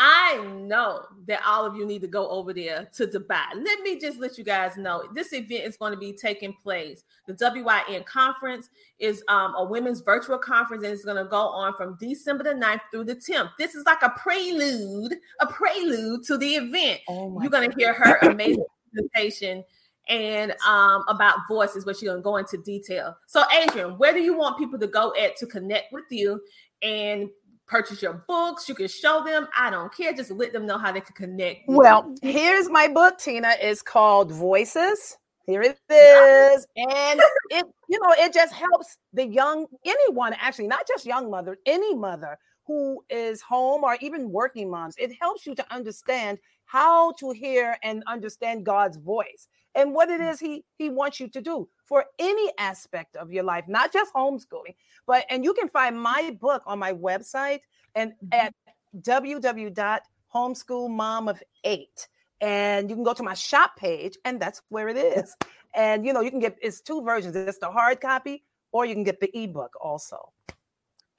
I 0.00 0.46
know 0.54 1.02
that 1.26 1.40
all 1.44 1.66
of 1.66 1.74
you 1.74 1.84
need 1.84 2.02
to 2.02 2.06
go 2.06 2.28
over 2.28 2.54
there 2.54 2.88
to 2.94 3.06
Dubai. 3.08 3.46
Let 3.56 3.80
me 3.80 3.98
just 3.98 4.20
let 4.20 4.38
you 4.38 4.44
guys 4.44 4.76
know 4.76 5.02
this 5.12 5.32
event 5.32 5.64
is 5.64 5.76
going 5.76 5.92
to 5.92 5.98
be 5.98 6.12
taking 6.12 6.54
place. 6.62 7.02
The 7.26 7.34
WYN 7.34 8.06
conference 8.06 8.68
is 9.00 9.24
um, 9.26 9.56
a 9.56 9.64
women's 9.64 10.00
virtual 10.02 10.38
conference 10.38 10.84
and 10.84 10.92
it's 10.92 11.04
going 11.04 11.22
to 11.22 11.28
go 11.28 11.48
on 11.48 11.74
from 11.76 11.96
December 11.98 12.44
the 12.44 12.50
9th 12.50 12.80
through 12.92 13.04
the 13.04 13.16
10th. 13.16 13.50
This 13.58 13.74
is 13.74 13.84
like 13.86 14.02
a 14.02 14.10
prelude, 14.10 15.16
a 15.40 15.46
prelude 15.48 16.22
to 16.26 16.38
the 16.38 16.54
event. 16.54 17.00
Oh 17.08 17.36
You're 17.42 17.50
going 17.50 17.68
to 17.68 17.76
hear 17.76 17.92
her 17.92 18.18
amazing 18.22 18.64
presentation 18.92 19.64
and 20.08 20.54
um, 20.66 21.04
about 21.08 21.40
voices, 21.48 21.84
where 21.84 21.94
she's 21.94 22.08
going 22.08 22.20
to 22.20 22.22
go 22.22 22.36
into 22.36 22.56
detail. 22.58 23.16
So, 23.26 23.42
Adrian, 23.52 23.98
where 23.98 24.12
do 24.12 24.20
you 24.20 24.38
want 24.38 24.58
people 24.58 24.78
to 24.78 24.86
go 24.86 25.12
at 25.16 25.36
to 25.38 25.46
connect 25.46 25.92
with 25.92 26.04
you 26.10 26.40
and 26.82 27.28
purchase 27.68 28.02
your 28.02 28.24
books. 28.26 28.68
You 28.68 28.74
can 28.74 28.88
show 28.88 29.22
them. 29.24 29.48
I 29.56 29.70
don't 29.70 29.94
care. 29.94 30.12
Just 30.12 30.30
let 30.30 30.52
them 30.52 30.66
know 30.66 30.78
how 30.78 30.90
they 30.90 31.00
can 31.00 31.14
connect. 31.14 31.68
Well, 31.68 32.14
here's 32.22 32.68
my 32.68 32.88
book, 32.88 33.18
Tina. 33.18 33.54
It's 33.60 33.82
called 33.82 34.32
Voices. 34.32 35.16
Here 35.46 35.62
it 35.62 35.78
is. 35.90 36.66
And 36.76 37.20
it, 37.50 37.64
you 37.88 37.98
know, 38.00 38.14
it 38.18 38.34
just 38.34 38.52
helps 38.52 38.98
the 39.14 39.26
young, 39.26 39.66
anyone 39.84 40.34
actually, 40.38 40.66
not 40.66 40.86
just 40.86 41.06
young 41.06 41.30
mother, 41.30 41.56
any 41.64 41.94
mother 41.94 42.38
who 42.66 43.02
is 43.08 43.40
home 43.40 43.82
or 43.82 43.96
even 44.02 44.30
working 44.30 44.70
moms. 44.70 44.94
It 44.98 45.12
helps 45.18 45.46
you 45.46 45.54
to 45.54 45.74
understand 45.74 46.38
how 46.66 47.12
to 47.12 47.30
hear 47.30 47.78
and 47.82 48.02
understand 48.06 48.66
God's 48.66 48.98
voice 48.98 49.48
and 49.74 49.94
what 49.94 50.10
it 50.10 50.20
mm. 50.20 50.30
is 50.30 50.38
he 50.38 50.64
he 50.76 50.90
wants 50.90 51.18
you 51.18 51.28
to 51.28 51.40
do 51.40 51.68
for 51.88 52.04
any 52.18 52.52
aspect 52.58 53.16
of 53.16 53.32
your 53.32 53.44
life, 53.44 53.64
not 53.66 53.90
just 53.92 54.12
homeschooling. 54.12 54.74
But 55.06 55.24
and 55.30 55.42
you 55.42 55.54
can 55.54 55.68
find 55.68 55.98
my 56.00 56.36
book 56.40 56.62
on 56.66 56.78
my 56.78 56.92
website 56.92 57.60
and 57.94 58.12
mm-hmm. 58.12 58.46
at 58.46 58.54
www.homeschoolmom 59.00 61.30
of 61.30 61.42
8 61.64 62.08
and 62.40 62.88
you 62.88 62.96
can 62.96 63.04
go 63.04 63.12
to 63.12 63.22
my 63.22 63.34
shop 63.34 63.76
page 63.76 64.16
and 64.24 64.40
that's 64.40 64.62
where 64.68 64.88
it 64.88 64.96
is 64.96 65.36
and 65.74 66.06
you 66.06 66.12
know 66.12 66.20
you 66.20 66.30
can 66.30 66.40
get 66.40 66.56
it's 66.62 66.80
two 66.80 67.02
versions 67.02 67.36
it's 67.36 67.58
the 67.58 67.70
hard 67.70 68.00
copy 68.00 68.44
or 68.72 68.86
you 68.86 68.94
can 68.94 69.04
get 69.04 69.20
the 69.20 69.30
ebook 69.36 69.74
also 69.80 70.32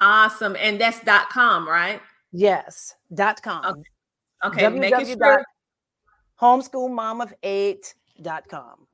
awesome 0.02 0.56
and 0.60 0.80
that's 0.80 1.04
dot 1.04 1.30
com 1.30 1.68
right 1.68 2.02
yes 2.32 2.96
dot 3.14 3.42
com 3.44 3.84
okay, 4.46 4.66
okay. 4.66 4.80
making 4.80 5.06
sure 5.06 5.44
homeschoolmom 6.42 7.22
of 7.22 7.34
8.com 7.44 8.88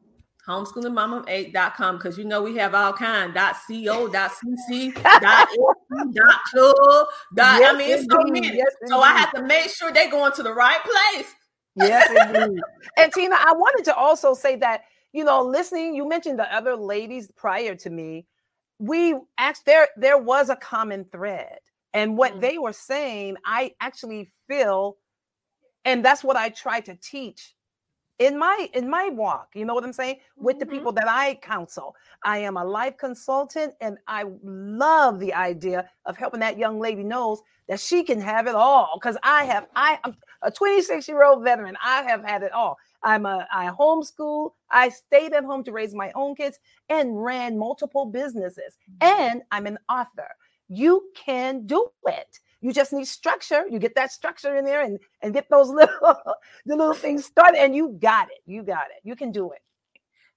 homeschoolingmom8.com 0.47 1.97
because 1.97 2.17
you 2.17 2.25
know 2.25 2.41
we 2.41 2.55
have 2.55 2.75
all 2.75 2.93
kind 2.93 3.33
dot 3.33 3.55
co 3.67 4.07
dot 4.07 4.31
cc 4.31 4.93
dot 4.93 5.21
dot 6.13 6.39
club 6.51 7.07
dot 7.35 7.59
yes, 7.59 7.73
i 7.73 7.77
mean 7.77 7.91
it's 7.91 8.07
so 8.09 8.19
many. 8.25 8.55
Yes, 8.55 8.71
so 8.85 8.99
i 8.99 9.11
have 9.11 9.33
to 9.33 9.43
make 9.43 9.69
sure 9.69 9.91
they're 9.91 10.11
going 10.11 10.31
to 10.33 10.43
the 10.43 10.53
right 10.53 10.79
place. 10.83 11.33
Yes 11.75 12.09
and 12.97 13.13
tina 13.13 13.35
i 13.39 13.53
wanted 13.53 13.85
to 13.85 13.95
also 13.95 14.33
say 14.33 14.55
that 14.57 14.83
you 15.13 15.23
know 15.23 15.41
listening 15.41 15.95
you 15.95 16.07
mentioned 16.07 16.37
the 16.37 16.55
other 16.55 16.75
ladies 16.75 17.31
prior 17.35 17.75
to 17.75 17.89
me. 17.89 18.25
We 18.77 19.15
asked 19.37 19.65
there 19.65 19.87
there 19.97 20.17
was 20.17 20.49
a 20.49 20.55
common 20.57 21.05
thread 21.05 21.59
and 21.93 22.17
what 22.17 22.31
mm-hmm. 22.31 22.41
they 22.41 22.57
were 22.59 22.73
saying 22.73 23.37
i 23.45 23.71
actually 23.81 24.29
feel 24.47 24.97
and 25.85 26.05
that's 26.05 26.23
what 26.23 26.35
i 26.35 26.49
try 26.49 26.81
to 26.81 26.95
teach 26.95 27.54
in 28.19 28.37
my 28.37 28.69
in 28.73 28.89
my 28.89 29.09
walk 29.09 29.49
you 29.53 29.65
know 29.65 29.73
what 29.73 29.83
i'm 29.83 29.93
saying? 29.93 30.17
With 30.37 30.59
the 30.59 30.65
mm-hmm. 30.65 30.75
people 30.75 30.91
that 30.93 31.07
i 31.07 31.35
counsel. 31.35 31.95
I 32.23 32.39
am 32.39 32.57
a 32.57 32.63
life 32.63 32.97
consultant 32.97 33.73
and 33.81 33.97
i 34.07 34.25
love 34.43 35.19
the 35.19 35.33
idea 35.33 35.89
of 36.05 36.17
helping 36.17 36.39
that 36.39 36.57
young 36.57 36.79
lady 36.79 37.03
knows 37.03 37.41
that 37.67 37.79
she 37.79 38.03
can 38.03 38.21
have 38.21 38.47
it 38.47 38.55
all 38.55 38.97
because 38.99 39.17
i 39.23 39.43
have 39.45 39.67
i 39.75 39.99
am 40.05 40.15
a 40.41 40.51
26 40.51 41.07
year 41.07 41.23
old 41.23 41.43
veteran. 41.43 41.75
I 41.83 42.03
have 42.03 42.23
had 42.23 42.43
it 42.43 42.51
all. 42.51 42.77
I'm 43.03 43.25
a 43.25 43.47
i 43.53 43.69
homeschool 43.69 44.51
i 44.71 44.89
stayed 44.89 45.33
at 45.33 45.43
home 45.43 45.63
to 45.65 45.71
raise 45.71 45.93
my 45.93 46.11
own 46.15 46.35
kids 46.35 46.59
and 46.89 47.21
ran 47.21 47.57
multiple 47.57 48.05
businesses 48.05 48.77
mm-hmm. 48.89 49.31
and 49.31 49.41
i'm 49.51 49.65
an 49.67 49.77
author. 49.89 50.29
You 50.67 51.09
can 51.15 51.67
do 51.67 51.89
it 52.05 52.39
you 52.65 52.73
just 52.73 52.91
need 52.91 53.05
structure. 53.05 53.63
You 53.69 53.77
get 53.77 53.93
that 53.93 54.11
structure 54.11 54.55
in 54.55 54.65
there 54.65 54.81
and, 54.81 54.97
and 55.21 55.35
get 55.35 55.47
those 55.51 55.69
little 55.79 56.17
the 56.65 56.75
little 56.75 56.95
things 56.95 57.23
started, 57.23 57.61
and 57.61 57.75
you 57.75 57.95
got 58.01 58.27
it. 58.31 58.39
You 58.47 58.63
got 58.63 58.87
it. 58.87 59.01
You 59.03 59.15
can 59.15 59.31
do 59.31 59.51
it. 59.51 59.59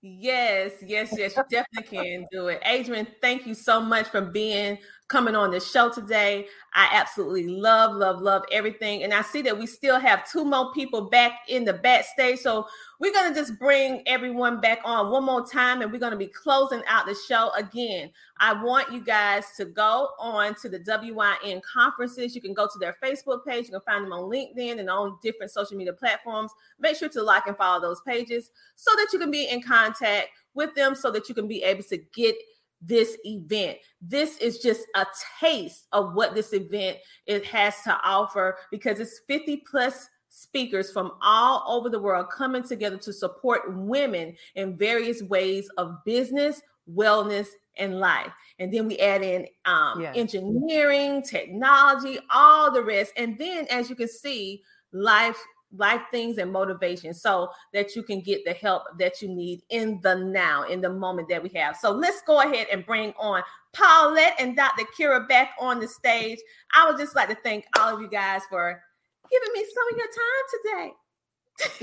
Yes, 0.03 0.73
yes, 0.83 1.15
yes, 1.17 1.35
you 1.37 1.43
definitely 1.51 1.99
can 1.99 2.27
do 2.31 2.49
it. 2.49 2.61
Adrian, 2.67 3.07
thank 3.23 3.47
you 3.47 3.55
so 3.55 3.81
much 3.81 4.09
for 4.09 4.21
being 4.21 4.77
coming 5.09 5.35
on 5.35 5.51
the 5.51 5.59
show 5.59 5.91
today. 5.91 6.47
I 6.75 6.91
absolutely 6.93 7.49
love, 7.49 7.97
love, 7.97 8.21
love 8.21 8.43
everything. 8.53 9.03
And 9.03 9.15
I 9.15 9.23
see 9.23 9.41
that 9.43 9.59
we 9.59 9.67
still 9.67 9.99
have 9.99 10.31
two 10.31 10.45
more 10.45 10.71
people 10.73 11.09
back 11.09 11.33
in 11.49 11.65
the 11.65 11.73
backstage. 11.73 12.41
So 12.41 12.67
we're 13.01 13.13
going 13.13 13.33
to 13.33 13.41
just 13.41 13.59
bring 13.59 14.03
everyone 14.07 14.61
back 14.61 14.81
on 14.85 15.11
one 15.11 15.25
more 15.25 15.47
time 15.47 15.81
and 15.81 15.91
we're 15.91 15.99
going 15.99 16.13
to 16.13 16.19
be 16.19 16.27
closing 16.27 16.83
out 16.87 17.07
the 17.07 17.17
show 17.27 17.51
again. 17.57 18.11
I 18.39 18.63
want 18.63 18.93
you 18.93 19.03
guys 19.03 19.45
to 19.57 19.65
go 19.65 20.11
on 20.19 20.55
to 20.57 20.69
the 20.69 20.79
WYN 20.81 21.63
conferences. 21.63 22.35
You 22.35 22.43
can 22.43 22.53
go 22.53 22.67
to 22.67 22.79
their 22.79 22.97
Facebook 23.03 23.47
page. 23.47 23.65
You 23.65 23.73
can 23.73 23.81
find 23.81 24.05
them 24.05 24.13
on 24.13 24.31
LinkedIn 24.31 24.79
and 24.79 24.91
on 24.91 25.19
different 25.23 25.51
social 25.51 25.77
media 25.77 25.95
platforms. 25.95 26.53
Make 26.79 26.97
sure 26.97 27.09
to 27.09 27.23
like 27.23 27.47
and 27.47 27.57
follow 27.57 27.81
those 27.81 28.03
pages 28.07 28.51
so 28.77 28.91
that 28.97 29.09
you 29.13 29.19
can 29.19 29.31
be 29.31 29.49
in 29.49 29.63
contact 29.63 30.29
with 30.55 30.75
them 30.75 30.95
so 30.95 31.11
that 31.11 31.29
you 31.29 31.35
can 31.35 31.49
be 31.49 31.63
able 31.63 31.85
to 31.85 31.97
get 32.15 32.35
this 32.81 33.17
event. 33.25 33.79
This 34.01 34.37
is 34.39 34.59
just 34.59 34.87
a 34.95 35.07
taste 35.41 35.87
of 35.93 36.15
what 36.15 36.35
this 36.35 36.53
event 36.53 36.99
it 37.27 37.45
has 37.47 37.83
to 37.85 37.99
offer 38.05 38.57
because 38.71 39.01
it's 39.01 39.21
50 39.27 39.65
plus 39.71 40.09
speakers 40.29 40.93
from 40.93 41.13
all 41.23 41.65
over 41.67 41.89
the 41.89 41.99
world 41.99 42.27
coming 42.31 42.63
together 42.63 42.99
to 42.99 43.13
support 43.13 43.63
women 43.75 44.37
in 44.55 44.77
various 44.77 45.23
ways 45.23 45.69
of 45.79 46.05
business, 46.05 46.63
wellness, 46.93 47.49
and 47.77 47.99
life. 47.99 48.33
And 48.59 48.73
then 48.73 48.87
we 48.87 48.99
add 48.99 49.23
in 49.23 49.47
um, 49.65 50.01
yeah. 50.01 50.13
engineering, 50.15 51.23
technology, 51.23 52.19
all 52.33 52.73
the 52.73 52.83
rest. 52.83 53.13
And 53.17 53.39
then, 53.39 53.67
as 53.71 53.89
you 53.89 53.97
can 53.97 54.09
see, 54.09 54.63
life 54.93 55.39
life 55.77 56.03
things 56.11 56.39
and 56.39 56.53
motivation 56.53 57.13
so 57.13 57.51
that 57.75 57.95
you 57.95 58.03
can 58.03 58.21
get 58.21 58.45
the 58.45 58.53
help 58.53 58.85
that 58.99 59.21
you 59.21 59.29
need 59.29 59.63
in 59.71 60.01
the 60.03 60.15
now, 60.15 60.65
in 60.65 60.81
the 60.81 60.89
moment 60.89 61.29
that 61.29 61.43
we 61.43 61.51
have. 61.51 61.77
So 61.77 61.91
let's 61.91 62.23
go 62.23 62.41
ahead 62.41 62.69
and 62.73 62.87
bring 62.87 63.13
on 63.19 63.43
Paulette 63.73 64.35
and 64.39 64.57
Dr. 64.57 64.85
Kira 64.99 65.29
back 65.29 65.51
on 65.61 65.81
the 65.81 65.89
stage. 65.89 66.39
I 66.75 66.89
would 66.89 66.99
just 66.99 67.15
like 67.15 67.29
to 67.29 67.37
thank 67.37 67.67
all 67.79 67.95
of 67.95 68.01
you 68.01 68.09
guys 68.09 68.43
for 68.49 68.83
giving 69.31 69.53
me 69.53 69.65
some 69.75 69.89
of 69.93 69.99
your 69.99 70.09
time 70.17 70.95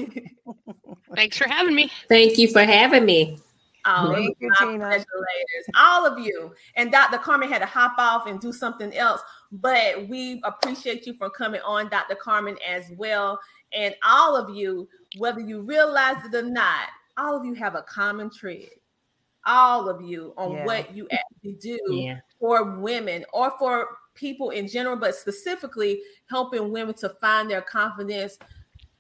today. 0.02 0.32
Thanks 1.16 1.38
for 1.38 1.48
having 1.48 1.76
me. 1.76 1.92
Thank 2.10 2.38
you 2.38 2.48
for 2.48 2.64
having 2.64 3.06
me. 3.06 3.40
Oh, 3.86 4.14
Thank 4.14 4.38
you, 4.40 4.52
Tina. 4.60 5.06
All 5.78 6.08
of 6.08 6.18
you. 6.18 6.54
And 6.76 6.92
Dr. 6.92 7.20
Carmen 7.20 7.50
had 7.50 7.60
to 7.60 7.68
hop 7.68 7.94
off 8.00 8.26
and 8.26 8.40
do 8.40 8.52
something 8.52 8.96
else, 8.96 9.22
but 9.52 10.08
we 10.10 10.42
appreciate 10.44 11.06
you 11.06 11.14
for 11.14 11.30
coming 11.30 11.62
on, 11.62 11.90
Dr. 11.90 12.16
Carmen, 12.16 12.58
as 12.68 12.92
well. 12.98 13.40
And 13.74 13.96
all 14.04 14.36
of 14.36 14.56
you, 14.56 14.88
whether 15.18 15.40
you 15.40 15.62
realize 15.62 16.18
it 16.26 16.36
or 16.36 16.44
not, 16.44 16.88
all 17.18 17.38
of 17.38 17.46
you 17.46 17.54
have 17.54 17.76
a 17.76 17.82
common 17.82 18.30
thread. 18.30 18.70
All 19.46 19.88
of 19.90 20.02
you 20.02 20.34
on 20.38 20.54
yeah. 20.54 20.66
what 20.66 20.96
you 20.96 21.08
actually 21.12 21.54
do 21.54 21.80
yeah. 21.92 22.18
for 22.40 22.78
women 22.80 23.26
or 23.32 23.54
for 23.60 23.88
people 24.16 24.50
in 24.50 24.68
general, 24.68 24.96
but 24.96 25.14
specifically 25.14 26.02
helping 26.30 26.72
women 26.72 26.96
to 26.96 27.10
find 27.22 27.50
their 27.50 27.62
confidence, 27.62 28.40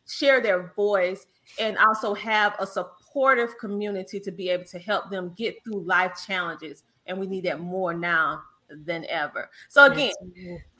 share 0.07 0.41
their 0.41 0.73
voice, 0.75 1.25
and 1.59 1.77
also 1.77 2.13
have 2.13 2.53
a 2.59 2.67
supportive 2.67 3.57
community 3.57 4.19
to 4.19 4.31
be 4.31 4.49
able 4.49 4.65
to 4.65 4.77
help 4.77 5.09
them 5.09 5.33
get 5.35 5.63
through 5.63 5.81
life 5.81 6.11
challenges. 6.27 6.83
And 7.07 7.19
we 7.19 7.27
need 7.27 7.45
that 7.45 7.59
more 7.59 7.93
now 7.93 8.43
than 8.69 9.05
ever. 9.09 9.49
So 9.69 9.85
again, 9.85 10.13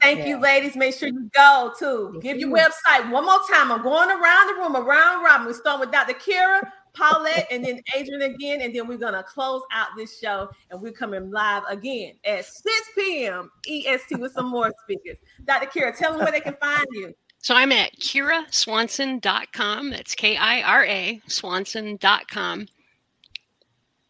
thank 0.00 0.20
yeah. 0.20 0.26
you, 0.26 0.40
ladies. 0.40 0.76
Make 0.76 0.94
sure 0.94 1.08
you 1.08 1.30
go 1.34 1.72
to 1.78 2.18
give 2.20 2.38
your 2.38 2.50
website 2.50 3.10
one 3.10 3.24
more 3.24 3.40
time. 3.50 3.72
I'm 3.72 3.82
going 3.82 4.10
around 4.10 4.48
the 4.48 4.54
room, 4.54 4.76
around 4.76 5.24
Robin. 5.24 5.46
We 5.46 5.54
start 5.54 5.80
with 5.80 5.92
Dr. 5.92 6.14
Kira, 6.14 6.60
Paulette, 6.94 7.46
and 7.50 7.64
then 7.64 7.80
Adrian 7.94 8.22
again, 8.22 8.60
and 8.62 8.74
then 8.74 8.88
we're 8.88 8.98
gonna 8.98 9.22
close 9.22 9.62
out 9.72 9.88
this 9.96 10.18
show, 10.18 10.48
and 10.70 10.80
we're 10.80 10.92
coming 10.92 11.30
live 11.30 11.62
again 11.68 12.14
at 12.24 12.44
6 12.44 12.90
p.m. 12.96 13.50
EST 13.68 14.18
with 14.18 14.32
some 14.32 14.48
more 14.50 14.72
speakers. 14.84 15.16
Dr. 15.44 15.66
Kira, 15.66 15.96
tell 15.96 16.12
them 16.12 16.22
where 16.22 16.32
they 16.32 16.40
can 16.40 16.56
find 16.60 16.86
you. 16.92 17.14
So 17.38 17.54
I'm 17.54 17.70
at 17.70 17.92
kiraswanson.com. 18.00 19.90
That's 19.90 20.14
K-I-R-A 20.16 21.20
Swanson.com. 21.28 22.66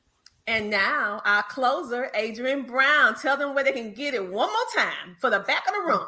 And 0.47 0.71
now 0.71 1.21
our 1.25 1.43
closer, 1.45 2.11
Adrian 2.15 2.63
Brown. 2.63 3.17
Tell 3.17 3.37
them 3.37 3.55
where 3.55 3.65
they 3.65 3.73
can 3.73 3.93
get 3.93 4.15
it 4.15 4.23
one 4.23 4.49
more 4.49 4.67
time 4.77 5.17
for 5.21 5.29
the 5.31 5.41
back 5.41 5.65
of 5.69 5.75
the 5.75 5.81
room. 5.81 6.07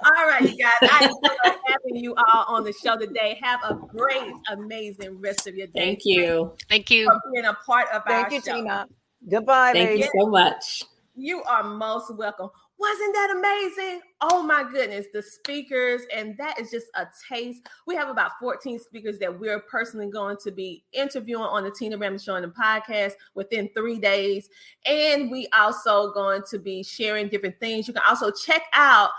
all 0.04 0.26
right, 0.26 0.42
you 0.42 0.56
guys. 0.56 0.72
I 0.82 1.04
enjoy 1.04 1.36
having 1.66 1.96
you 1.96 2.14
all 2.14 2.44
on 2.48 2.64
the 2.64 2.72
show 2.72 2.96
today. 2.96 3.38
Have 3.42 3.60
a 3.64 3.74
great, 3.74 4.32
amazing 4.48 5.20
rest 5.20 5.46
of 5.46 5.56
your 5.56 5.66
day. 5.66 5.72
Thank 5.80 6.00
you. 6.04 6.54
Thank 6.70 6.90
you 6.90 7.06
for 7.06 7.20
being 7.32 7.44
a 7.44 7.54
part 7.54 7.88
of 7.92 8.02
Thank 8.06 8.26
our 8.26 8.32
you, 8.32 8.40
show. 8.40 8.54
Tina. 8.54 8.86
Goodbye. 9.28 9.72
Thank 9.72 9.90
ladies. 9.90 10.08
you 10.14 10.20
so 10.20 10.26
much. 10.28 10.84
You 11.16 11.42
are 11.42 11.64
most 11.64 12.14
welcome. 12.16 12.50
Wasn't 12.84 13.14
that 13.14 13.30
amazing? 13.34 14.00
Oh 14.20 14.42
my 14.42 14.62
goodness, 14.62 15.06
the 15.14 15.22
speakers, 15.22 16.02
and 16.14 16.36
that 16.36 16.60
is 16.60 16.70
just 16.70 16.88
a 16.96 17.06
taste. 17.30 17.66
We 17.86 17.94
have 17.94 18.10
about 18.10 18.32
14 18.38 18.78
speakers 18.78 19.18
that 19.20 19.40
we're 19.40 19.60
personally 19.60 20.10
going 20.10 20.36
to 20.44 20.50
be 20.50 20.84
interviewing 20.92 21.44
on 21.44 21.64
the 21.64 21.70
Tina 21.70 21.96
Ramsey 21.96 22.26
Show 22.26 22.34
and 22.34 22.44
the 22.44 22.50
podcast 22.50 23.12
within 23.34 23.70
three 23.74 23.98
days. 23.98 24.50
And 24.84 25.30
we 25.30 25.48
also 25.56 26.12
going 26.12 26.42
to 26.50 26.58
be 26.58 26.82
sharing 26.82 27.28
different 27.28 27.58
things. 27.58 27.88
You 27.88 27.94
can 27.94 28.02
also 28.06 28.30
check 28.30 28.64
out 28.74 29.10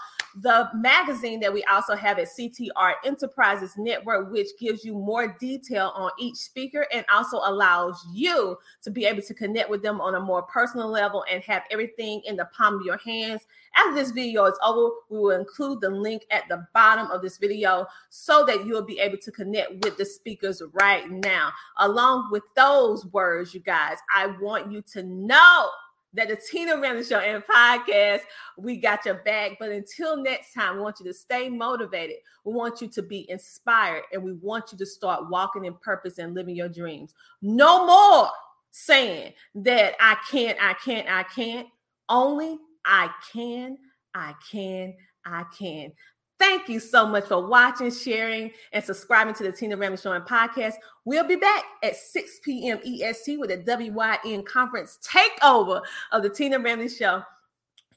the 0.41 0.69
magazine 0.73 1.39
that 1.39 1.53
we 1.53 1.63
also 1.63 1.95
have 1.95 2.19
at 2.19 2.27
CTR 2.27 2.93
Enterprises 3.05 3.73
Network, 3.77 4.31
which 4.31 4.49
gives 4.59 4.83
you 4.83 4.93
more 4.93 5.35
detail 5.39 5.93
on 5.95 6.11
each 6.19 6.35
speaker 6.35 6.85
and 6.91 7.05
also 7.11 7.37
allows 7.37 8.05
you 8.13 8.57
to 8.81 8.91
be 8.91 9.05
able 9.05 9.21
to 9.21 9.33
connect 9.33 9.69
with 9.69 9.81
them 9.81 10.01
on 10.01 10.15
a 10.15 10.19
more 10.19 10.43
personal 10.43 10.89
level 10.89 11.23
and 11.31 11.41
have 11.43 11.63
everything 11.71 12.21
in 12.25 12.35
the 12.35 12.45
palm 12.55 12.75
of 12.75 12.81
your 12.81 12.97
hands. 12.97 13.45
After 13.75 13.95
this 13.95 14.11
video 14.11 14.45
is 14.45 14.59
over, 14.63 14.93
we 15.09 15.19
will 15.19 15.39
include 15.39 15.79
the 15.79 15.89
link 15.89 16.23
at 16.31 16.43
the 16.49 16.67
bottom 16.73 17.09
of 17.11 17.21
this 17.21 17.37
video 17.37 17.85
so 18.09 18.45
that 18.45 18.65
you'll 18.65 18.85
be 18.85 18.99
able 18.99 19.17
to 19.17 19.31
connect 19.31 19.83
with 19.85 19.97
the 19.97 20.05
speakers 20.05 20.61
right 20.73 21.09
now. 21.09 21.51
Along 21.77 22.29
with 22.31 22.43
those 22.55 23.05
words, 23.07 23.53
you 23.53 23.61
guys, 23.61 23.97
I 24.13 24.27
want 24.41 24.71
you 24.71 24.81
to 24.93 25.03
know 25.03 25.69
that 26.15 26.29
the 26.29 26.35
Tina 26.37 26.79
Ramsey 26.79 27.09
Show 27.09 27.19
and 27.19 27.43
podcast, 27.43 28.21
we 28.57 28.77
got 28.77 29.05
your 29.05 29.15
back. 29.15 29.57
But 29.59 29.71
until 29.71 30.17
next 30.17 30.53
time, 30.53 30.75
we 30.75 30.81
want 30.81 30.99
you 30.99 31.05
to 31.05 31.13
stay 31.13 31.49
motivated. 31.49 32.17
We 32.43 32.53
want 32.53 32.81
you 32.81 32.87
to 32.87 33.01
be 33.01 33.29
inspired 33.29 34.03
and 34.11 34.23
we 34.23 34.33
want 34.33 34.71
you 34.71 34.77
to 34.77 34.85
start 34.85 35.29
walking 35.29 35.65
in 35.65 35.75
purpose 35.75 36.17
and 36.17 36.33
living 36.33 36.55
your 36.55 36.69
dreams. 36.69 37.13
No 37.41 37.85
more 37.85 38.29
saying 38.71 39.33
that 39.55 39.95
I 39.99 40.17
can't, 40.31 40.57
I 40.61 40.73
can't, 40.73 41.07
I 41.09 41.23
can't. 41.23 41.67
Only 42.07 42.57
I 42.85 43.09
can, 43.33 43.77
I 44.13 44.33
can, 44.51 44.95
I 45.25 45.43
can. 45.57 45.91
Thank 46.37 46.67
you 46.67 46.79
so 46.79 47.07
much 47.07 47.25
for 47.25 47.47
watching, 47.47 47.91
sharing, 47.91 48.51
and 48.73 48.83
subscribing 48.83 49.33
to 49.35 49.43
the 49.43 49.51
Tina 49.53 49.77
Ramsey 49.77 50.03
Show 50.03 50.11
and 50.11 50.25
podcast. 50.25 50.73
We'll 51.05 51.27
be 51.27 51.37
back 51.37 51.63
at 51.81 51.95
6 51.95 52.39
p.m. 52.43 52.79
EST 52.85 53.39
with 53.39 53.51
a 53.51 53.57
WYN 53.57 54.45
conference 54.45 54.99
takeover 55.01 55.81
of 56.11 56.23
the 56.23 56.29
Tina 56.29 56.59
Ramsey 56.59 56.93
Show, 56.97 57.23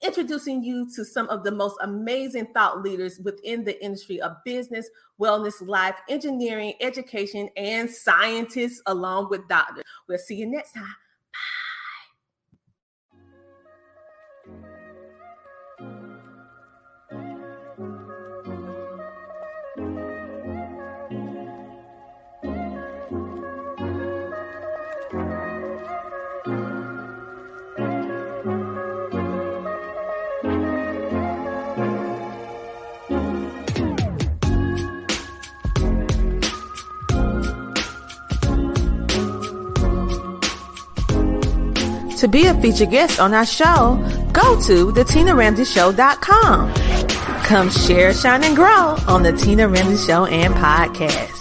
introducing 0.03 0.62
you 0.62 0.89
to 0.95 1.05
some 1.05 1.28
of 1.30 1.43
the 1.43 1.51
most 1.51 1.76
amazing 1.82 2.47
thought 2.55 2.82
leaders 2.82 3.18
within 3.18 3.64
the 3.64 3.82
industry 3.84 4.20
of 4.20 4.36
business, 4.45 4.89
wellness, 5.20 5.66
life, 5.66 5.97
engineering, 6.09 6.74
education, 6.80 7.49
and 7.57 7.91
scientists, 7.91 8.80
along 8.86 9.30
with 9.30 9.49
doctors. 9.49 9.84
We'll 10.09 10.18
see 10.18 10.36
you 10.36 10.47
next 10.47 10.74
time. 10.74 10.95
To 42.18 42.26
be 42.26 42.46
a 42.46 42.54
featured 42.60 42.90
guest 42.90 43.20
on 43.20 43.32
our 43.32 43.46
show, 43.46 43.96
go 44.32 44.60
to 44.62 44.92
thetinaramseyshow.com. 44.92 46.74
Come 47.44 47.70
share, 47.70 48.12
shine, 48.12 48.42
and 48.42 48.56
grow 48.56 48.96
on 49.06 49.22
the 49.22 49.32
Tina 49.32 49.68
Ramsey 49.68 50.04
Show 50.04 50.24
and 50.24 50.52
podcast. 50.54 51.38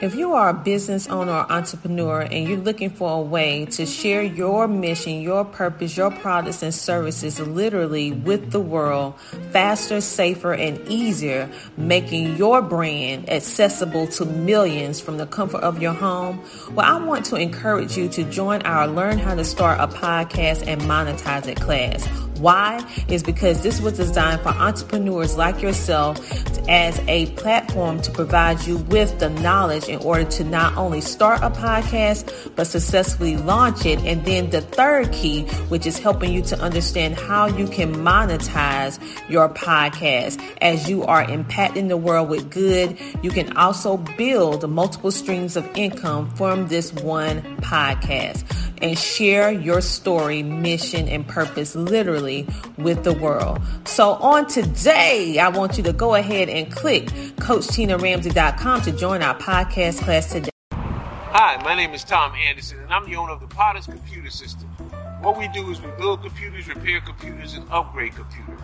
If 0.00 0.14
you 0.14 0.34
are 0.34 0.50
a 0.50 0.54
business 0.54 1.08
owner 1.08 1.32
or 1.32 1.50
entrepreneur 1.50 2.20
and 2.20 2.48
you're 2.48 2.58
looking 2.58 2.88
for 2.88 3.18
a 3.18 3.20
way 3.20 3.64
to 3.72 3.84
share 3.84 4.22
your 4.22 4.68
mission, 4.68 5.20
your 5.22 5.44
purpose, 5.44 5.96
your 5.96 6.12
products 6.12 6.62
and 6.62 6.72
services 6.72 7.40
literally 7.40 8.12
with 8.12 8.52
the 8.52 8.60
world 8.60 9.18
faster, 9.50 10.00
safer, 10.00 10.54
and 10.54 10.78
easier, 10.86 11.50
making 11.76 12.36
your 12.36 12.62
brand 12.62 13.28
accessible 13.28 14.06
to 14.06 14.24
millions 14.24 15.00
from 15.00 15.16
the 15.16 15.26
comfort 15.26 15.62
of 15.62 15.82
your 15.82 15.94
home, 15.94 16.44
well, 16.74 16.86
I 16.86 17.04
want 17.04 17.26
to 17.26 17.36
encourage 17.36 17.96
you 17.96 18.08
to 18.10 18.22
join 18.22 18.62
our 18.62 18.86
Learn 18.86 19.18
How 19.18 19.34
to 19.34 19.44
Start 19.44 19.80
a 19.80 19.92
Podcast 19.92 20.64
and 20.68 20.80
Monetize 20.82 21.48
It 21.48 21.60
class. 21.60 22.06
Why? 22.38 22.84
Is 23.08 23.22
because 23.22 23.62
this 23.62 23.80
was 23.80 23.94
designed 23.94 24.42
for 24.42 24.50
entrepreneurs 24.50 25.36
like 25.36 25.60
yourself 25.62 26.18
as 26.68 27.00
a 27.08 27.26
platform 27.32 28.00
to 28.02 28.10
provide 28.10 28.66
you 28.66 28.76
with 28.76 29.18
the 29.18 29.30
knowledge 29.30 29.88
in 29.88 29.98
order 30.00 30.24
to 30.24 30.44
not 30.44 30.76
only 30.76 31.00
start 31.00 31.40
a 31.42 31.50
podcast, 31.50 32.54
but 32.54 32.66
successfully 32.66 33.36
launch 33.36 33.86
it. 33.86 33.98
And 34.00 34.24
then 34.24 34.50
the 34.50 34.60
third 34.60 35.10
key, 35.12 35.42
which 35.68 35.86
is 35.86 35.98
helping 35.98 36.32
you 36.32 36.42
to 36.42 36.60
understand 36.60 37.14
how 37.14 37.46
you 37.46 37.66
can 37.66 37.94
monetize 37.94 38.98
your 39.30 39.48
podcast 39.48 40.40
as 40.60 40.88
you 40.88 41.04
are 41.04 41.24
impacting 41.24 41.88
the 41.88 41.96
world 41.96 42.28
with 42.28 42.50
good. 42.50 42.98
You 43.22 43.30
can 43.30 43.56
also 43.56 43.96
build 43.96 44.68
multiple 44.68 45.10
streams 45.10 45.56
of 45.56 45.68
income 45.76 46.30
from 46.36 46.68
this 46.68 46.92
one 46.92 47.42
podcast 47.62 48.44
and 48.80 48.96
share 48.96 49.50
your 49.50 49.80
story, 49.80 50.42
mission, 50.42 51.08
and 51.08 51.26
purpose 51.26 51.74
literally 51.74 52.27
with 52.76 53.04
the 53.04 53.12
world. 53.14 53.60
So 53.84 54.12
on 54.14 54.46
today, 54.46 55.38
I 55.38 55.48
want 55.48 55.76
you 55.76 55.82
to 55.84 55.92
go 55.92 56.14
ahead 56.14 56.48
and 56.48 56.70
click 56.70 57.06
CoachTinaRamsey.com 57.36 58.82
to 58.82 58.92
join 58.92 59.22
our 59.22 59.36
podcast 59.38 60.02
class 60.02 60.30
today. 60.30 60.50
Hi, 60.70 61.62
my 61.62 61.74
name 61.74 61.92
is 61.92 62.04
Tom 62.04 62.32
Anderson, 62.34 62.80
and 62.80 62.92
I'm 62.92 63.04
the 63.04 63.16
owner 63.16 63.32
of 63.32 63.40
the 63.40 63.46
Potters 63.46 63.86
Computer 63.86 64.30
System. 64.30 64.68
What 65.20 65.36
we 65.38 65.48
do 65.48 65.70
is 65.70 65.80
we 65.80 65.90
build 65.98 66.22
computers, 66.22 66.68
repair 66.68 67.00
computers, 67.00 67.54
and 67.54 67.68
upgrade 67.70 68.14
computers. 68.14 68.60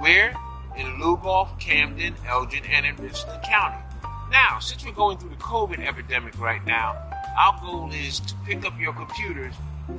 Where? 0.00 0.34
In 0.76 0.86
Lugoff, 1.00 1.58
Camden, 1.58 2.14
Elgin, 2.26 2.64
and 2.66 2.86
in 2.86 2.96
Richland 2.96 3.42
County. 3.42 3.82
Now, 4.30 4.58
since 4.60 4.84
we're 4.84 4.92
going 4.92 5.18
through 5.18 5.30
the 5.30 5.36
COVID 5.36 5.86
epidemic 5.86 6.38
right 6.40 6.64
now, 6.64 6.96
our 7.38 7.60
goal 7.60 7.90
is 7.92 8.20
to 8.20 8.34
pick 8.46 8.64
up 8.64 8.78
your 8.78 8.92
computers, 8.92 9.54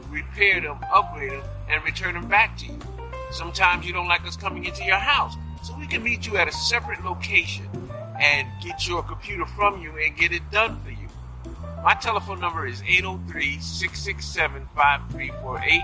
repair 0.09 0.61
them, 0.61 0.77
upgrade 0.93 1.31
them, 1.31 1.43
and 1.69 1.83
return 1.83 2.13
them 2.13 2.27
back 2.27 2.57
to 2.57 2.67
you. 2.67 2.79
Sometimes 3.31 3.85
you 3.85 3.93
don't 3.93 4.07
like 4.07 4.25
us 4.27 4.35
coming 4.35 4.65
into 4.65 4.83
your 4.83 4.97
house, 4.97 5.35
so 5.63 5.73
we 5.79 5.87
can 5.87 6.03
meet 6.03 6.27
you 6.27 6.37
at 6.37 6.47
a 6.47 6.51
separate 6.51 7.03
location 7.03 7.65
and 8.19 8.47
get 8.61 8.87
your 8.87 9.01
computer 9.03 9.45
from 9.45 9.81
you 9.81 9.97
and 9.97 10.15
get 10.17 10.31
it 10.33 10.41
done 10.51 10.79
for 10.83 10.91
you. 10.91 11.07
My 11.83 11.93
telephone 11.95 12.39
number 12.39 12.67
is 12.67 12.83
803 12.83 13.59
667 13.59 14.67
5348, 14.75 15.81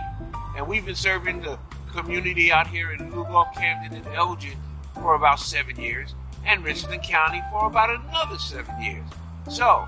and 0.58 0.68
we've 0.68 0.86
been 0.86 0.94
serving 0.94 1.42
the 1.42 1.58
community 1.92 2.52
out 2.52 2.68
here 2.68 2.92
in 2.92 3.00
Lugoff, 3.12 3.54
Camden, 3.56 3.98
and 3.98 4.16
Elgin 4.16 4.58
for 4.94 5.16
about 5.16 5.40
seven 5.40 5.80
years, 5.80 6.14
and 6.46 6.64
Richland 6.64 7.02
County 7.02 7.42
for 7.50 7.66
about 7.66 7.90
another 7.90 8.38
seven 8.38 8.80
years. 8.82 9.06
So, 9.50 9.88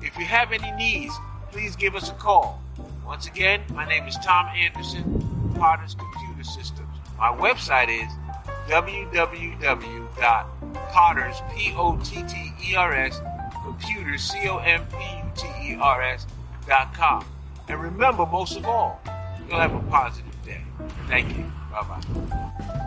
if 0.00 0.16
you 0.16 0.24
have 0.24 0.52
any 0.52 0.70
needs, 0.72 1.14
please 1.50 1.76
give 1.76 1.96
us 1.96 2.08
a 2.08 2.14
call. 2.14 2.62
Once 3.04 3.26
again, 3.26 3.62
my 3.74 3.86
name 3.86 4.06
is 4.06 4.16
Tom 4.24 4.46
Anderson, 4.46 5.52
Potters 5.56 5.94
Computer 5.94 6.44
Systems. 6.44 6.79
My 7.20 7.30
website 7.36 7.88
is 7.90 8.10
www.potters, 8.66 11.42
P-O-T-T-E-R-S, 11.54 13.20
computers, 13.62 14.22
C-O-M-P-U-T-E-R-S 14.22 16.26
dot 16.66 16.94
com. 16.94 17.22
And 17.68 17.78
remember, 17.78 18.24
most 18.24 18.56
of 18.56 18.64
all, 18.64 19.02
you'll 19.46 19.60
have 19.60 19.74
a 19.74 19.80
positive 19.90 20.34
day. 20.46 20.62
Thank 21.08 21.36
you. 21.36 21.44
Bye-bye. 21.70 22.86